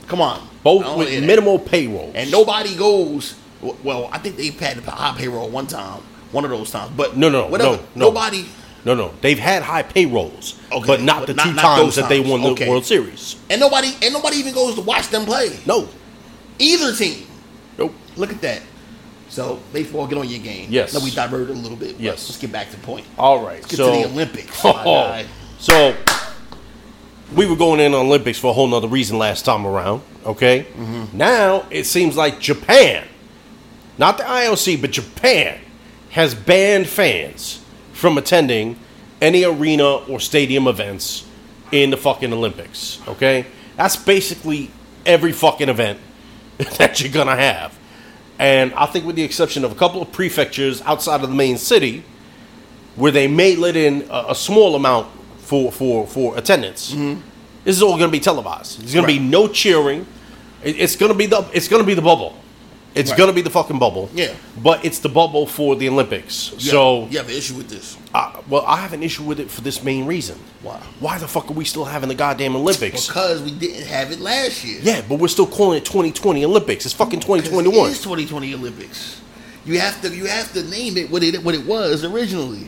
come 0.07 0.19
on, 0.21 0.45
both 0.63 0.97
with 0.97 1.23
minimal 1.23 1.59
payroll. 1.59 2.11
And 2.13 2.29
nobody 2.31 2.75
goes. 2.75 3.35
Well, 3.83 4.09
I 4.11 4.17
think 4.19 4.35
they've 4.35 4.57
had 4.59 4.77
a 4.77 4.91
high 4.91 5.17
payroll 5.17 5.49
one 5.49 5.65
time, 5.67 6.01
one 6.31 6.43
of 6.43 6.51
those 6.51 6.69
times. 6.71 6.91
But 6.95 7.15
No, 7.17 7.29
no, 7.29 7.47
whatever. 7.47 7.77
no, 7.77 7.81
no. 7.95 8.05
Nobody. 8.09 8.45
no, 8.85 8.93
no, 8.93 9.13
they've 9.21 9.39
had 9.39 9.63
high 9.63 9.81
payrolls, 9.83 10.59
Okay, 10.71 10.85
but 10.85 11.01
not 11.01 11.19
but 11.21 11.27
the 11.27 11.33
not- 11.35 11.43
two 11.45 11.53
not 11.53 11.61
times 11.61 11.95
that 11.95 12.07
they 12.09 12.19
won 12.19 12.41
the 12.41 12.49
Okay. 12.49 12.69
World 12.69 12.85
Series. 12.85 13.35
And 13.49 13.59
nobody. 13.61 13.95
And 14.03 14.13
nobody 14.13 14.37
even 14.37 14.53
goes 14.53 14.75
to 14.75 14.81
watch 14.81 15.07
them 15.07 15.25
play. 15.25 15.57
No, 15.65 15.87
Either 16.59 16.93
team. 16.95 17.25
nope. 17.77 17.93
Look 18.17 18.31
at 18.31 18.41
that. 18.41 18.61
So 19.29 19.59
baseball, 19.73 20.07
get 20.07 20.17
on 20.17 20.27
your 20.27 20.39
game. 20.39 20.67
Yes. 20.69 20.93
No, 20.93 20.99
we 21.01 21.11
diverted 21.11 21.49
a 21.49 21.59
little 21.59 21.77
bit. 21.77 21.99
Yes. 21.99 22.27
Let's 22.29 22.37
get 22.39 22.51
back 22.51 22.69
to 22.71 22.77
the 22.77 22.83
point. 22.83 23.05
All 23.17 23.43
right, 23.43 23.55
Let's 23.61 23.67
get 23.67 23.77
so 23.77 23.91
to 23.93 24.07
the 24.07 24.13
Olympics. 24.13 24.61
guy. 24.63 25.25
so 25.59 25.95
we 27.35 27.45
were 27.45 27.55
going 27.57 27.79
in 27.79 27.93
on 27.93 28.05
Olympics 28.05 28.39
for 28.39 28.51
a 28.51 28.53
whole 28.53 28.67
nother 28.67 28.87
reason 28.87 29.17
last 29.17 29.43
time 29.45 29.65
around. 29.65 30.01
Okay, 30.25 30.65
Mm-hmm. 30.77 31.17
now 31.17 31.65
it 31.69 31.85
seems 31.85 32.15
like 32.17 32.39
Japan, 32.39 33.05
not 33.97 34.17
the 34.17 34.23
IOC, 34.23 34.81
but 34.81 34.91
Japan 34.91 35.59
has 36.11 36.33
banned 36.35 36.87
fans 36.87 37.63
from 37.93 38.17
attending 38.17 38.77
any 39.21 39.43
arena 39.43 39.95
or 40.07 40.19
stadium 40.19 40.67
events 40.67 41.25
in 41.71 41.89
the 41.89 41.97
fucking 41.97 42.31
Olympics. 42.33 42.99
Okay, 43.07 43.45
that's 43.75 43.95
basically 43.95 44.71
every 45.05 45.31
fucking 45.31 45.69
event 45.69 45.99
that 46.77 47.01
you're 47.01 47.11
gonna 47.11 47.35
have. 47.35 47.76
And 48.39 48.73
I 48.75 48.85
think, 48.85 49.05
with 49.05 49.15
the 49.15 49.23
exception 49.23 49.63
of 49.65 49.71
a 49.71 49.75
couple 49.75 50.01
of 50.01 50.11
prefectures 50.11 50.81
outside 50.83 51.23
of 51.23 51.29
the 51.29 51.35
main 51.35 51.57
city, 51.57 52.03
where 52.95 53.11
they 53.11 53.27
may 53.27 53.55
let 53.55 53.75
in 53.75 54.07
a, 54.09 54.25
a 54.29 54.35
small 54.35 54.75
amount 54.75 55.07
for 55.39 55.71
for 55.71 56.05
for 56.07 56.37
attendance. 56.37 56.91
Mm-hmm. 56.93 57.21
This 57.63 57.75
is 57.75 57.81
all 57.81 57.97
going 57.97 58.09
to 58.09 58.11
be 58.11 58.19
televised. 58.19 58.79
There's 58.79 58.93
going 58.93 59.07
to 59.07 59.11
be 59.13 59.19
no 59.19 59.47
cheering. 59.47 60.05
It- 60.63 60.77
it's 60.79 60.95
going 60.95 61.11
to 61.11 61.17
be 61.17 61.25
the 61.25 61.47
it's 61.53 61.67
going 61.67 61.81
to 61.81 61.87
be 61.87 61.93
the 61.95 62.01
bubble. 62.01 62.37
It's 62.97 63.11
Right. 63.11 63.25
to 63.27 63.33
be 63.33 63.41
the 63.41 63.49
fucking 63.49 63.79
bubble. 63.79 64.09
Yeah. 64.13 64.33
But 64.61 64.83
it's 64.83 64.99
the 64.99 65.09
bubble 65.09 65.45
for 65.47 65.75
the 65.75 65.87
Olympics. 65.89 66.51
So, 66.57 67.07
you 67.09 67.17
have 67.17 67.29
an 67.29 67.35
issue 67.35 67.55
with 67.55 67.69
this. 67.69 67.97
uh, 68.13 68.31
well, 68.49 68.63
I 68.67 68.77
have 68.77 68.93
an 68.93 69.03
issue 69.03 69.23
with 69.23 69.39
it 69.39 69.49
for 69.51 69.61
this 69.61 69.83
main 69.83 70.05
reason. 70.05 70.37
Why? 70.61 70.79
Why 70.99 71.17
the 71.17 71.27
fuck 71.27 71.49
are 71.49 71.53
we 71.53 71.65
still 71.65 71.85
having 71.85 72.09
the 72.09 72.15
goddamn 72.15 72.55
Olympics? 72.55 73.07
Because 73.07 73.41
we 73.41 73.51
didn't 73.51 73.87
have 73.87 74.11
it 74.11 74.19
last 74.19 74.63
year. 74.65 74.79
yeah, 74.81 75.01
but 75.07 75.19
we're 75.19 75.27
still 75.27 75.47
calling 75.47 75.77
it 75.77 75.85
2020 75.85 76.43
Olympics. 76.45 76.85
It's 76.85 76.93
fucking 76.95 77.19
2021. 77.19 77.87
It 77.87 77.91
is 77.91 77.97
2020 78.01 78.53
Olympics. 78.55 79.21
You 79.65 79.79
have 79.79 80.01
to 80.01 80.15
you 80.15 80.25
have 80.25 80.53
to 80.53 80.63
name 80.63 80.97
it 80.97 81.09
what 81.11 81.23
it 81.23 81.43
what 81.43 81.53
it 81.53 81.65
was 81.65 82.03
originally. 82.05 82.67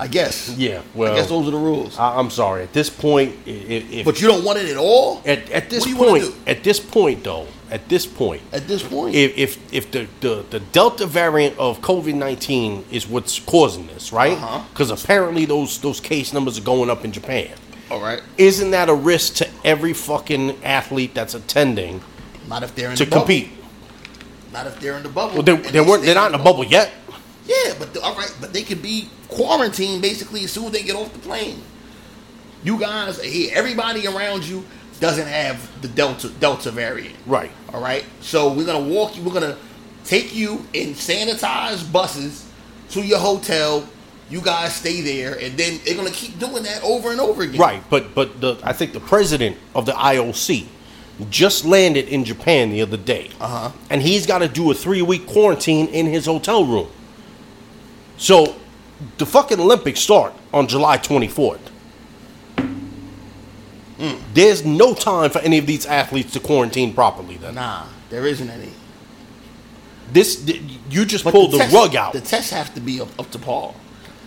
I 0.00 0.06
guess. 0.08 0.48
Yeah, 0.56 0.80
well- 0.94 1.12
I 1.12 1.16
guess 1.16 1.28
those 1.28 1.46
are 1.46 1.50
the 1.50 1.58
rules. 1.58 1.98
I, 1.98 2.18
I'm 2.18 2.30
sorry. 2.30 2.62
At 2.62 2.72
this 2.72 2.88
point, 2.88 3.36
if, 3.46 4.04
but 4.04 4.20
you 4.20 4.28
don't 4.28 4.44
want 4.44 4.58
it 4.58 4.68
at 4.70 4.76
all. 4.78 5.20
at, 5.26 5.50
at 5.50 5.68
this 5.68 5.80
What 5.86 6.14
do 6.18 6.24
you 6.24 6.30
point, 6.30 6.48
at 6.48 6.64
this 6.64 6.80
point 6.80 7.22
though, 7.24 7.46
at 7.70 7.88
this 7.88 8.06
point, 8.06 8.42
At 8.52 8.66
this 8.66 8.82
point, 8.82 9.14
if 9.14 9.36
if, 9.38 9.72
if 9.72 9.90
the, 9.90 10.08
the, 10.20 10.44
the 10.50 10.60
Delta 10.72 11.06
variant 11.06 11.58
of 11.58 11.80
COVID 11.82 12.14
nineteen 12.14 12.84
is 12.90 13.06
what's 13.06 13.38
causing 13.40 13.86
this, 13.88 14.12
right? 14.12 14.38
Uh-huh. 14.38 14.64
Because 14.72 14.90
apparently 14.90 15.44
those 15.44 15.78
those 15.80 16.00
case 16.00 16.32
numbers 16.32 16.56
are 16.58 16.62
going 16.64 16.88
up 16.90 17.04
in 17.04 17.12
Japan. 17.12 17.50
all 17.90 18.00
right. 18.00 18.22
Isn't 18.38 18.70
that 18.72 18.88
a 18.88 18.94
risk 18.94 19.34
to 19.34 19.48
every 19.64 19.92
fucking 19.92 20.64
athlete 20.64 21.12
that's 21.14 21.34
attending 21.34 22.00
Not 22.48 22.62
if 22.62 22.74
they're 22.74 22.90
in 22.90 22.96
to 22.96 23.04
the 23.04 23.10
bubble. 23.10 23.26
compete? 23.26 23.50
Not 24.52 24.66
if 24.66 24.80
they're 24.80 24.96
in 24.96 25.04
the 25.04 25.08
bubble. 25.08 25.34
Well, 25.34 25.42
they, 25.44 25.52
And 25.54 25.64
they 25.66 25.80
weren't. 25.80 26.02
They're 26.04 26.14
not 26.22 26.34
in 26.34 26.40
a 26.40 26.42
bubble 26.42 26.64
yet. 26.64 26.90
Yeah, 27.50 27.74
but 27.78 27.92
the, 27.94 28.00
all 28.00 28.14
right, 28.14 28.32
but 28.40 28.52
they 28.52 28.62
could 28.62 28.80
be 28.80 29.08
quarantined 29.28 30.02
basically 30.02 30.44
as 30.44 30.52
soon 30.52 30.66
as 30.66 30.70
they 30.72 30.82
get 30.84 30.94
off 30.94 31.12
the 31.12 31.18
plane. 31.18 31.60
You 32.62 32.78
guys 32.78 33.18
are 33.18 33.24
here. 33.24 33.50
Everybody 33.54 34.06
around 34.06 34.44
you 34.44 34.64
doesn't 35.00 35.26
have 35.26 35.58
the 35.82 35.88
Delta 35.88 36.28
Delta 36.28 36.70
variant. 36.70 37.16
Right. 37.26 37.50
All 37.72 37.80
right. 37.82 38.04
So 38.20 38.52
we're 38.52 38.66
gonna 38.66 38.86
walk 38.94 39.16
you. 39.16 39.22
We're 39.22 39.32
gonna 39.32 39.56
take 40.04 40.34
you 40.34 40.64
in 40.74 40.90
sanitized 40.90 41.90
buses 41.90 42.46
to 42.90 43.00
your 43.02 43.18
hotel. 43.18 43.86
You 44.28 44.40
guys 44.40 44.74
stay 44.76 45.00
there, 45.00 45.34
and 45.40 45.56
then 45.58 45.80
they're 45.84 45.96
gonna 45.96 46.10
keep 46.10 46.38
doing 46.38 46.62
that 46.64 46.84
over 46.84 47.10
and 47.10 47.18
over 47.20 47.42
again. 47.42 47.58
Right, 47.60 47.82
but 47.90 48.14
but 48.14 48.40
the 48.40 48.58
I 48.62 48.72
think 48.74 48.92
the 48.92 49.00
president 49.00 49.56
of 49.74 49.86
the 49.86 49.92
IOC 49.92 50.66
just 51.30 51.64
landed 51.64 52.08
in 52.08 52.24
Japan 52.24 52.70
the 52.70 52.80
other 52.82 52.96
day, 52.96 53.30
Uh-huh. 53.40 53.72
and 53.90 54.00
he's 54.02 54.24
got 54.26 54.38
to 54.38 54.48
do 54.48 54.70
a 54.70 54.74
three 54.74 55.02
week 55.02 55.26
quarantine 55.26 55.86
in 55.88 56.06
his 56.06 56.26
hotel 56.26 56.64
room. 56.64 56.86
So, 58.20 58.54
the 59.16 59.24
fucking 59.24 59.58
Olympics 59.58 59.98
start 60.00 60.34
on 60.52 60.68
July 60.68 60.98
twenty 60.98 61.26
fourth. 61.26 61.70
Mm. 62.58 64.18
There's 64.34 64.62
no 64.64 64.92
time 64.94 65.30
for 65.30 65.38
any 65.40 65.56
of 65.58 65.66
these 65.66 65.86
athletes 65.86 66.32
to 66.34 66.40
quarantine 66.40 66.92
properly. 66.94 67.36
Then 67.38 67.54
Nah, 67.54 67.84
there 68.10 68.26
isn't 68.26 68.48
any. 68.48 68.70
this 70.12 70.46
you 70.90 71.04
just 71.06 71.24
But 71.24 71.32
pulled 71.32 71.52
the, 71.52 71.58
tests- 71.58 71.74
rug 71.74 71.96
out. 71.96 72.12
The 72.12 72.20
tests 72.20 72.50
have 72.50 72.74
to 72.74 72.80
be 72.80 73.00
up, 73.00 73.08
up 73.18 73.30
to 73.30 73.38
par. 73.38 73.74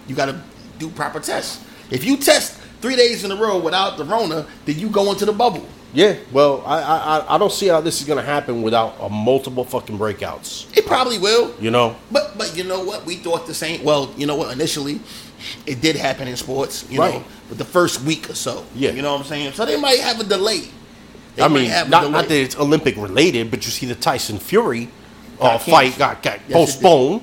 You 0.08 0.16
got 0.16 0.26
to 0.26 0.42
do 0.80 0.90
proper 0.90 1.20
tests. 1.20 1.64
If 1.92 2.04
you 2.04 2.18
test 2.18 2.60
three 2.82 2.96
days 2.96 3.24
in 3.24 3.32
a 3.32 3.36
row 3.36 3.60
without 3.60 3.98
the 3.98 4.06
Rona, 4.06 4.48
then 4.66 4.80
you 4.80 4.90
go 4.90 5.12
into 5.12 5.26
the 5.26 5.34
bubble. 5.34 5.68
Yeah, 5.94 6.16
well, 6.32 6.64
I, 6.66 6.82
I 6.82 7.36
I- 7.36 7.38
don't 7.38 7.52
see 7.52 7.68
how 7.68 7.80
this 7.82 8.02
is 8.02 8.08
gonna 8.08 8.22
happen 8.24 8.62
without 8.64 8.96
a 9.00 9.10
multiple 9.10 9.64
fucking 9.64 9.98
breakouts. 9.98 10.66
It 10.78 10.86
probably 10.86 11.20
will. 11.20 11.54
You 11.60 11.72
know. 11.72 11.96
But 12.12 12.38
but 12.38 12.56
you 12.58 12.64
know 12.64 12.84
what? 12.84 13.06
We 13.06 13.16
thought 13.18 13.46
the 13.48 13.54
same. 13.54 13.84
Well, 13.84 14.12
you 14.18 14.26
know 14.26 14.36
what? 14.36 14.52
Initially, 14.52 15.00
it 15.66 15.82
did 15.82 15.96
happen 15.96 16.28
in 16.28 16.36
sports. 16.36 16.86
You 16.90 17.00
Right. 17.00 17.14
know, 17.16 17.24
with 17.50 17.58
the 17.58 17.66
first 17.66 18.02
week 18.02 18.30
or 18.30 18.36
so. 18.36 18.66
Yeah. 18.76 18.92
You 18.92 19.02
know 19.02 19.14
what 19.14 19.22
I'm 19.22 19.28
saying? 19.28 19.54
So 19.54 19.66
they 19.66 19.80
might 19.80 20.00
have 20.00 20.20
a 20.20 20.24
delay. 20.24 20.64
They 21.36 21.44
I 21.44 21.48
mean, 21.48 21.70
not, 21.90 22.12
not 22.12 22.28
that 22.28 22.32
it's 22.36 22.56
Olympic 22.58 22.96
related, 22.96 23.50
but 23.52 23.66
you 23.66 23.72
see 23.72 23.86
the 23.88 23.96
Tyson 23.96 24.38
Fury 24.38 24.88
uh, 25.40 25.58
fight 25.58 25.98
got, 25.98 26.22
got 26.22 26.40
Yes, 26.48 26.54
postponed, 26.56 27.22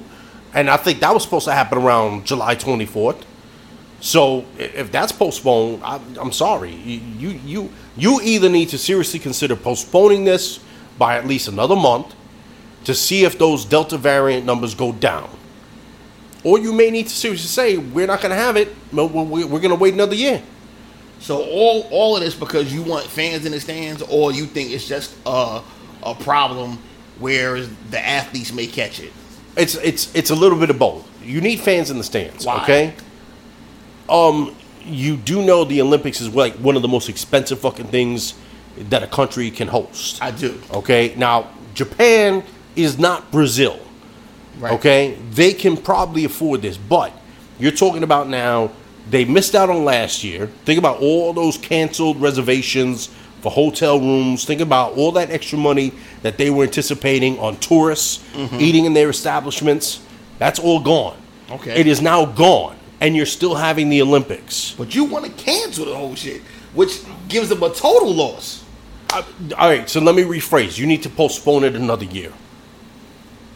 and 0.52 0.68
I 0.68 0.76
think 0.76 0.98
that 1.00 1.14
was 1.14 1.22
supposed 1.22 1.44
to 1.46 1.52
happen 1.52 1.78
around 1.78 2.26
July 2.26 2.56
24th. 2.56 3.22
So 4.00 4.46
if 4.58 4.90
that's 4.90 5.12
postponed, 5.12 5.82
I, 5.84 6.00
I'm 6.18 6.32
sorry. 6.32 6.72
You, 6.72 7.30
you 7.44 7.72
you 7.96 8.20
either 8.22 8.48
need 8.48 8.70
to 8.70 8.78
seriously 8.78 9.20
consider 9.20 9.56
postponing 9.56 10.24
this 10.24 10.60
by 10.98 11.16
at 11.16 11.26
least 11.26 11.48
another 11.48 11.76
month 11.76 12.14
to 12.84 12.94
see 12.94 13.24
if 13.24 13.38
those 13.38 13.64
Delta 13.66 13.98
variant 13.98 14.46
numbers 14.46 14.74
go 14.74 14.92
down, 14.92 15.28
or 16.44 16.58
you 16.58 16.72
may 16.72 16.90
need 16.90 17.08
to 17.08 17.14
seriously 17.14 17.48
say 17.48 17.76
we're 17.76 18.06
not 18.06 18.20
going 18.22 18.30
to 18.30 18.36
have 18.36 18.56
it. 18.56 18.74
We're, 18.90 19.04
we're 19.06 19.60
going 19.60 19.68
to 19.70 19.74
wait 19.76 19.92
another 19.92 20.14
year. 20.14 20.42
So 21.18 21.42
all 21.42 21.82
all 21.90 22.16
of 22.16 22.22
this 22.22 22.34
because 22.34 22.72
you 22.72 22.82
want 22.82 23.04
fans 23.06 23.44
in 23.44 23.52
the 23.52 23.60
stands, 23.60 24.00
or 24.02 24.32
you 24.32 24.46
think 24.46 24.70
it's 24.70 24.88
just 24.88 25.14
a 25.26 25.60
a 26.02 26.14
problem 26.14 26.78
where 27.18 27.60
the 27.90 28.00
athletes 28.00 28.52
may 28.52 28.66
catch 28.66 28.98
it. 29.00 29.12
It's 29.58 29.74
it's 29.74 30.14
it's 30.14 30.30
a 30.30 30.34
little 30.34 30.58
bit 30.58 30.70
of 30.70 30.78
both. 30.78 31.06
You 31.22 31.42
need 31.42 31.60
fans 31.60 31.90
in 31.90 31.98
the 31.98 32.04
stands, 32.04 32.46
Why? 32.46 32.62
okay? 32.62 32.94
Um, 34.10 34.56
you 34.84 35.16
do 35.16 35.42
know 35.44 35.64
the 35.64 35.80
Olympics 35.82 36.20
is 36.20 36.34
like 36.34 36.54
one 36.54 36.76
of 36.76 36.82
the 36.82 36.88
most 36.88 37.08
expensive 37.08 37.60
fucking 37.60 37.86
things 37.86 38.34
that 38.76 39.02
a 39.02 39.06
country 39.06 39.50
can 39.50 39.68
host. 39.68 40.22
I 40.22 40.30
do. 40.30 40.60
Okay, 40.72 41.14
now 41.16 41.50
Japan 41.74 42.42
is 42.76 42.98
not 42.98 43.30
Brazil. 43.30 43.78
Right. 44.58 44.72
Okay, 44.74 45.18
they 45.30 45.52
can 45.52 45.76
probably 45.76 46.24
afford 46.24 46.62
this, 46.62 46.76
but 46.76 47.12
you're 47.58 47.72
talking 47.72 48.02
about 48.02 48.28
now. 48.28 48.72
They 49.08 49.24
missed 49.24 49.54
out 49.54 49.70
on 49.70 49.84
last 49.84 50.22
year. 50.22 50.46
Think 50.64 50.78
about 50.78 51.00
all 51.00 51.32
those 51.32 51.58
canceled 51.58 52.20
reservations 52.20 53.08
for 53.40 53.50
hotel 53.50 53.98
rooms. 53.98 54.44
Think 54.44 54.60
about 54.60 54.92
all 54.92 55.12
that 55.12 55.30
extra 55.30 55.58
money 55.58 55.92
that 56.22 56.36
they 56.38 56.50
were 56.50 56.64
anticipating 56.64 57.38
on 57.38 57.56
tourists 57.56 58.22
eating 58.58 58.84
in 58.84 58.92
their 58.92 59.08
establishments. 59.10 60.00
That's 60.38 60.58
all 60.58 60.80
gone. 60.80 61.16
Okay. 61.50 61.80
It 61.80 61.86
is 61.86 62.00
now 62.00 62.24
gone, 62.24 62.76
and 63.00 63.16
you're 63.16 63.26
still 63.26 63.54
having 63.54 63.88
the 63.88 64.02
Olympics. 64.02 64.74
But 64.76 64.94
you 64.94 65.04
want 65.04 65.24
to 65.26 65.30
cancel 65.32 65.86
the 65.86 65.96
whole 65.96 66.14
shit, 66.14 66.42
which 66.74 67.00
gives 67.28 67.48
them 67.48 67.62
a 67.62 67.70
total 67.70 68.12
loss 68.14 68.64
I- 69.12 69.24
all 69.58 69.68
right, 69.68 69.90
so 69.90 70.00
let 70.00 70.14
me 70.14 70.22
rephrase. 70.22 70.78
You 70.78 70.86
need 70.86 71.02
to 71.02 71.08
postpone 71.10 71.64
it 71.64 71.74
another 71.74 72.04
year. 72.04 72.32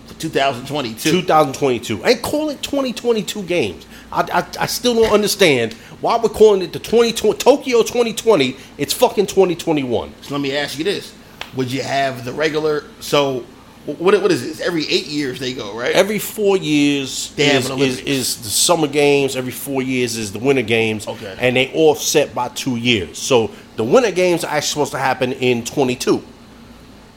for 0.06 0.14
2022. 0.14 1.22
2022 1.22 2.02
and 2.04 2.22
call 2.22 2.50
it 2.50 2.60
2022 2.62 3.42
games. 3.44 3.86
I, 4.10 4.22
I, 4.32 4.62
I 4.64 4.66
still 4.66 4.94
don't 4.94 5.12
understand 5.12 5.74
why 6.00 6.16
we're 6.16 6.28
calling 6.28 6.62
it 6.62 6.72
the 6.72 6.78
2020 6.80 7.38
Tokyo 7.38 7.82
2020. 7.82 8.56
It's 8.78 8.92
fucking 8.92 9.26
2021. 9.26 10.12
So 10.22 10.34
let 10.34 10.40
me 10.40 10.56
ask 10.56 10.76
you 10.76 10.84
this: 10.84 11.14
Would 11.54 11.70
you 11.70 11.82
have 11.82 12.24
the 12.24 12.32
regular? 12.32 12.84
So 13.00 13.44
what 13.86 14.20
what 14.22 14.32
is 14.32 14.42
this? 14.42 14.60
Every 14.60 14.88
eight 14.88 15.06
years 15.06 15.38
they 15.38 15.52
go, 15.52 15.76
right? 15.76 15.94
Every 15.94 16.18
four 16.18 16.56
years 16.56 17.32
They 17.34 17.54
is, 17.54 17.68
is, 17.70 18.00
is 18.00 18.36
the 18.42 18.48
summer 18.48 18.86
games. 18.86 19.36
Every 19.36 19.52
four 19.52 19.82
years 19.82 20.16
is 20.16 20.32
the 20.32 20.38
winter 20.38 20.62
games. 20.62 21.06
Okay. 21.06 21.36
And 21.38 21.54
they 21.56 21.70
offset 21.74 22.34
by 22.34 22.48
two 22.48 22.76
years. 22.76 23.18
So 23.18 23.50
the 23.76 23.84
winter 23.84 24.10
games 24.10 24.42
are 24.44 24.48
actually 24.50 24.68
supposed 24.70 24.92
to 24.92 24.98
happen 24.98 25.32
in 25.34 25.64
22. 25.64 26.22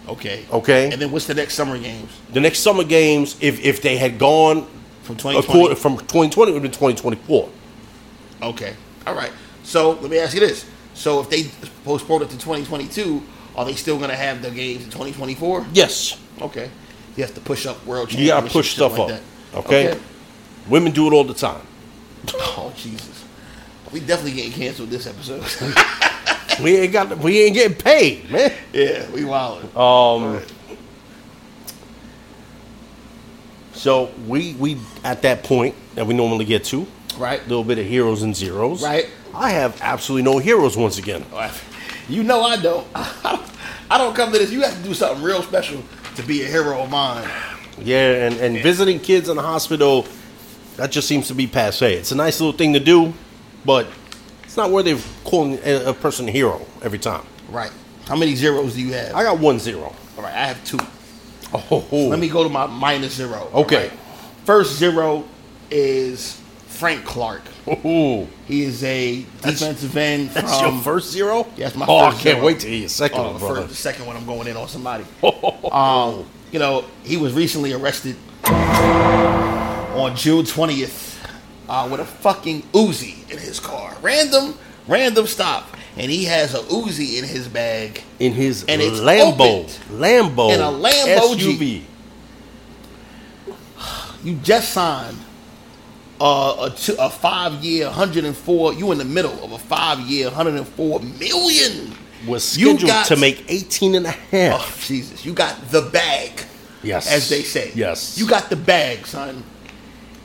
okay. 0.10 0.46
Okay. 0.52 0.92
And 0.92 1.02
then 1.02 1.12
what's 1.12 1.26
the 1.28 1.34
next 1.34 1.54
summer 1.56 1.78
games 1.78 2.12
The 2.34 2.40
next 2.42 2.60
summer 2.60 2.84
games, 2.84 3.38
if, 3.42 3.60
if 3.64 3.82
they 3.82 3.98
had 3.98 4.18
gone 4.20 4.68
from 5.04 5.16
accord- 5.16 5.44
2020? 5.46 5.76
from 5.76 5.98
2020, 5.98 6.52
it 6.52 6.54
would 6.54 6.64
have 6.64 6.64
been 6.64 6.72
2024. 6.72 7.50
Okay. 8.44 8.76
All 9.06 9.16
right. 9.16 9.32
So 9.64 9.92
let 9.92 10.12
me 10.12 10.20
ask 10.20 10.34
you 10.34 10.40
this: 10.42 10.66
So 10.94 11.22
if 11.22 11.30
they 11.30 11.46
postpone 11.86 12.24
it 12.24 12.30
to 12.30 12.38
2022, 12.38 13.22
are 13.56 13.66
they 13.66 13.74
still 13.74 13.98
going 13.98 14.10
to 14.10 14.16
have 14.16 14.42
the 14.42 14.52
games 14.52 14.84
in 14.84 14.90
2024? 14.92 15.66
Yes. 15.74 16.18
Okay. 16.42 16.70
You 17.16 17.24
have 17.24 17.34
to 17.34 17.42
push 17.42 17.66
up 17.66 17.84
world 17.86 18.14
You 18.14 18.28
gotta 18.28 18.50
push 18.50 18.74
stuff 18.74 18.98
like 18.98 19.14
up. 19.14 19.22
that. 19.54 19.58
Okay? 19.58 20.00
Women 20.70 20.92
do 20.92 21.08
it 21.08 21.14
all 21.14 21.24
the 21.24 21.34
time. 21.34 21.62
Oh 22.34 22.74
Jesus. 22.76 23.26
We 23.92 24.02
definitely 24.02 24.34
getting 24.34 24.52
canceled 24.52 24.90
this 24.90 25.08
episode. 25.08 25.44
We 26.62 26.76
ain't 26.78 26.94
got. 26.94 27.18
We 27.20 27.42
ain't 27.42 27.54
getting 27.54 27.78
paid, 27.78 28.32
man. 28.32 28.52
yeah, 28.74 29.10
we 29.12 29.24
wilding. 29.24 29.70
Um. 29.76 30.42
So 33.74 34.10
we 34.26 34.56
we 34.56 34.78
at 35.04 35.22
that 35.22 35.44
point 35.44 35.76
that 35.96 36.08
we 36.08 36.16
normally 36.16 36.46
get 36.46 36.64
to 36.66 36.88
right. 37.20 37.40
a 37.40 37.44
little 37.44 37.64
bit 37.64 37.78
of 37.78 37.86
heroes 37.86 38.24
and 38.24 38.36
zeros. 38.36 38.82
Right. 38.82 39.08
I 39.36 39.52
have 39.52 39.80
absolutely 39.82 40.24
no 40.24 40.40
heroes 40.40 40.76
once 40.76 40.98
again. 40.98 41.24
You 42.10 42.24
know 42.24 42.42
I 42.42 42.58
don't. 42.58 42.88
I 42.96 43.98
don't 43.98 44.16
come 44.16 44.32
to 44.34 44.40
this. 44.40 44.52
You 44.52 44.62
have 44.62 44.76
to 44.76 44.84
do 44.84 44.94
something 44.94 45.24
real 45.24 45.44
special 45.44 45.82
to 46.18 46.24
be 46.24 46.44
a 46.44 46.48
hero 46.48 46.82
of 46.82 46.90
mine. 46.90 47.30
Yeah, 47.80 48.26
and 48.28 48.36
and 48.36 48.58
visiting 48.58 49.00
kids 49.00 49.30
in 49.30 49.38
the 49.38 49.44
hospital, 49.44 50.06
that 50.76 50.92
just 50.92 51.08
seems 51.08 51.28
to 51.28 51.36
be 51.36 51.48
passe. 51.48 51.94
It's 51.94 52.12
a 52.12 52.16
nice 52.16 52.42
little 52.42 52.58
thing 52.58 52.74
to 52.74 52.80
do, 52.80 53.14
but 53.64 53.88
it's 54.44 54.58
not 54.58 54.72
worthy 54.72 54.92
of 54.92 55.06
calling 55.24 55.60
a, 55.64 55.90
a 55.90 55.94
person 55.94 56.28
a 56.28 56.32
hero 56.32 56.66
every 56.82 57.00
time. 57.00 57.26
Right. 57.50 57.72
How 58.08 58.16
many 58.16 58.36
zeros 58.36 58.74
do 58.74 58.82
you 58.82 58.94
have? 58.94 59.16
I 59.16 59.24
got 59.24 59.38
one 59.40 59.60
zero. 59.60 59.94
All 60.18 60.24
right, 60.24 60.34
I 60.34 60.48
have 60.48 60.64
two. 60.66 60.80
Oh, 61.54 61.86
Let 62.10 62.20
me 62.20 62.28
go 62.28 62.44
to 62.44 62.50
my 62.50 62.66
minus 62.66 63.14
zero. 63.14 63.50
Okay. 63.54 63.90
right? 63.90 64.00
First 64.44 64.78
zero 64.78 65.24
is 65.70 66.42
Frank 66.68 67.06
Clark. 67.06 67.44
Ooh. 67.86 68.28
He 68.48 68.64
is 68.64 68.84
a 68.84 69.24
defensive 69.42 69.96
end 69.98 70.32
from. 70.32 70.42
That's 70.46 70.62
your 70.62 70.80
first 70.82 71.12
zero? 71.12 71.48
Yes, 71.58 71.76
my 71.76 71.86
oh, 71.88 72.06
first 72.10 72.20
I 72.20 72.24
can't 72.24 72.36
zero. 72.38 72.46
wait 72.46 72.60
to 72.62 72.68
hear 72.68 72.80
your 72.80 72.90
second 72.90 73.20
Oh, 73.20 73.24
one, 73.24 73.34
the, 73.34 73.40
brother. 73.40 73.56
first, 73.62 73.70
the 73.70 73.76
second 73.76 74.06
one, 74.06 74.16
I'm 74.16 74.26
going 74.26 74.48
in 74.48 74.56
on 74.58 74.68
somebody. 74.68 75.04
um, 75.72 76.26
you 76.52 76.60
know, 76.60 76.86
he 77.04 77.18
was 77.18 77.34
recently 77.34 77.74
arrested 77.74 78.16
on 78.46 80.16
June 80.16 80.46
20th 80.46 81.18
uh, 81.68 81.88
with 81.92 82.00
a 82.00 82.06
fucking 82.06 82.62
Uzi 82.74 83.30
in 83.32 83.38
his 83.38 83.60
car. 83.60 83.96
Random, 84.02 84.58
random 84.88 85.28
stop, 85.28 85.76
and 85.98 86.10
he 86.10 86.24
has 86.26 86.54
a 86.54 86.60
Uzi 86.60 87.18
in 87.20 87.26
his 87.26 87.48
bag. 87.48 88.02
in 88.20 88.32
his 88.34 88.64
And 88.66 88.82
it's 88.82 89.00
Lambo, 89.00 89.64
opened. 89.64 89.70
Lambo, 90.02 90.54
In 90.54 90.62
a 90.62 90.66
Lambo 90.72 91.36
SUV. 91.36 91.58
Jeep. 91.60 91.84
You 94.24 94.36
just 94.38 94.72
signed 94.74 95.18
uh, 96.20 96.70
a, 96.72 96.76
two, 96.76 96.96
a 97.00 97.10
five 97.10 97.64
year, 97.64 97.86
104. 97.88 98.74
You 98.74 98.92
in 98.92 98.98
the 98.98 99.06
middle 99.06 99.44
of 99.44 99.52
a 99.52 99.58
five 99.58 100.00
year, 100.02 100.26
104 100.28 101.00
million. 101.00 101.94
Was 102.28 102.58
You 102.58 102.70
scheduled 102.72 102.90
got- 102.90 103.06
to 103.08 103.16
make 103.16 103.46
18 103.48 103.96
and 103.96 104.06
a 104.08 104.12
half. 104.12 104.60
Oh, 104.62 104.88
Jesus. 104.88 105.24
You 105.26 105.34
got 105.34 105.56
the 105.70 105.82
bag, 105.84 106.32
yes. 106.84 107.12
as 107.12 107.30
they 107.30 107.44
say. 107.44 107.72
Yes. 107.76 108.18
You 108.18 108.28
got 108.28 108.50
the 108.50 108.56
bag, 108.56 109.06
son. 109.06 109.44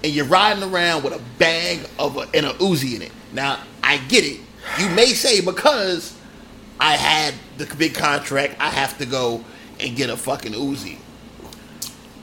And 0.03 0.13
you're 0.13 0.25
riding 0.25 0.65
around 0.65 1.05
with 1.05 1.13
a 1.15 1.21
bag 1.39 1.81
of 1.99 2.17
a, 2.17 2.21
and 2.35 2.47
a 2.47 2.55
Uzi 2.55 2.97
in 2.97 3.03
it. 3.03 3.13
Now, 3.33 3.61
I 3.85 3.99
get 3.99 4.25
it. 4.25 4.41
You 4.81 4.89
may 4.91 5.07
say 5.07 5.41
because 5.41 6.17
I 6.81 6.97
had 6.97 7.35
the 7.59 7.67
big 7.77 7.95
contract, 7.95 8.57
I 8.59 8.71
have 8.71 8.99
to 8.99 9.07
go 9.07 9.45
and 9.79 9.95
get 9.97 10.11
a 10.11 10.17
fucking 10.17 10.53
Uzi. 10.53 10.97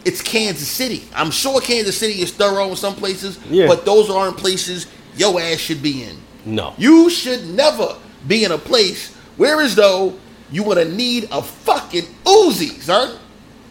It's 0.10 0.22
Kansas 0.22 0.67
City. 0.67 1.04
I'm 1.13 1.30
sure 1.32 1.62
Kansas 1.62 1.98
City 1.98 2.22
is 2.22 2.32
thorough 2.32 2.69
in 2.69 2.76
some 2.76 2.95
places, 2.95 3.38
Yeah. 3.50 3.67
but 3.67 3.86
those 3.86 4.10
aren't 4.10 4.38
places 4.38 4.88
your 5.15 5.39
ass 5.39 5.60
should 5.60 5.82
be 5.84 6.04
in. 6.04 6.17
No. 6.45 6.74
You 6.78 7.10
should 7.10 7.48
never 7.50 7.95
be 8.28 8.43
in 8.43 8.52
a 8.52 8.58
place 8.58 9.12
Whereas 9.38 9.74
though 9.76 10.15
you 10.52 10.63
would 10.63 10.76
have 10.78 10.91
need 10.91 11.30
a 11.32 11.41
fucking 11.41 12.04
Uzi, 12.26 12.82
son. 12.82 13.17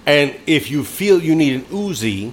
And 0.07 0.35
if 0.47 0.71
you 0.71 0.83
feel 0.83 1.21
you 1.23 1.35
need 1.35 1.55
an 1.55 1.65
Uzi, 1.67 2.33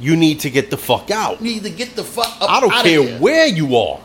you 0.00 0.16
need 0.16 0.40
to 0.40 0.50
get 0.50 0.68
the 0.70 0.76
fuck 0.76 1.10
out. 1.12 1.40
You 1.40 1.52
need 1.54 1.62
to 1.62 1.70
get 1.70 1.94
the 1.94 2.02
fuck 2.02 2.40
up 2.40 2.50
I 2.50 2.58
don't 2.60 2.72
care 2.72 3.02
here. 3.04 3.18
where 3.20 3.46
you 3.46 3.76
are. 3.76 4.00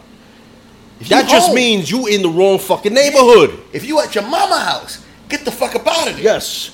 If 0.99 1.08
That 1.10 1.28
just 1.28 1.47
home, 1.47 1.56
means 1.56 1.89
you 1.89 2.06
in 2.06 2.21
the 2.21 2.30
wrong 2.30 2.60
fucking 2.60 2.93
neighborhood. 2.93 3.60
if 3.73 3.84
you 3.88 3.99
at 3.99 4.13
your 4.13 4.25
mama 4.28 4.60
house, 4.60 4.99
get 5.28 5.43
the 5.43 5.51
fuck 5.51 5.73
up 5.73 5.88
out 5.88 6.08
of 6.10 6.15
there. 6.15 6.23
Yes. 6.23 6.69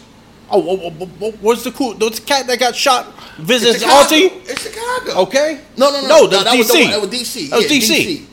Oh, 0.53 0.61
oh, 0.67 0.79
oh, 0.83 0.93
oh, 1.01 1.09
oh, 1.21 1.31
what's 1.41 1.63
the 1.63 1.71
cool? 1.71 1.93
What's 1.95 2.19
the 2.19 2.25
cat 2.25 2.47
that 2.47 2.59
got 2.59 2.75
shot? 2.75 3.07
It's 3.37 3.47
Visits 3.47 3.79
Chicago. 3.79 3.99
auntie. 4.15 4.25
It's 4.51 4.63
Chicago. 4.63 5.21
Okay. 5.21 5.61
No, 5.77 5.91
no, 5.91 6.01
no. 6.01 6.07
No, 6.07 6.27
that's 6.27 6.43
that 6.43 6.57
was 6.57 6.67
the 6.67 6.73
DC. 6.73 6.81
one- 6.83 6.91
that 6.91 7.01
was 7.01 7.09
DC. 7.09 7.49
That 7.49 7.55
was 7.57 7.71
Yeah, 7.89 7.95
DC. 7.95 8.25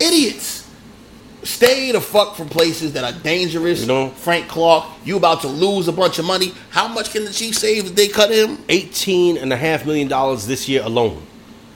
Idiots. 0.00 0.60
Stay 1.42 1.92
the 1.92 2.00
fuck 2.00 2.36
from 2.36 2.48
places 2.48 2.94
that 2.94 3.04
are 3.04 3.20
dangerous. 3.20 3.82
You 3.82 3.86
know? 3.86 4.08
Frank 4.10 4.48
Clark, 4.48 4.86
you 5.04 5.16
about 5.18 5.42
to 5.42 5.48
lose 5.48 5.88
a 5.88 5.92
bunch 5.92 6.18
of 6.18 6.24
money. 6.24 6.54
How 6.70 6.88
much 6.88 7.10
can 7.12 7.24
the 7.26 7.32
Chiefs 7.32 7.58
save 7.58 7.84
if 7.86 7.94
they 7.94 8.08
cut 8.08 8.30
him? 8.30 8.58
Eighteen 8.70 9.36
and 9.36 9.52
a 9.52 9.56
half 9.56 9.84
million 9.84 10.08
dollars 10.08 10.46
this 10.46 10.68
year 10.70 10.82
alone. 10.82 11.22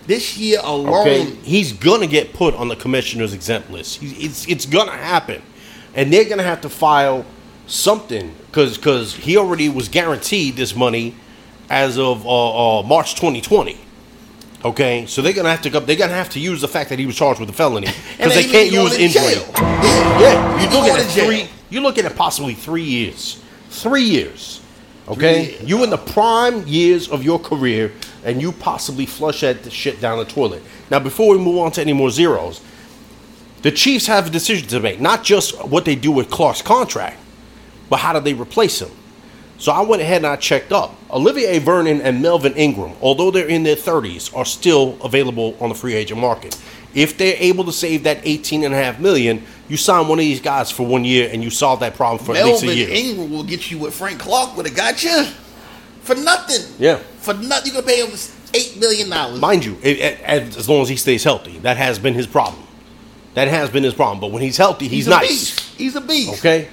This 0.07 0.39
year 0.39 0.61
alone. 0.63 1.01
Okay, 1.03 1.25
he's 1.43 1.73
gonna 1.75 2.07
get 2.07 2.33
put 2.33 2.55
on 2.55 2.69
the 2.69 2.77
commissioner's 2.77 3.35
exempt 3.35 3.71
list. 3.71 4.01
He, 4.01 4.25
it's 4.25 4.47
it's 4.49 4.65
gonna 4.65 4.97
happen, 4.97 5.43
and 5.95 6.11
they're 6.11 6.25
gonna 6.25 6.43
have 6.45 6.63
to 6.63 6.71
file 6.71 7.27
something 7.69 8.35
because 8.47 8.77
because 8.77 9.15
he 9.15 9.37
already 9.37 9.69
was 9.69 9.89
guaranteed 9.89 10.57
this 10.57 10.75
money 10.75 11.15
as 11.71 11.99
of 11.99 12.27
uh, 12.27 12.81
uh, 12.81 12.83
March 12.83 13.15
2020. 13.15 13.79
Okay, 14.65 15.07
so 15.07 15.23
they're 15.23 15.33
gonna 15.33 15.51
have 15.51 15.63
to 15.63 15.71
go, 15.71 15.79
they're 15.79 15.95
gonna 15.97 16.15
have 16.15 16.31
to 16.31 16.41
use 16.41 16.61
the 16.61 16.69
fact 16.69 16.91
that 16.91 16.99
he 16.99 17.07
was 17.07 17.15
charged 17.17 17.39
with 17.39 17.49
a 17.49 17.53
felony 17.53 17.87
because 18.17 18.35
they 18.35 18.45
can't 18.45 18.73
use 18.73 18.95
injury. 18.99 19.35
jail. 19.35 19.49
Yeah. 19.57 20.19
Yeah, 20.21 20.63
you're 20.63 20.73
looking 20.73 20.97
at 20.97 21.07
three. 21.11 21.49
You're 21.71 21.83
looking 21.83 22.05
at 22.07 22.17
possibly 22.17 22.55
three 22.55 22.83
years. 22.83 23.41
Three 23.71 24.03
years. 24.03 24.61
Okay, 25.07 25.45
Three 25.45 25.53
years, 25.53 25.69
you 25.71 25.85
in 25.85 25.91
the 25.91 25.97
prime 25.99 26.67
years 26.67 27.09
of 27.09 27.23
your 27.23 27.39
career, 27.39 27.93
and 28.25 28.43
you 28.43 28.51
possibly 28.53 29.07
flush 29.07 29.43
that 29.43 29.71
shit 29.71 30.01
down 30.01 30.19
the 30.19 30.25
toilet. 30.25 30.63
Now, 30.91 30.99
before 30.99 31.31
we 31.37 31.39
move 31.43 31.59
on 31.59 31.71
to 31.73 31.81
any 31.81 31.93
more 31.93 32.11
zeros, 32.11 32.61
the 33.63 33.71
Chiefs 33.71 34.07
have 34.07 34.27
a 34.27 34.31
decision 34.31 34.67
to 34.69 34.81
make. 34.81 35.01
Not 35.01 35.23
just 35.23 35.65
what 35.67 35.85
they 35.85 35.95
do 35.95 36.11
with 36.11 36.31
Clark's 36.31 36.63
contract, 36.63 37.19
but 37.89 37.99
how 37.99 38.13
do 38.13 38.21
they 38.21 38.35
replace 38.35 38.81
him? 38.81 38.91
So 39.59 39.73
I 39.73 39.81
went 39.83 40.01
ahead 40.03 40.19
and 40.19 40.27
I 40.27 40.37
checked 40.37 40.71
up. 40.73 40.95
Olivier 41.11 41.59
Vernon 41.59 42.01
and 42.01 42.23
Melvin 42.23 42.55
Ingram, 42.55 42.93
although 43.03 43.31
they're 43.33 43.49
in 43.49 43.65
their 43.65 43.75
30s, 43.77 44.35
are 44.37 44.45
still 44.45 44.97
available 45.03 45.57
on 45.61 45.69
the 45.69 45.75
free 45.75 45.95
agent 45.95 46.21
market. 46.21 46.57
If 46.95 47.19
they're 47.19 47.37
able 47.39 47.65
to 47.65 47.73
save 47.73 48.05
that 48.05 48.21
18 48.23 48.65
and 48.65 48.73
a 48.73 48.77
half 48.77 49.01
million, 49.01 49.43
you 49.69 49.77
sign 49.77 50.07
one 50.09 50.19
of 50.19 50.23
these 50.25 50.41
guys 50.41 50.71
for 50.71 50.87
one 50.87 51.05
year 51.05 51.29
and 51.33 51.43
you 51.43 51.51
solve 51.51 51.81
that 51.81 51.95
problem 51.97 52.25
for 52.25 52.37
at 52.37 52.45
least 52.45 52.63
a 52.63 52.67
Melvin 52.67 52.79
year. 52.79 52.89
Ingram 52.91 53.31
will 53.33 53.45
get 53.45 53.71
you 53.71 53.79
what 53.79 53.93
Frank 53.93 54.21
Clark 54.21 54.57
would 54.57 54.67
have 54.67 54.77
got 54.77 55.03
you 55.03 55.25
for 56.03 56.15
nothing. 56.15 56.65
Yeah. 56.79 56.97
For 57.21 57.35
nothing. 57.35 57.73
You're 57.73 57.83
going 57.83 57.99
to 57.99 58.05
pay 58.07 58.07
him 58.07 58.11
$8 58.11 58.81
million. 58.81 59.41
Mind 59.41 59.65
you, 59.65 59.77
it, 59.83 59.99
it- 59.99 60.57
as 60.57 60.69
long 60.69 60.83
as 60.83 60.89
he 60.89 60.97
stays 60.97 61.25
healthy, 61.25 61.59
that 61.59 61.77
has 61.77 61.99
been 61.99 62.15
his 62.15 62.27
problem. 62.27 62.63
That 63.35 63.49
has 63.49 63.71
been 63.71 63.83
his 63.85 63.95
problem. 63.95 64.21
But 64.21 64.29
when 64.33 64.43
he's 64.43 64.57
healthy, 64.57 64.89
he's, 64.89 65.07
a 65.07 65.11
nice. 65.11 65.29
beast. 65.29 65.61
He's 65.77 65.97
a 65.97 66.01
beast. 66.01 66.39
Okay? 66.39 66.69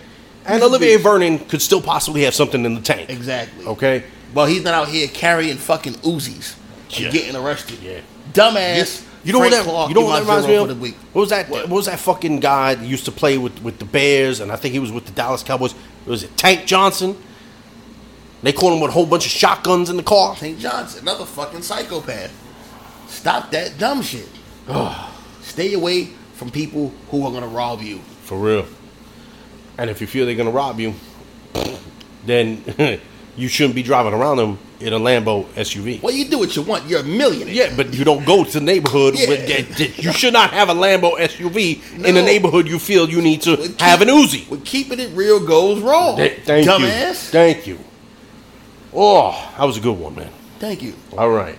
And 0.45 0.61
Olivier. 0.63 0.97
Vernon 0.97 1.39
could 1.39 1.61
still 1.61 1.81
possibly 1.81 2.21
have 2.23 2.33
something 2.35 2.63
in 2.65 2.75
the 2.75 2.81
tank. 2.81 3.09
Exactly. 3.09 3.65
Okay? 3.65 4.03
Well, 4.33 4.45
he's 4.45 4.63
not 4.63 4.73
out 4.73 4.87
here 4.89 5.07
carrying 5.07 5.57
fucking 5.57 5.93
Uzis 5.95 6.55
Yeah. 6.89 7.05
and 7.05 7.13
getting 7.13 7.35
arrested. 7.35 7.79
Yeah. 7.81 7.99
Dumbass. 8.33 9.03
You 9.23 9.33
know 9.33 9.39
what 9.39 9.49
Frank 9.49 9.65
that? 9.65 9.71
Clark, 9.71 9.89
you 9.89 9.95
know 9.95 10.01
what 10.01 10.13
that 10.17 10.21
reminds 10.21 10.47
me 10.47 10.55
of? 10.55 10.67
the 10.67 10.75
week. 10.75 10.95
What 11.13 11.21
was 11.21 11.29
that? 11.31 11.49
What? 11.49 11.67
What 11.67 11.77
was 11.77 11.85
that 11.87 11.97
fucking 11.99 12.41
guy 12.41 12.75
that 12.75 12.85
used 12.85 13.05
to 13.05 13.11
play 13.11 13.39
with, 13.39 13.59
with 13.63 13.79
the 13.79 13.85
Bears? 13.85 14.39
And 14.39 14.51
I 14.51 14.55
think 14.55 14.73
he 14.73 14.79
was 14.79 14.91
with 14.91 15.05
the 15.05 15.11
Dallas 15.13 15.41
Cowboys. 15.41 15.73
Was 16.05 16.21
it 16.21 16.37
Tank 16.37 16.67
Johnson? 16.67 17.17
They 18.43 18.51
caught 18.53 18.73
him 18.73 18.79
with 18.81 18.91
a 18.91 18.93
whole 18.93 19.07
bunch 19.07 19.25
of 19.25 19.31
shotguns 19.31 19.89
in 19.89 19.97
the 19.97 20.03
car. 20.03 20.35
Tank 20.35 20.59
Johnson, 20.59 21.01
another 21.01 21.25
fucking 21.25 21.63
psychopath. 21.63 22.31
Stop 23.07 23.49
that 23.49 23.79
dumb 23.79 24.03
shit. 24.03 24.27
Stay 25.41 25.73
away 25.73 26.09
from 26.33 26.51
people 26.51 26.93
who 27.09 27.25
are 27.25 27.31
gonna 27.31 27.47
rob 27.47 27.81
you. 27.81 27.99
For 28.23 28.37
real. 28.37 28.67
And 29.77 29.89
if 29.89 30.01
you 30.01 30.07
feel 30.07 30.25
they're 30.25 30.35
gonna 30.35 30.51
rob 30.51 30.79
you, 30.79 30.93
then 32.25 32.63
you 33.37 33.47
shouldn't 33.47 33.75
be 33.75 33.83
driving 33.83 34.13
around 34.13 34.37
them 34.37 34.57
in 34.79 34.93
a 34.93 34.99
Lambo 34.99 35.45
SUV. 35.53 36.01
Well, 36.01 36.13
you 36.13 36.25
do 36.29 36.39
what 36.39 36.55
you 36.55 36.61
want. 36.61 36.85
You're 36.87 36.99
a 37.01 37.03
millionaire. 37.03 37.53
Yeah, 37.53 37.73
but 37.75 37.93
you 37.93 38.03
don't 38.03 38.25
go 38.25 38.43
to 38.43 38.51
the 38.59 38.61
neighborhood. 38.65 39.15
Yeah. 39.17 39.29
With, 39.29 39.47
that- 39.77 39.97
you 40.03 40.11
should 40.11 40.33
not 40.33 40.51
have 40.51 40.69
a 40.69 40.73
Lambo 40.73 41.17
SUV 41.17 41.81
in 42.05 42.15
the 42.15 42.21
neighborhood 42.21 42.67
you 42.67 42.79
feel 42.79 43.09
you 43.09 43.21
need 43.21 43.41
to 43.43 43.57
keep- 43.57 43.79
have 43.81 44.01
an 44.01 44.09
Uzi. 44.09 44.49
Well, 44.49 44.61
keeping 44.63 44.99
it 44.99 45.11
real 45.15 45.45
goes 45.45 45.81
wrong. 45.81 46.17
Th- 46.17 46.39
Thank 46.43 46.67
Dumbass. 46.67 47.07
you. 47.07 47.13
Thank 47.31 47.67
you. 47.67 47.79
Oh, 48.93 49.31
that 49.57 49.65
was 49.65 49.77
a 49.77 49.81
good 49.81 49.97
one, 49.97 50.15
man. 50.15 50.31
Thank 50.59 50.81
you. 50.81 50.93
All 51.17 51.29
right. 51.29 51.57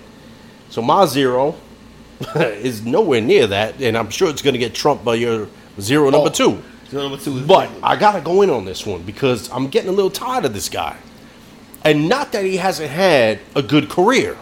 So 0.71 0.81
my 0.83 1.05
zero 1.07 1.55
is 2.35 2.85
nowhere 2.85 3.21
near 3.21 3.47
that, 3.49 3.81
and 3.81 3.97
I'm 3.97 4.09
sure 4.11 4.31
it's 4.31 4.43
going 4.43 4.55
to 4.55 4.59
get 4.59 4.75
trumped 4.75 5.05
by 5.05 5.15
your 5.17 5.49
zero 5.81 6.09
number 6.11 6.31
Oh. 6.31 6.33
two. 6.33 6.63
Zero 6.97 7.11
number 7.11 7.23
two 7.23 7.37
is 7.37 7.47
But. 7.47 7.71
I 7.83 7.95
gotta 7.97 8.23
go 8.23 8.41
in 8.41 8.49
on 8.49 8.65
this 8.65 8.87
one 8.87 9.03
because 9.03 9.51
I'm 9.51 9.69
getting 9.69 9.91
a 9.91 9.93
little 9.93 10.11
tired 10.11 10.47
of 10.47 10.55
this 10.55 10.71
guy. 10.71 10.97
And 11.85 12.09
not 12.09 12.33
that 12.33 12.47
he 12.47 12.57
hasn't 12.57 12.89
had 12.89 13.39
a 13.55 13.61
good 13.61 13.91
career. 13.91 14.35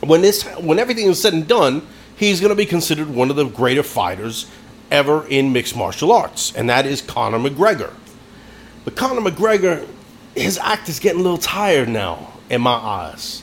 When 0.00 0.22
this 0.22 0.44
when 0.58 0.78
everything 0.78 1.06
is 1.06 1.20
said 1.20 1.32
and 1.32 1.48
done, 1.48 1.84
he's 2.14 2.40
gonna 2.40 2.54
be 2.54 2.64
considered 2.64 3.08
one 3.10 3.28
of 3.28 3.34
the 3.34 3.44
greater 3.44 3.82
fighters 3.82 4.46
ever 4.92 5.26
in 5.26 5.52
mixed 5.52 5.74
martial 5.74 6.12
arts, 6.12 6.54
and 6.54 6.70
that 6.70 6.86
is 6.86 7.02
Conor 7.02 7.40
McGregor. 7.40 7.92
But 8.84 8.94
Conor 8.94 9.28
McGregor, 9.28 9.84
his 10.36 10.58
act 10.58 10.88
is 10.88 11.00
getting 11.00 11.18
a 11.18 11.22
little 11.24 11.38
tired 11.38 11.88
now, 11.88 12.34
in 12.48 12.60
my 12.60 12.70
eyes. 12.70 13.42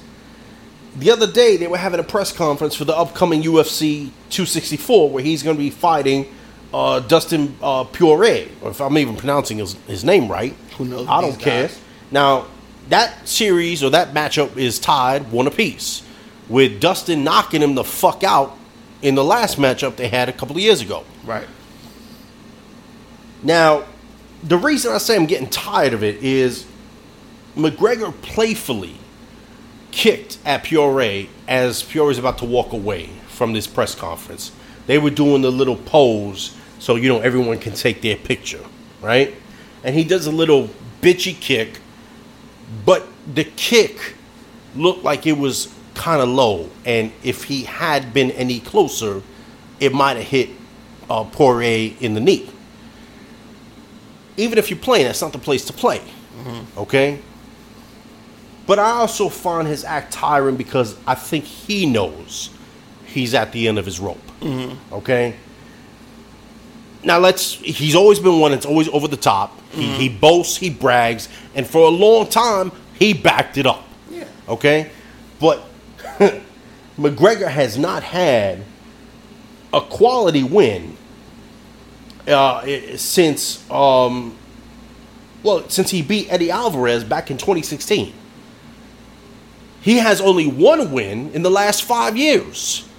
The 0.95 1.12
other 1.12 1.30
day, 1.30 1.58
they 1.58 1.67
were 1.67 1.78
having 1.78 1.99
a 1.99 2.04
press 2.04 2.32
conference 2.32 2.75
for 2.75 2.86
the 2.86 2.95
upcoming 2.95 3.43
UFC 3.43 4.12
264, 4.30 5.10
where 5.10 5.21
he's 5.21 5.43
going 5.43 5.58
to 5.58 5.62
be 5.62 5.69
fighting 5.69 6.34
uh, 6.75 6.99
Dustin 6.99 7.55
uh, 7.63 7.85
Poirier, 7.85 8.49
or 8.61 8.71
if 8.71 8.81
I'm 8.81 8.97
even 8.97 9.15
pronouncing 9.15 9.59
his, 9.59 9.75
his 9.88 10.03
name 10.03 10.29
right. 10.29 10.53
Who 10.77 10.83
knows 10.83 11.07
I 11.07 11.21
don't 11.21 11.39
care. 11.39 11.69
guys? 11.69 11.81
Now, 12.11 12.47
that 12.89 13.25
series 13.29 13.81
or 13.81 13.91
that 13.91 14.13
matchup 14.13 14.57
is 14.57 14.77
tied 14.77 15.31
one 15.31 15.47
apiece, 15.47 16.03
with 16.49 16.81
Dustin 16.81 17.23
knocking 17.23 17.61
him 17.61 17.75
the 17.75 17.85
fuck 17.85 18.25
out 18.25 18.57
in 19.01 19.15
the 19.15 19.23
last 19.23 19.57
matchup 19.57 19.95
they 19.95 20.09
had 20.09 20.27
a 20.27 20.33
couple 20.33 20.57
of 20.57 20.61
years 20.61 20.81
ago. 20.81 21.05
right. 21.25 21.47
Now, 23.41 23.85
the 24.43 24.57
reason 24.57 24.91
I 24.91 24.97
say 24.97 25.15
I'm 25.15 25.27
getting 25.27 25.49
tired 25.49 25.93
of 25.93 26.03
it 26.03 26.21
is 26.23 26.65
McGregor 27.55 28.13
playfully 28.21 28.97
kicked 29.91 30.39
at 30.43 30.65
Poirier 30.65 31.27
as 31.47 31.83
Poirier's 31.83 32.17
about 32.17 32.39
to 32.39 32.45
walk 32.45 32.73
away 32.73 33.11
from 33.27 33.53
this 33.53 33.65
press 33.65 33.95
conference. 33.95 34.51
They 34.88 34.97
were 34.97 35.09
doing 35.09 35.41
the 35.41 35.51
little 35.51 35.77
pose 35.77 36.55
so 36.79 36.95
you 36.95 37.09
know 37.09 37.19
everyone 37.19 37.59
can 37.59 37.73
take 37.73 38.01
their 38.01 38.17
picture, 38.17 38.63
right? 39.01 39.33
And 39.83 39.95
he 39.95 40.03
does 40.03 40.27
a 40.27 40.31
little 40.31 40.69
bitchy 41.01 41.39
kick, 41.39 41.79
but 42.85 43.07
the 43.33 43.43
kick 43.43 44.13
looked 44.75 45.03
like 45.03 45.27
it 45.27 45.38
was 45.38 45.73
kind 45.93 46.21
of 46.21 46.29
low, 46.29 46.69
and 46.85 47.11
if 47.23 47.43
he 47.45 47.63
had 47.63 48.13
been 48.13 48.31
any 48.31 48.59
closer, 48.59 49.21
it 49.79 49.93
might 49.93 50.17
have 50.17 50.27
hit 50.27 50.49
uh, 51.09 51.23
Poirier 51.23 51.93
in 51.99 52.13
the 52.13 52.19
knee 52.19 52.49
even 54.38 54.57
if 54.57 54.69
you're 54.69 54.79
playing, 54.79 55.05
that's 55.05 55.21
not 55.21 55.31
the 55.31 55.39
place 55.39 55.65
to 55.65 55.73
play. 55.73 56.01
Okay? 56.77 57.19
But 58.67 58.79
I 58.79 58.91
also 58.91 59.29
find 59.29 59.67
his 59.67 59.83
act 59.83 60.11
tiring 60.11 60.55
because 60.55 60.97
I 61.05 61.15
think 61.15 61.45
he 61.45 61.85
knows 61.85 62.49
he's 63.05 63.33
at 63.33 63.51
the 63.51 63.67
end 63.67 63.79
of 63.79 63.85
his 63.85 63.99
rope. 63.99 64.19
Okay? 64.91 65.35
Now 67.05 67.19
let's 67.19 67.53
he's 67.53 67.95
always 67.95 68.19
been 68.19 68.39
one 68.39 68.51
that's 68.51 68.65
always 68.65 68.89
over 68.89 69.07
the 69.07 69.17
top. 69.17 69.57
He, 69.71 69.87
he 69.95 70.09
boasts, 70.09 70.57
he 70.57 70.69
brags, 70.69 71.29
and 71.53 71.67
for 71.67 71.87
a 71.87 71.91
long 71.91 72.27
time 72.27 72.71
he 72.97 73.13
backed 73.13 73.57
it 73.57 73.67
up. 73.67 73.83
Yeah. 74.09 74.27
Okay? 74.49 74.89
But 75.39 75.61
McGregor 76.97 77.47
has 77.47 77.77
not 77.77 78.03
had 78.03 78.63
a 79.71 79.81
quality 79.81 80.43
win 80.43 80.97
uh, 82.27 82.65
since 82.97 83.69
um, 83.69 84.35
well 85.43 85.69
since 85.69 85.91
he 85.91 86.01
beat 86.01 86.31
Eddie 86.31 86.49
Alvarez 86.49 87.03
back 87.03 87.29
in 87.29 87.37
2016. 87.37 88.13
He 89.81 89.97
has 89.97 90.19
only 90.19 90.47
one 90.47 90.91
win 90.91 91.29
in 91.33 91.43
the 91.43 91.51
last 91.51 91.83
five 91.83 92.17
years. 92.17 92.89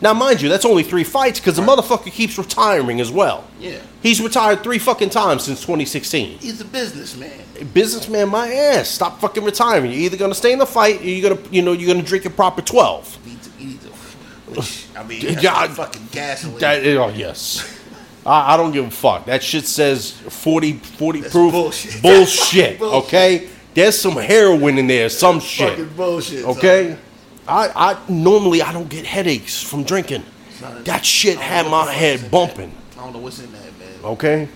Now, 0.00 0.12
mind 0.12 0.42
you, 0.42 0.48
that's 0.50 0.64
only 0.66 0.82
three 0.82 1.04
fights 1.04 1.40
because 1.40 1.56
the 1.56 1.62
motherfucker 1.62 2.12
keeps 2.12 2.36
retiring 2.36 3.00
as 3.00 3.10
well. 3.10 3.44
Yeah. 3.58 3.78
He's 4.02 4.20
retired 4.20 4.62
three 4.62 4.78
fucking 4.78 5.08
times 5.10 5.44
since 5.44 5.60
2016. 5.62 6.38
He's 6.38 6.60
a 6.60 6.64
businessman. 6.66 7.32
Businessman, 7.72 8.28
my 8.28 8.52
ass, 8.52 8.88
stop 8.88 9.20
fucking 9.20 9.42
retiring. 9.42 9.90
You're 9.90 10.00
either 10.02 10.18
gonna 10.18 10.34
stay 10.34 10.52
in 10.52 10.58
the 10.58 10.66
fight, 10.66 11.00
or 11.00 11.04
you're 11.04 11.30
gonna, 11.34 11.48
you 11.50 11.62
know, 11.62 11.72
you're 11.72 11.92
gonna 11.92 12.06
drink 12.06 12.26
a 12.26 12.30
proper 12.30 12.60
12. 12.60 13.18
He 13.24 13.34
to, 13.36 13.50
he 13.58 13.78
to, 13.78 13.88
which, 14.54 14.86
I 14.94 15.02
mean, 15.02 15.20
Yeah, 15.22 15.40
that's 15.40 15.74
fucking 15.76 16.08
gasoline. 16.12 16.58
That, 16.58 16.84
oh 16.86 17.08
yes, 17.08 17.80
I, 18.26 18.52
I 18.52 18.56
don't 18.58 18.72
give 18.72 18.86
a 18.86 18.90
fuck. 18.90 19.24
That 19.24 19.42
shit 19.42 19.64
says 19.64 20.10
40, 20.12 20.74
40 20.74 21.20
That's 21.20 21.32
proof. 21.32 21.52
bullshit. 21.52 22.02
Bullshit, 22.02 22.78
Bullshit. 22.78 23.04
okay? 23.06 23.48
There's 23.72 23.98
some 23.98 24.12
heroin 24.16 24.76
in 24.78 24.86
there, 24.86 25.08
some 25.08 25.40
shit. 25.40 25.70
Fucking 25.70 25.88
bullshit. 25.96 26.44
Okay? 26.44 26.98
I, 27.48 27.70
I 27.74 28.10
normally 28.10 28.62
I 28.62 28.72
don't 28.72 28.88
get 28.88 29.04
headaches 29.04 29.62
from 29.62 29.84
drinking. 29.84 30.24
That 30.84 31.04
shit 31.04 31.38
had 31.38 31.66
my 31.66 31.70
what 31.70 31.86
the 31.86 31.92
fuck 31.92 32.02
is 32.02 32.20
head 32.22 32.30
bumping. 32.30 32.72
I 32.92 33.04
don't 33.04 33.12
know 33.12 33.18
what's 33.20 33.38
in 33.40 33.52
that, 33.52 33.78
man. 33.78 33.88
Okay? 34.04 34.48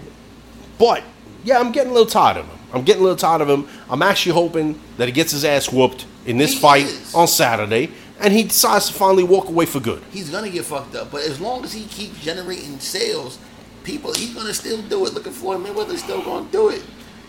But 0.79 1.03
yeah, 1.45 1.59
I'm 1.59 1.73
getting 1.73 1.91
a 1.91 1.95
little 1.95 2.09
tired 2.09 2.39
of 2.39 2.47
him. 2.47 2.59
I'm 2.73 2.85
getting 2.85 3.01
a 3.01 3.05
little 3.05 3.19
tired 3.19 3.43
of 3.43 3.49
him. 3.51 3.69
I'm 3.89 4.03
actually 4.03 4.33
hoping 4.33 4.81
that 4.97 5.07
he 5.07 5.13
gets 5.13 5.33
his 5.33 5.45
ass 5.45 5.71
whooped 5.73 6.07
in 6.27 6.39
this 6.39 6.53
He 6.55 6.59
fight 6.59 6.85
is. 6.87 7.15
on 7.15 7.27
Saturday 7.29 7.91
and 8.21 8.33
he 8.33 8.45
decides 8.45 8.89
to 8.89 8.93
finally 8.93 9.25
walk 9.25 9.49
away 9.49 9.67
for 9.67 9.81
good. 9.81 10.03
He's 10.11 10.31
gonna 10.31 10.51
get 10.51 10.65
fucked 10.65 10.95
up, 10.95 11.11
but 11.11 11.23
as 11.23 11.41
long 11.41 11.65
as 11.65 11.73
he 11.73 11.85
keeps 11.87 12.23
generating 12.23 12.79
sales, 12.79 13.39
people 13.83 14.13
he's 14.13 14.35
gonna 14.35 14.55
still 14.55 14.81
do 14.83 15.07
it. 15.07 15.15
Look 15.15 15.27
at 15.27 15.33
Floyd 15.33 15.65
Mayweather's 15.65 16.03
still 16.03 16.23
gonna 16.23 16.47
do 16.51 16.69
it. 16.69 16.83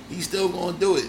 He's 0.10 0.26
still 0.28 0.50
gonna 0.50 0.78
do 0.78 0.98
it. 0.98 1.08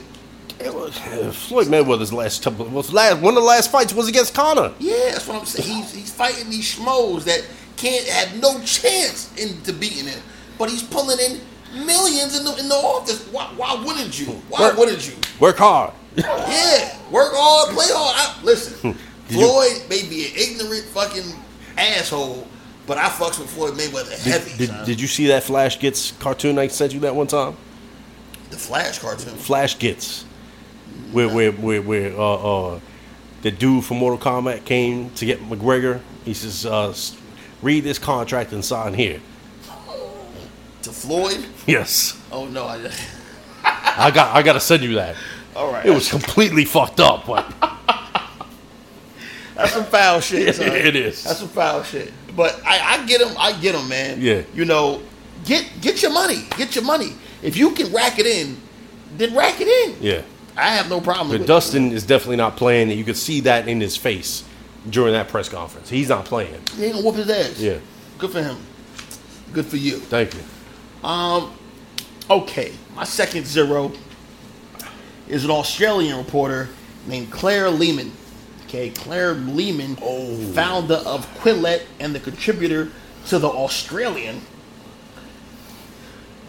It 0.60 0.74
was, 0.74 0.96
uh, 0.98 1.32
Floyd 1.32 1.66
Mayweather's 1.68 2.12
last 2.12 2.42
couple 2.42 2.66
was 2.66 2.92
last 2.92 3.20
one 3.20 3.36
of 3.36 3.42
the 3.42 3.46
last 3.48 3.70
fights 3.70 3.92
was 3.94 4.08
against 4.08 4.34
Conor. 4.34 4.72
Yeah, 4.78 5.12
that's 5.12 5.26
what 5.26 5.38
I'm 5.38 5.46
saying. 5.46 5.68
He's 5.68 5.92
he's 5.94 6.12
fighting 6.14 6.50
these 6.50 6.74
schmoes 6.76 7.24
that 7.24 7.44
can't 7.76 8.06
have 8.08 8.40
no 8.40 8.60
chance 8.60 9.32
into 9.36 9.72
beating 9.72 10.06
him, 10.06 10.20
but 10.58 10.70
he's 10.70 10.82
pulling 10.82 11.18
in 11.18 11.40
millions 11.86 12.38
in 12.38 12.44
the 12.44 12.56
in 12.58 12.68
the 12.68 12.74
office. 12.74 13.26
Why, 13.28 13.44
why 13.56 13.82
wouldn't 13.84 14.18
you? 14.20 14.26
Why 14.48 14.60
Work. 14.68 14.76
wouldn't 14.78 15.08
you? 15.08 15.14
Work 15.40 15.56
hard. 15.58 15.92
Yeah, 16.16 16.96
work 17.10 17.32
hard, 17.34 17.74
play 17.74 17.86
hard. 17.88 18.14
I, 18.38 18.44
listen, 18.44 18.96
you- 19.28 19.38
Floyd 19.38 19.82
may 19.88 20.02
be 20.08 20.26
an 20.26 20.32
ignorant 20.36 20.84
fucking 20.86 21.24
asshole, 21.78 22.46
but 22.86 22.98
I 22.98 23.04
fucks 23.08 23.38
with 23.38 23.48
Floyd 23.50 23.74
Mayweather 23.74 24.16
heavy. 24.22 24.56
Did, 24.66 24.84
did 24.84 25.00
you 25.00 25.06
see 25.08 25.26
that 25.28 25.42
Flash 25.42 25.78
Gets 25.80 26.12
cartoon 26.12 26.58
I 26.58 26.66
sent 26.68 26.92
you 26.92 27.00
that 27.00 27.14
one 27.14 27.26
time? 27.26 27.56
the 28.50 28.58
Flash 28.58 28.98
cartoon? 28.98 29.34
Flash 29.36 29.78
Gets, 29.78 30.26
where 31.12 31.28
where 31.28 31.52
where 31.52 31.82
where 31.82 32.12
uh 32.18 32.34
uh 32.74 32.80
the 33.42 33.50
dude 33.50 33.84
from 33.84 33.98
Mortal 33.98 34.18
Kombat 34.18 34.64
came 34.64 35.10
to 35.10 35.26
get 35.26 35.40
McGregor. 35.40 36.00
He 36.24 36.32
says, 36.34 36.64
uh, 36.64 36.94
"Read 37.60 37.82
this 37.84 37.98
contract 37.98 38.52
and 38.52 38.64
sign 38.64 38.94
here." 38.94 39.20
To 40.82 40.90
Floyd? 40.90 41.44
Yes, 41.66 42.18
Oh 42.30 42.46
no, 42.46 42.64
I. 42.66 42.90
I 43.64 44.10
got 44.10 44.34
I 44.36 44.42
got 44.42 44.54
to 44.54 44.60
send 44.60 44.82
you 44.82 44.94
that. 44.94 45.16
All 45.56 45.70
right, 45.72 45.84
It 45.84 45.90
was 45.90 46.08
completely 46.10 46.64
fucked 46.64 46.98
up, 46.98 47.26
but 47.26 47.44
that's 49.54 49.72
some 49.72 49.84
foul 49.84 50.20
shit. 50.20 50.54
Son. 50.56 50.66
It 50.68 50.96
is. 50.96 51.22
That's 51.24 51.38
some 51.40 51.48
foul 51.48 51.82
shit. 51.82 52.12
But 52.34 52.60
I, 52.64 52.98
I 52.98 53.06
get 53.06 53.20
him. 53.20 53.34
I 53.38 53.52
get 53.60 53.74
him, 53.74 53.88
man. 53.88 54.20
Yeah. 54.20 54.42
You 54.54 54.64
know, 54.64 55.02
get 55.44 55.68
get 55.80 56.02
your 56.02 56.12
money. 56.12 56.46
Get 56.56 56.74
your 56.74 56.84
money. 56.84 57.12
If 57.42 57.56
you 57.56 57.72
can 57.72 57.92
rack 57.92 58.18
it 58.18 58.26
in, 58.26 58.56
then 59.18 59.34
rack 59.34 59.60
it 59.60 59.68
in. 59.68 59.96
yeah. 60.02 60.22
I 60.56 60.74
have 60.74 60.88
no 60.90 61.00
problem 61.00 61.28
But 61.28 61.40
with 61.40 61.46
Dustin 61.48 61.92
is 61.92 62.04
definitely 62.04 62.36
not 62.36 62.56
playing. 62.56 62.90
and 62.90 62.98
You 62.98 63.04
could 63.04 63.16
see 63.16 63.40
that 63.40 63.68
in 63.68 63.80
his 63.80 63.96
face 63.96 64.44
during 64.88 65.12
that 65.14 65.28
press 65.28 65.48
conference. 65.48 65.88
He's 65.88 66.08
not 66.08 66.24
playing. 66.24 66.60
He 66.76 66.84
ain't 66.84 66.94
gonna 66.94 67.06
whoop 67.06 67.16
his 67.16 67.30
ass. 67.30 67.58
Yeah. 67.58 67.78
Good 68.18 68.30
for 68.30 68.42
him. 68.42 68.56
Good 69.52 69.66
for 69.66 69.76
you. 69.76 69.96
Thank 69.98 70.34
you. 70.34 71.08
Um, 71.08 71.52
okay, 72.30 72.72
my 72.94 73.04
second 73.04 73.46
zero 73.46 73.92
is 75.28 75.44
an 75.44 75.50
Australian 75.50 76.18
reporter 76.18 76.68
named 77.06 77.30
Claire 77.30 77.70
Lehmann. 77.70 78.12
Okay, 78.66 78.90
Claire 78.90 79.34
Lehmann, 79.34 79.98
Oh. 80.02 80.36
founder 80.52 80.94
of 81.06 81.26
Quillette 81.40 81.82
and 82.00 82.14
the 82.14 82.20
contributor 82.20 82.90
to 83.28 83.38
the 83.38 83.48
Australian, 83.48 84.40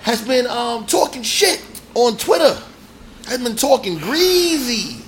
has 0.01 0.21
been 0.21 0.47
um, 0.47 0.85
talking 0.85 1.23
shit 1.23 1.63
on 1.95 2.17
Twitter. 2.17 2.57
Has 3.25 3.41
been 3.41 3.55
talking 3.55 3.97
greasy 3.97 5.03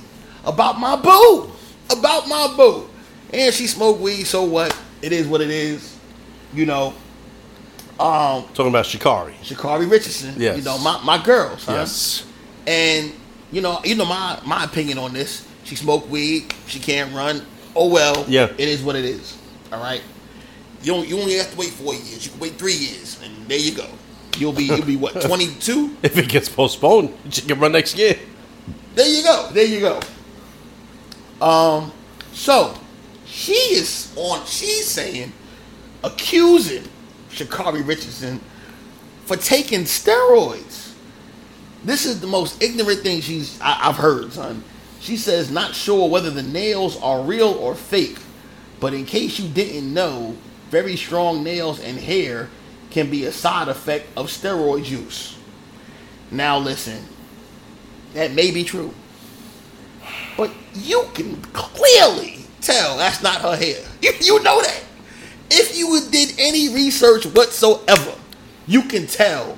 about 0.45 0.79
my 0.79 0.95
boo, 0.95 1.51
about 1.89 2.27
my 2.27 2.53
boo, 2.55 2.87
and 3.33 3.53
she 3.53 3.67
smoked 3.67 3.99
weed. 3.99 4.23
So 4.23 4.43
what? 4.43 4.77
It 5.01 5.11
is 5.11 5.27
what 5.27 5.41
it 5.41 5.49
is. 5.49 5.97
You 6.53 6.65
know. 6.65 6.93
Um, 7.99 8.43
Talking 8.53 8.67
about 8.67 8.85
Shikari. 8.85 9.35
Sha'Carri 9.41 9.89
Richardson. 9.89 10.35
Yes. 10.37 10.57
You 10.57 10.63
know, 10.63 10.77
my, 10.79 11.01
my 11.03 11.23
girl, 11.23 11.57
son. 11.57 11.75
Yes. 11.75 12.25
And, 12.67 13.13
you 13.53 13.61
know, 13.61 13.79
you 13.85 13.95
know 13.95 14.03
my, 14.05 14.37
my 14.45 14.65
opinion 14.65 14.97
on 14.97 15.13
this. 15.13 15.47
She 15.63 15.75
smoked 15.75 16.09
weed, 16.09 16.53
she 16.67 16.79
can't 16.79 17.13
run. 17.15 17.41
Oh 17.73 17.89
well. 17.89 18.25
Yeah. 18.27 18.51
It 18.57 18.67
is 18.67 18.83
what 18.83 18.97
it 18.97 19.05
is. 19.05 19.37
All 19.71 19.81
right. 19.81 20.01
You 20.81 20.91
don't, 20.91 21.07
you 21.07 21.19
only 21.19 21.35
have 21.35 21.49
to 21.51 21.57
wait 21.57 21.69
four 21.69 21.93
years. 21.93 22.25
You 22.25 22.31
can 22.31 22.39
wait 22.41 22.55
three 22.55 22.73
years, 22.73 23.19
and 23.23 23.47
there 23.47 23.57
you 23.59 23.73
go. 23.73 23.87
You'll 24.37 24.53
be 24.53 24.65
you'll 24.65 24.85
be 24.85 24.95
what, 24.95 25.21
twenty 25.21 25.47
two? 25.55 25.95
If 26.01 26.17
it 26.17 26.29
gets 26.29 26.49
postponed, 26.49 27.13
she 27.29 27.41
can 27.41 27.59
run 27.59 27.71
next 27.71 27.97
year. 27.97 28.17
There 28.95 29.07
you 29.07 29.23
go. 29.23 29.49
There 29.51 29.65
you 29.65 29.79
go. 29.79 31.45
Um, 31.45 31.91
so 32.33 32.77
she 33.25 33.53
is 33.53 34.13
on. 34.15 34.45
She's 34.45 34.87
saying, 34.87 35.31
accusing 36.03 36.83
Sha'Carri 37.29 37.85
Richardson 37.85 38.39
for 39.25 39.35
taking 39.35 39.81
steroids. 39.81 40.93
This 41.83 42.05
is 42.05 42.19
the 42.19 42.27
most 42.27 42.61
ignorant 42.63 43.01
thing 43.01 43.21
she's 43.21 43.59
I, 43.61 43.89
I've 43.89 43.97
heard, 43.97 44.33
son. 44.33 44.63
She 45.01 45.17
says, 45.17 45.51
not 45.51 45.75
sure 45.75 46.09
whether 46.09 46.31
the 46.31 46.41
nails 46.41 46.99
are 47.01 47.21
real 47.21 47.49
or 47.49 47.75
fake, 47.75 48.17
but 48.79 48.93
in 48.93 49.05
case 49.05 49.37
you 49.39 49.47
didn't 49.47 49.93
know, 49.93 50.35
very 50.71 50.95
strong 50.95 51.43
nails 51.43 51.79
and 51.79 51.99
hair 51.99 52.49
can 52.89 53.09
be 53.09 53.25
a 53.25 53.31
side 53.31 53.67
effect 53.67 54.07
of 54.17 54.27
steroid 54.27 54.89
use. 54.89 55.37
Now 56.31 56.57
listen, 56.57 57.03
that 58.13 58.31
may 58.31 58.51
be 58.51 58.63
true. 58.63 58.93
But 60.37 60.51
you 60.73 61.05
can 61.13 61.41
clearly 61.53 62.45
tell 62.61 62.97
that's 62.97 63.21
not 63.21 63.41
her 63.41 63.55
hair. 63.55 63.83
You, 64.01 64.11
you 64.21 64.43
know 64.43 64.61
that. 64.61 64.83
If 65.49 65.77
you 65.77 65.99
did 66.11 66.35
any 66.37 66.69
research 66.73 67.25
whatsoever, 67.25 68.13
you 68.67 68.83
can 68.83 69.07
tell 69.07 69.57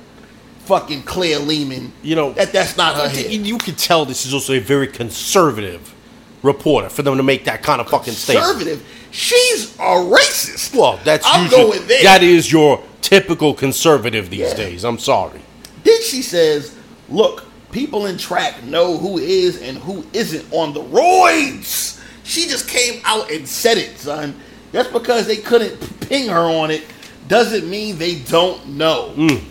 fucking 0.60 1.02
Claire 1.02 1.38
Lehmann 1.38 1.92
You 2.02 2.14
know, 2.14 2.32
that 2.32 2.52
that's 2.52 2.76
not 2.76 2.96
her 2.96 3.08
hair. 3.08 3.30
you 3.30 3.58
can 3.58 3.74
tell 3.74 4.04
this 4.04 4.24
is 4.26 4.32
also 4.32 4.54
a 4.54 4.58
very 4.58 4.86
conservative 4.86 5.94
reporter 6.42 6.88
for 6.88 7.02
them 7.02 7.16
to 7.16 7.22
make 7.22 7.44
that 7.44 7.62
kind 7.62 7.80
of 7.80 7.88
fucking 7.88 8.12
statement. 8.12 8.46
Conservative. 8.46 8.86
She's 9.10 9.74
a 9.76 9.96
racist. 10.04 10.74
Well, 10.74 11.00
that's 11.04 11.26
I'm 11.26 11.44
usually, 11.44 11.62
going 11.78 11.86
there. 11.88 12.02
that 12.04 12.22
is 12.22 12.50
your 12.52 12.82
typical 13.00 13.54
conservative 13.54 14.30
these 14.30 14.40
Yeah. 14.40 14.54
days. 14.54 14.84
I'm 14.84 14.98
sorry. 14.98 15.40
Then 15.84 16.02
she 16.02 16.22
says, 16.22 16.74
look, 17.08 17.44
people 17.72 18.06
in 18.06 18.18
track 18.18 18.62
know 18.64 18.96
who 18.98 19.18
is 19.18 19.60
and 19.62 19.78
who 19.78 20.04
isn't 20.12 20.44
on 20.52 20.74
the 20.74 20.82
roids. 20.82 22.00
She 22.24 22.46
just 22.46 22.68
came 22.68 23.00
out 23.04 23.30
and 23.30 23.48
said 23.48 23.78
it, 23.78 23.98
son. 23.98 24.34
Just 24.72 24.92
because 24.92 25.26
they 25.26 25.38
couldn't 25.38 25.78
ping 26.08 26.28
her 26.28 26.40
on 26.40 26.70
it 26.70 26.84
doesn't 27.26 27.68
mean 27.68 27.96
they 27.96 28.16
don't 28.16 28.68
know. 28.76 29.14
Mm. 29.16 29.42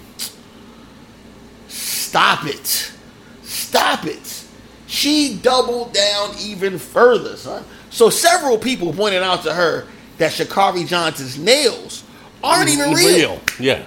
Stop 1.67 2.46
it. 2.46 2.91
Stop 3.43 4.06
it. 4.06 4.43
She 4.88 5.38
doubled 5.41 5.93
down 5.93 6.36
even 6.39 6.78
further, 6.80 7.36
son. 7.36 7.63
So 7.98 8.12
several 8.12 8.60
people 8.60 8.93
pointed 8.93 9.24
out 9.24 9.41
to 9.41 9.54
her 9.56 9.88
that 10.20 10.32
Sha'Carri 10.32 10.86
Johnson's 10.86 11.39
nails 11.39 12.04
aren't 12.43 12.70
even 12.70 12.93
real. 12.93 13.41
Yeah. 13.60 13.84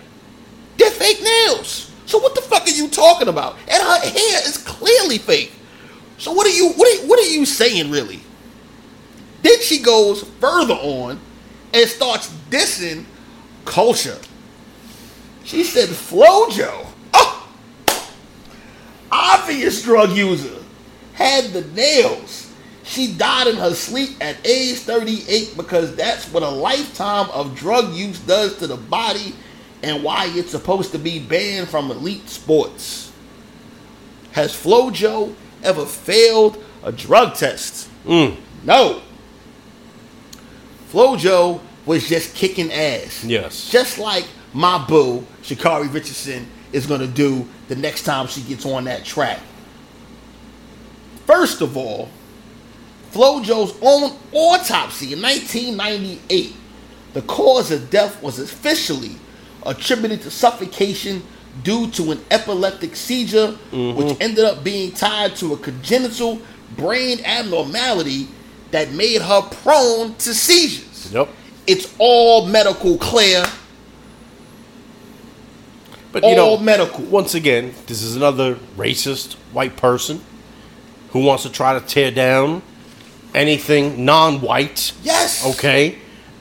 They're 0.78 0.90
fake 0.90 1.22
nails. 1.22 1.92
So 2.06 2.18
what 2.18 2.34
the 2.34 2.40
fuck 2.40 2.66
are 2.66 2.70
you 2.70 2.88
talking 2.88 3.28
about? 3.28 3.56
And 3.68 3.80
her 3.80 4.00
hair 4.00 4.40
is 4.48 4.58
clearly 4.66 5.18
fake. 5.18 5.52
So 6.18 6.32
what 6.32 6.44
are 6.44 6.50
you 6.50 6.70
what 6.70 6.92
are, 6.92 7.06
what 7.06 7.20
are 7.20 7.30
you 7.30 7.46
saying 7.46 7.92
really? 7.92 8.18
Then 9.42 9.60
she 9.60 9.80
goes 9.80 10.24
further 10.40 10.74
on 10.74 11.20
and 11.72 11.88
starts 11.88 12.34
dissing 12.50 13.04
culture. 13.64 14.18
She 15.44 15.62
said 15.62 15.88
Flojo, 15.88 16.84
oh, 17.14 17.48
obvious 19.12 19.84
drug 19.84 20.10
user, 20.10 20.58
had 21.12 21.52
the 21.52 21.60
nails. 21.60 22.39
She 22.90 23.12
died 23.12 23.46
in 23.46 23.54
her 23.54 23.72
sleep 23.72 24.16
at 24.20 24.44
age 24.44 24.78
38 24.78 25.56
because 25.56 25.94
that's 25.94 26.26
what 26.32 26.42
a 26.42 26.48
lifetime 26.48 27.30
of 27.30 27.54
drug 27.54 27.94
use 27.94 28.18
does 28.18 28.58
to 28.58 28.66
the 28.66 28.76
body 28.76 29.32
and 29.84 30.02
why 30.02 30.28
it's 30.30 30.50
supposed 30.50 30.90
to 30.90 30.98
be 30.98 31.20
banned 31.20 31.68
from 31.68 31.92
elite 31.92 32.28
sports. 32.28 33.12
Has 34.32 34.52
Flojo 34.52 35.36
ever 35.62 35.86
failed 35.86 36.60
a 36.82 36.90
drug 36.90 37.36
test? 37.36 37.88
Mm. 38.04 38.36
No. 38.64 39.02
Flojo 40.90 41.60
was 41.86 42.08
just 42.08 42.34
kicking 42.34 42.72
ass. 42.72 43.22
Yes. 43.22 43.70
Just 43.70 43.98
like 43.98 44.26
my 44.52 44.84
boo, 44.84 45.24
Sha'Carri 45.44 45.94
Richardson, 45.94 46.44
is 46.72 46.88
going 46.88 47.02
to 47.02 47.06
do 47.06 47.46
the 47.68 47.76
next 47.76 48.02
time 48.02 48.26
she 48.26 48.40
gets 48.40 48.66
on 48.66 48.82
that 48.86 49.04
track. 49.04 49.38
First 51.24 51.60
of 51.60 51.76
all, 51.76 52.08
Flojo's 53.12 53.76
own 53.82 54.16
autopsy 54.32 55.12
in 55.12 55.22
1998, 55.22 56.54
the 57.12 57.22
cause 57.22 57.70
of 57.70 57.90
death 57.90 58.22
was 58.22 58.38
officially 58.38 59.16
attributed 59.66 60.22
to 60.22 60.30
suffocation 60.30 61.22
due 61.64 61.90
to 61.90 62.12
an 62.12 62.20
epileptic 62.30 62.94
seizure, 62.94 63.58
mm-hmm. 63.72 63.98
which 63.98 64.16
ended 64.20 64.44
up 64.44 64.62
being 64.62 64.92
tied 64.92 65.34
to 65.36 65.52
a 65.52 65.56
congenital 65.56 66.40
brain 66.76 67.20
abnormality 67.24 68.28
that 68.70 68.92
made 68.92 69.20
her 69.20 69.42
prone 69.42 70.14
to 70.14 70.32
seizures. 70.32 71.12
Yep. 71.12 71.28
It's 71.66 71.94
all 71.98 72.46
medical, 72.46 72.96
Claire. 72.98 73.44
But 76.12 76.24
you 76.24 76.30
All 76.30 76.56
know, 76.56 76.62
medical. 76.62 77.04
Once 77.04 77.34
again, 77.34 77.72
this 77.86 78.02
is 78.02 78.16
another 78.16 78.56
racist 78.76 79.34
white 79.52 79.76
person 79.76 80.20
who 81.10 81.24
wants 81.24 81.44
to 81.44 81.50
try 81.50 81.78
to 81.78 81.84
tear 81.84 82.10
down 82.10 82.62
anything 83.34 84.04
non-white. 84.04 84.92
Yes. 85.02 85.46
Okay. 85.56 85.98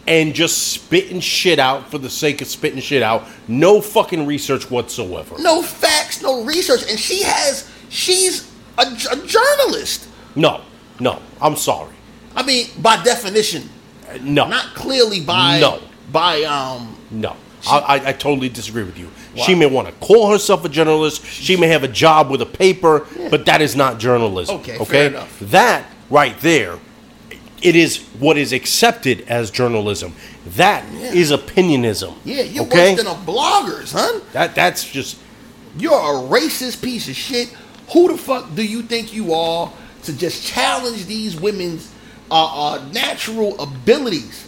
And 0.08 0.34
just 0.34 0.70
spitting 0.70 1.20
shit 1.20 1.60
out 1.60 1.92
for 1.92 1.98
the 2.00 2.10
sake 2.10 2.42
of 2.42 2.48
spitting 2.48 2.80
shit 2.82 3.04
out. 3.04 3.26
No 3.48 3.80
fucking 3.80 4.26
research 4.26 4.70
whatsoever. 4.72 5.36
No 5.40 5.62
facts, 5.62 6.22
no 6.24 6.44
research, 6.44 6.90
and 6.90 7.00
she 7.00 7.22
has. 7.24 7.70
She's 7.90 8.52
a, 8.78 8.84
a 8.84 9.16
journalist. 9.28 10.08
No, 10.36 10.62
no. 11.00 11.20
I'm 11.42 11.56
sorry. 11.56 11.94
I 12.36 12.44
mean, 12.44 12.68
by 12.82 13.02
definition, 13.04 13.70
Uh, 14.10 14.18
No, 14.24 14.48
not 14.48 14.74
clearly 14.76 15.22
by 15.22 15.60
No. 15.60 15.80
by 16.12 16.44
um 16.44 16.96
no. 17.12 17.36
I, 17.68 17.78
I, 17.80 17.96
I 18.10 18.14
totally 18.14 18.50
disagree 18.50 18.84
with 18.84 18.98
you. 18.98 19.10
She 19.36 19.54
may 19.54 19.66
want 19.68 19.88
to 19.88 19.94
call 20.06 20.32
herself 20.32 20.66
a 20.66 20.70
journalist. 20.70 21.26
She 21.26 21.56
may 21.56 21.68
have 21.68 21.84
a 21.84 21.88
job 21.88 22.30
with 22.32 22.42
a 22.42 22.46
paper, 22.46 23.06
but 23.30 23.46
that 23.46 23.62
is 23.62 23.76
not 23.76 24.00
journalism. 24.00 24.56
Okay, 24.58 24.76
okay. 24.76 24.86
fair 24.86 25.08
enough. 25.10 25.40
That 25.40 25.86
right 26.10 26.40
there, 26.42 26.80
it 27.62 27.76
is 27.76 27.98
what 28.20 28.38
is 28.38 28.54
accepted 28.54 29.22
as 29.28 29.52
journalism. 29.52 30.14
That 30.56 30.84
is 31.14 31.30
Yeah. 31.30 31.36
opinionism. 31.38 32.16
yeah, 32.24 32.42
you're 32.44 32.64
okay. 32.66 32.96
worse 32.96 33.04
than 33.04 33.08
a 33.08 33.16
bloggers, 33.16 33.92
huh? 33.92 34.20
that 34.34 34.56
that's 34.56 34.84
just 34.84 35.18
You're 35.78 35.94
a 35.94 36.22
racist 36.30 36.82
piece 36.82 37.08
of 37.10 37.16
shit. 37.16 37.50
Who 37.94 38.08
the 38.12 38.18
fuck 38.18 38.56
do 38.56 38.64
you 38.64 38.82
think 38.82 39.14
you 39.14 39.34
are 39.34 39.72
to 40.04 40.14
just 40.14 40.44
challenge 40.46 41.06
these 41.06 41.36
women's 41.36 41.90
uh, 42.32 42.74
uh, 42.74 42.82
natural 42.92 43.60
abilities? 43.62 44.48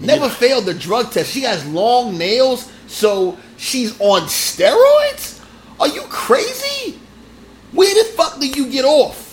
Never 0.00 0.28
failed 0.28 0.66
the 0.66 0.74
drug 0.74 1.12
test. 1.12 1.30
She 1.32 1.42
has 1.42 1.64
long 1.66 2.18
nails, 2.18 2.68
so 2.88 3.38
she's 3.56 3.92
on 4.00 4.22
steroids? 4.22 5.40
Are 5.78 5.88
you 5.88 6.02
crazy? 6.08 6.98
Where 7.72 7.94
the 7.94 8.08
fuck 8.10 8.40
do 8.40 8.46
you 8.48 8.66
get 8.70 8.84
off? 8.84 9.23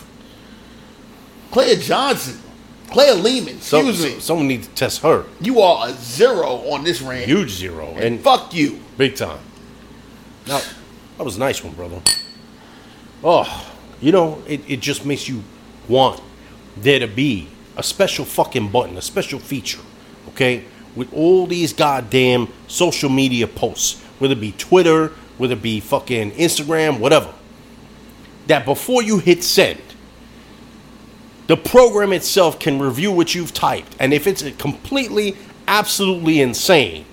Claire 1.52 1.76
Johnson, 1.76 2.40
Claire 2.90 3.16
Lehmann, 3.16 3.58
excuse 3.58 4.04
me. 4.04 4.20
someone 4.20 4.48
needs 4.48 4.68
to 4.68 4.74
test 4.74 5.02
her. 5.02 5.26
You 5.40 5.62
are 5.62 5.90
a 5.90 5.94
zero 5.94 6.70
on 6.72 6.84
this 6.84 7.02
rant. 7.02 7.26
Huge 7.26 7.50
zero 7.52 7.88
and 7.92 8.04
and 8.04 8.20
fuck 8.22 8.54
you. 8.54 8.80
big 8.98 9.16
time. 9.16 9.40
Now, 10.48 10.62
that 11.18 11.24
was 11.24 11.36
a 11.36 11.40
nice 11.40 11.64
one, 11.64 11.74
brother. 11.74 12.02
Oh, 13.24 13.72
you 14.02 14.12
know, 14.12 14.42
it, 14.48 14.62
it 14.68 14.80
just 14.80 15.06
makes 15.06 15.30
you 15.30 15.44
want 15.88 16.22
there 16.76 17.00
to 17.00 17.08
be 17.08 17.48
a 17.78 17.84
special 17.84 18.26
fucking 18.26 18.70
button, 18.70 18.98
a 18.98 19.02
special 19.02 19.40
feature, 19.40 19.82
okay? 20.30 20.66
With 20.96 21.14
all 21.14 21.48
these 21.48 21.74
goddamn 21.74 22.48
social 22.68 23.10
media 23.10 23.48
posts, 23.48 24.02
whether 24.20 24.34
it 24.34 24.42
be 24.42 24.54
Twitter, 24.54 25.10
whether 25.38 25.54
it 25.54 25.62
be 25.62 25.80
fucking 25.80 26.32
Instagram, 26.32 27.00
whatever, 27.00 27.34
that 28.48 28.66
before 28.66 29.04
you 29.04 29.20
hit 29.20 29.44
send, 29.44 29.80
the 31.52 31.58
program 31.58 32.14
itself 32.14 32.60
can 32.60 32.80
review 32.80 33.12
what 33.12 33.36
you've 33.36 33.54
typed. 33.54 33.94
And 34.00 34.14
if 34.14 34.26
it's 34.26 34.42
completely, 34.58 35.36
absolutely 35.68 36.40
insane, 36.40 37.04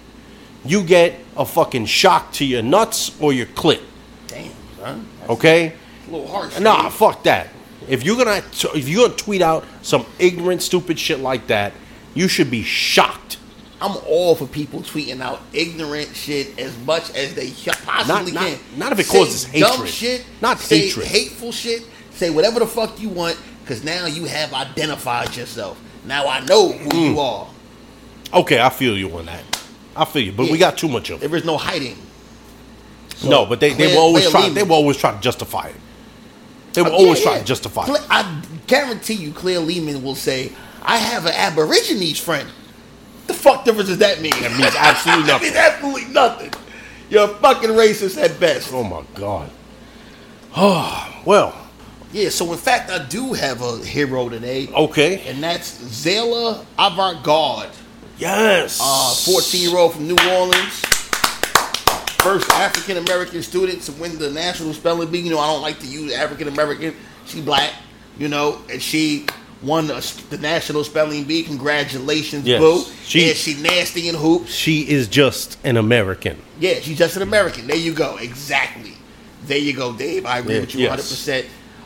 you 0.65 0.85
get 0.85 1.19
a 1.37 1.45
fucking 1.45 1.87
shock 1.87 2.31
to 2.35 2.45
your 2.45 2.63
nuts 2.63 3.21
or 3.21 3.33
your 3.33 3.47
clit. 3.47 3.81
Damn, 4.29 4.53
son. 4.77 5.09
Okay? 5.29 5.73
a 6.07 6.11
little 6.13 6.29
harsh. 6.29 6.57
Nah, 6.61 6.85
Dave. 6.85 6.93
fuck 6.93 7.25
that. 7.25 7.49
If 7.89 8.05
you're 8.05 8.17
gonna 8.17 8.45
if 8.77 8.89
you're 8.89 9.09
gonna 9.09 9.19
tweet 9.19 9.43
out 9.43 9.65
some 9.83 10.07
ignorant, 10.21 10.63
stupid 10.63 11.01
shit 11.01 11.19
like 11.19 11.49
that, 11.49 11.73
you 12.15 12.29
should 12.29 12.49
be 12.49 12.63
shocked. 12.63 13.39
I'm 13.81 13.97
all 14.07 14.37
for 14.37 14.47
people 14.47 14.83
tweeting 14.83 15.21
out 15.21 15.41
ignorant 15.53 16.15
shit 16.15 16.57
as 16.61 16.79
much 16.87 17.11
as 17.17 17.35
they 17.35 17.51
possibly 17.85 18.31
Not- 18.31 18.33
not- 18.35 18.47
can. 18.47 18.59
not 18.77 18.93
if 18.93 19.01
it 19.01 19.07
Say 19.07 19.19
causes 19.19 19.45
dumb 19.47 19.53
hatred. 19.53 19.89
shit. 19.89 20.25
Not 20.41 20.61
hatred. 20.61 21.07
Hateful 21.09 21.51
shit. 21.51 21.83
Say 22.13 22.31
whatever 22.31 22.61
the 22.61 22.67
fuck 22.69 23.01
you 23.01 23.09
want, 23.09 23.37
because 23.69 23.85
now 23.85 24.07
you 24.07 24.25
have 24.25 24.55
identified 24.55 25.37
yourself. 25.37 25.79
Now 26.07 26.27
I 26.27 26.41
know 26.47 26.73
who 26.73 26.89
Mm. 26.89 27.11
you 27.13 27.21
are. 27.21 27.47
Okay, 28.33 28.59
I 28.61 28.71
feel 28.71 28.97
you 28.97 29.15
on 29.19 29.27
that. 29.27 29.43
I 29.95 30.07
feel 30.07 30.23
you, 30.23 30.33
but 30.33 30.49
we 30.51 30.57
got 30.57 30.79
too 30.79 30.89
much 30.89 31.11
of 31.11 31.23
it. 31.23 31.29
There 31.29 31.37
is 31.39 31.45
no 31.45 31.59
hiding. 31.59 31.99
So, 33.17 33.29
no, 33.29 33.47
but 33.47 33.61
they, 33.61 33.75
they 33.75 33.89
will 33.89 33.99
always 34.03 34.31
try. 34.31 34.41
Lehmann- 34.43 34.55
They 34.55 34.63
will 34.63 34.77
always 34.77 34.97
try 34.97 35.13
to 35.13 35.21
justify 35.21 35.69
it. 35.69 35.77
They 36.73 36.83
will 36.83 36.93
Uh, 36.93 36.97
always 36.97 37.19
yeah, 37.19 37.25
try 37.25 37.33
yeah. 37.35 37.39
to 37.41 37.45
justify 37.45 37.87
it. 37.89 38.01
I 38.09 38.41
guarantee 38.67 39.15
you, 39.15 39.33
Claire 39.33 39.59
Lehmann 39.61 40.03
will 40.03 40.15
say, 40.15 40.53
"I 40.83 40.97
have 40.99 41.27
an 41.27 41.35
Aborigines 41.35 42.19
friend." 42.19 42.49
The 43.27 43.35
fuck 43.35 43.65
difference 43.67 43.89
does 43.91 43.99
that 43.99 44.23
mean? 44.23 44.33
That 44.41 44.53
means 44.57 44.75
absolutely 44.77 45.25
that 45.27 45.33
nothing. 45.33 45.47
means 45.49 45.57
absolutely 45.57 46.05
nothing. 46.15 46.53
You're 47.11 47.25
a 47.25 47.29
fucking 47.29 47.71
racist 47.71 48.23
at 48.23 48.39
best. 48.41 48.73
Oh 48.73 48.85
my 48.85 49.03
god. 49.15 49.51
Oh 50.57 51.09
well. 51.27 51.55
Yeah, 52.13 52.31
so 52.31 52.51
in 52.53 52.59
fact, 52.59 52.91
I 52.91 53.05
do 53.05 53.35
have 53.35 53.61
a 53.63 53.79
hero 53.85 54.29
today, 54.31 54.69
Okay. 54.75 55.23
and 55.27 55.43
that's 55.43 55.73
Zayla 55.79 56.65
Avant 56.79 57.23
Garde, 57.23 57.69
Yes. 58.19 58.79
uh, 58.83 59.15
14 59.15 59.61
year 59.69 59.77
old 59.79 59.93
from 59.95 60.09
New 60.09 60.17
Orleans. 60.31 60.83
First 62.23 62.51
African 62.53 62.97
American 62.97 63.43
student 63.43 63.83
to 63.83 63.93
win 63.93 64.19
the 64.19 64.31
National 64.31 64.73
Spelling 64.75 65.09
Bee. 65.11 65.19
You 65.21 65.31
know, 65.31 65.39
I 65.39 65.47
don't 65.47 65.63
like 65.63 65.79
to 65.81 65.87
use 65.87 66.13
African 66.13 66.49
American. 66.49 66.95
She 67.27 67.41
black, 67.41 67.73
you 68.19 68.29
know, 68.29 68.59
and 68.71 68.83
she 68.83 69.27
won 69.63 69.87
the, 69.87 69.95
the 70.31 70.39
National 70.39 70.83
Spelling 70.85 71.25
Bee. 71.25 71.43
Congratulations, 71.45 72.45
Yes. 72.47 72.59
boo. 72.61 72.85
She- 73.05 73.29
and 73.31 73.37
she 73.39 73.55
nasty 73.55 74.09
in 74.09 74.15
hoops. 74.17 74.53
She 74.53 74.81
is 74.89 75.07
just 75.09 75.59
an 75.63 75.77
American. 75.77 76.39
Yeah, 76.59 76.81
she's 76.81 76.99
just 76.99 77.17
an 77.17 77.23
American. 77.23 77.67
There 77.69 77.77
you 77.77 77.93
go. 77.93 78.17
Exactly. 78.17 78.95
There 79.47 79.59
you 79.59 79.73
go, 79.75 79.93
Dave. 79.93 80.27
I 80.27 80.39
agree 80.39 80.55
Yeah, 80.55 80.61
with 80.63 80.75
you 80.75 80.81
yes. 80.85 81.13
100%. 81.13 81.45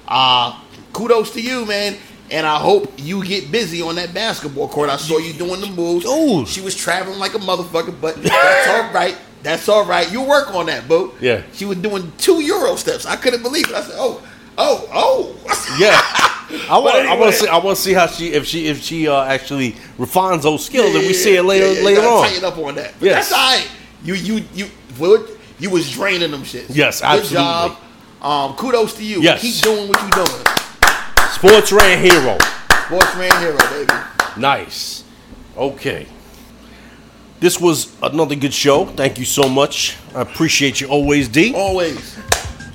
Uh, 0.09 0.59
kudos 0.93 1.33
to 1.33 1.41
you, 1.41 1.65
man. 1.67 1.97
And 2.31 2.47
I 2.47 2.59
hope 2.59 2.91
you 2.97 3.23
get 3.25 3.53
busy 3.53 3.83
on 3.83 3.97
that 3.97 4.15
basketball 4.15 4.67
court. 4.69 4.89
I 4.89 4.97
saw 4.97 5.19
you 5.19 5.35
doing 5.35 5.61
the 5.61 5.67
moves. 5.67 6.07
Ooh. 6.07 6.47
She 6.47 6.63
was 6.63 6.75
traveling 6.75 7.19
like 7.19 7.35
a 7.35 7.39
motherfucker, 7.39 7.95
but 8.01 8.23
that's 8.23 8.69
all 8.69 8.93
right. 8.93 9.17
That's 9.43 9.69
all 9.69 9.85
right. 9.85 10.11
You 10.11 10.23
work 10.23 10.55
on 10.55 10.67
that, 10.67 10.89
boo. 10.89 11.13
Yeah. 11.21 11.43
She 11.53 11.65
was 11.67 11.77
doing 11.79 12.11
two 12.17 12.41
Euro 12.41 12.77
steps. 12.77 13.05
I 13.05 13.17
couldn't 13.17 13.43
believe 13.43 13.69
it. 13.69 13.75
I 13.75 13.83
said, 13.83 13.97
oh, 13.99 14.27
oh, 14.57 14.89
oh. 14.93 15.37
Yeah. 15.79 16.01
I 16.71 16.79
want. 16.79 16.95
I 16.97 17.15
want 17.17 17.33
to 17.33 17.39
see. 17.39 17.49
I 17.49 17.57
want 17.59 17.77
to 17.77 17.83
see 17.83 17.93
how 17.95 18.07
she 18.07 18.29
if 18.33 18.45
she 18.47 18.67
if 18.67 18.83
she 18.83 19.09
uh, 19.09 19.25
actually 19.25 19.75
refines 19.97 20.43
those 20.43 20.65
skills, 20.67 20.95
and 20.95 21.07
we 21.07 21.15
see 21.15 21.35
it 21.37 21.43
later 21.45 21.67
Yeah, 21.73 21.79
yeah, 21.79 21.85
later 21.85 22.01
on. 22.03 22.25
Tighten 22.29 22.45
up 22.45 22.59
on 22.59 22.75
that. 22.75 22.93
But 22.99 23.07
Yes. 23.07 23.31
that's 23.31 23.33
all 23.33 23.57
right. 23.59 23.71
You 24.05 24.15
you 24.15 24.45
you 24.53 24.67
you 25.59 25.71
was 25.71 25.91
draining 25.91 26.31
them 26.31 26.45
shit. 26.45 26.69
Yes, 26.71 27.01
Good 27.01 27.07
absolutely. 27.07 27.35
job. 27.37 27.77
Um, 28.23 28.55
kudos 28.55 28.95
to 28.95 29.05
you. 29.05 29.21
Yes. 29.21 29.43
Keep 29.43 29.63
doing 29.63 29.89
what 29.89 30.01
you're 30.01 30.25
doing. 30.25 30.45
Sports 31.33 31.73
ran 31.73 31.99
hero. 32.03 32.39
Sports 32.87 33.15
ran 33.17 33.41
hero, 33.43 33.59
baby. 33.71 33.93
Nice. 34.37 35.05
Okay. 35.57 36.07
This 37.41 37.61
was 37.61 37.93
another 38.03 38.37
good 38.37 38.55
show. 38.55 38.87
Thank 38.87 39.19
you 39.19 39.25
so 39.25 39.49
much. 39.49 39.97
I 40.15 40.23
appreciate 40.23 40.81
you 40.81 40.87
always, 40.87 41.27
D. 41.29 41.53
Always. 41.55 42.15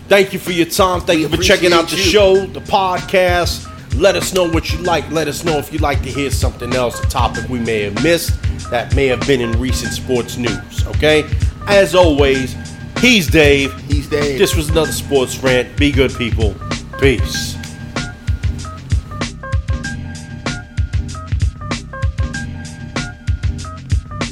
Thank 0.09 0.33
you 0.33 0.39
for 0.39 0.51
your 0.51 0.65
time. 0.65 1.01
Thank 1.01 1.17
We 1.19 1.23
you 1.23 1.29
for 1.29 1.41
checking 1.41 1.71
out 1.71 1.87
the 1.87 1.95
you. 1.95 2.01
show, 2.03 2.45
the 2.45 2.59
podcast. 2.59 3.65
Let 3.97 4.15
us 4.15 4.33
know 4.33 4.47
what 4.49 4.71
you 4.73 4.79
like. 4.79 5.09
Let 5.11 5.27
us 5.29 5.43
know 5.45 5.57
if 5.57 5.71
you'd 5.71 5.81
like 5.81 6.01
to 6.03 6.09
hear 6.09 6.29
something 6.29 6.73
else, 6.73 6.99
a 7.01 7.07
topic 7.07 7.47
we 7.49 7.59
may 7.59 7.83
have 7.83 8.03
missed 8.03 8.31
that 8.69 8.93
may 8.95 9.07
have 9.07 9.25
been 9.25 9.39
in 9.41 9.53
recent 9.59 9.93
sports 9.93 10.35
news. 10.37 10.85
Okay? 10.87 11.23
As 11.67 11.95
always, 11.95 12.55
he's 12.99 13.27
Dave. 13.27 13.73
He's 13.89 14.07
Dave. 14.07 14.37
This 14.39 14.55
was 14.55 14.69
another 14.69 14.91
sports 14.91 15.37
rant. 15.39 15.77
Be 15.77 15.91
good, 15.91 16.13
people. 16.15 16.55
Peace. 16.99 17.55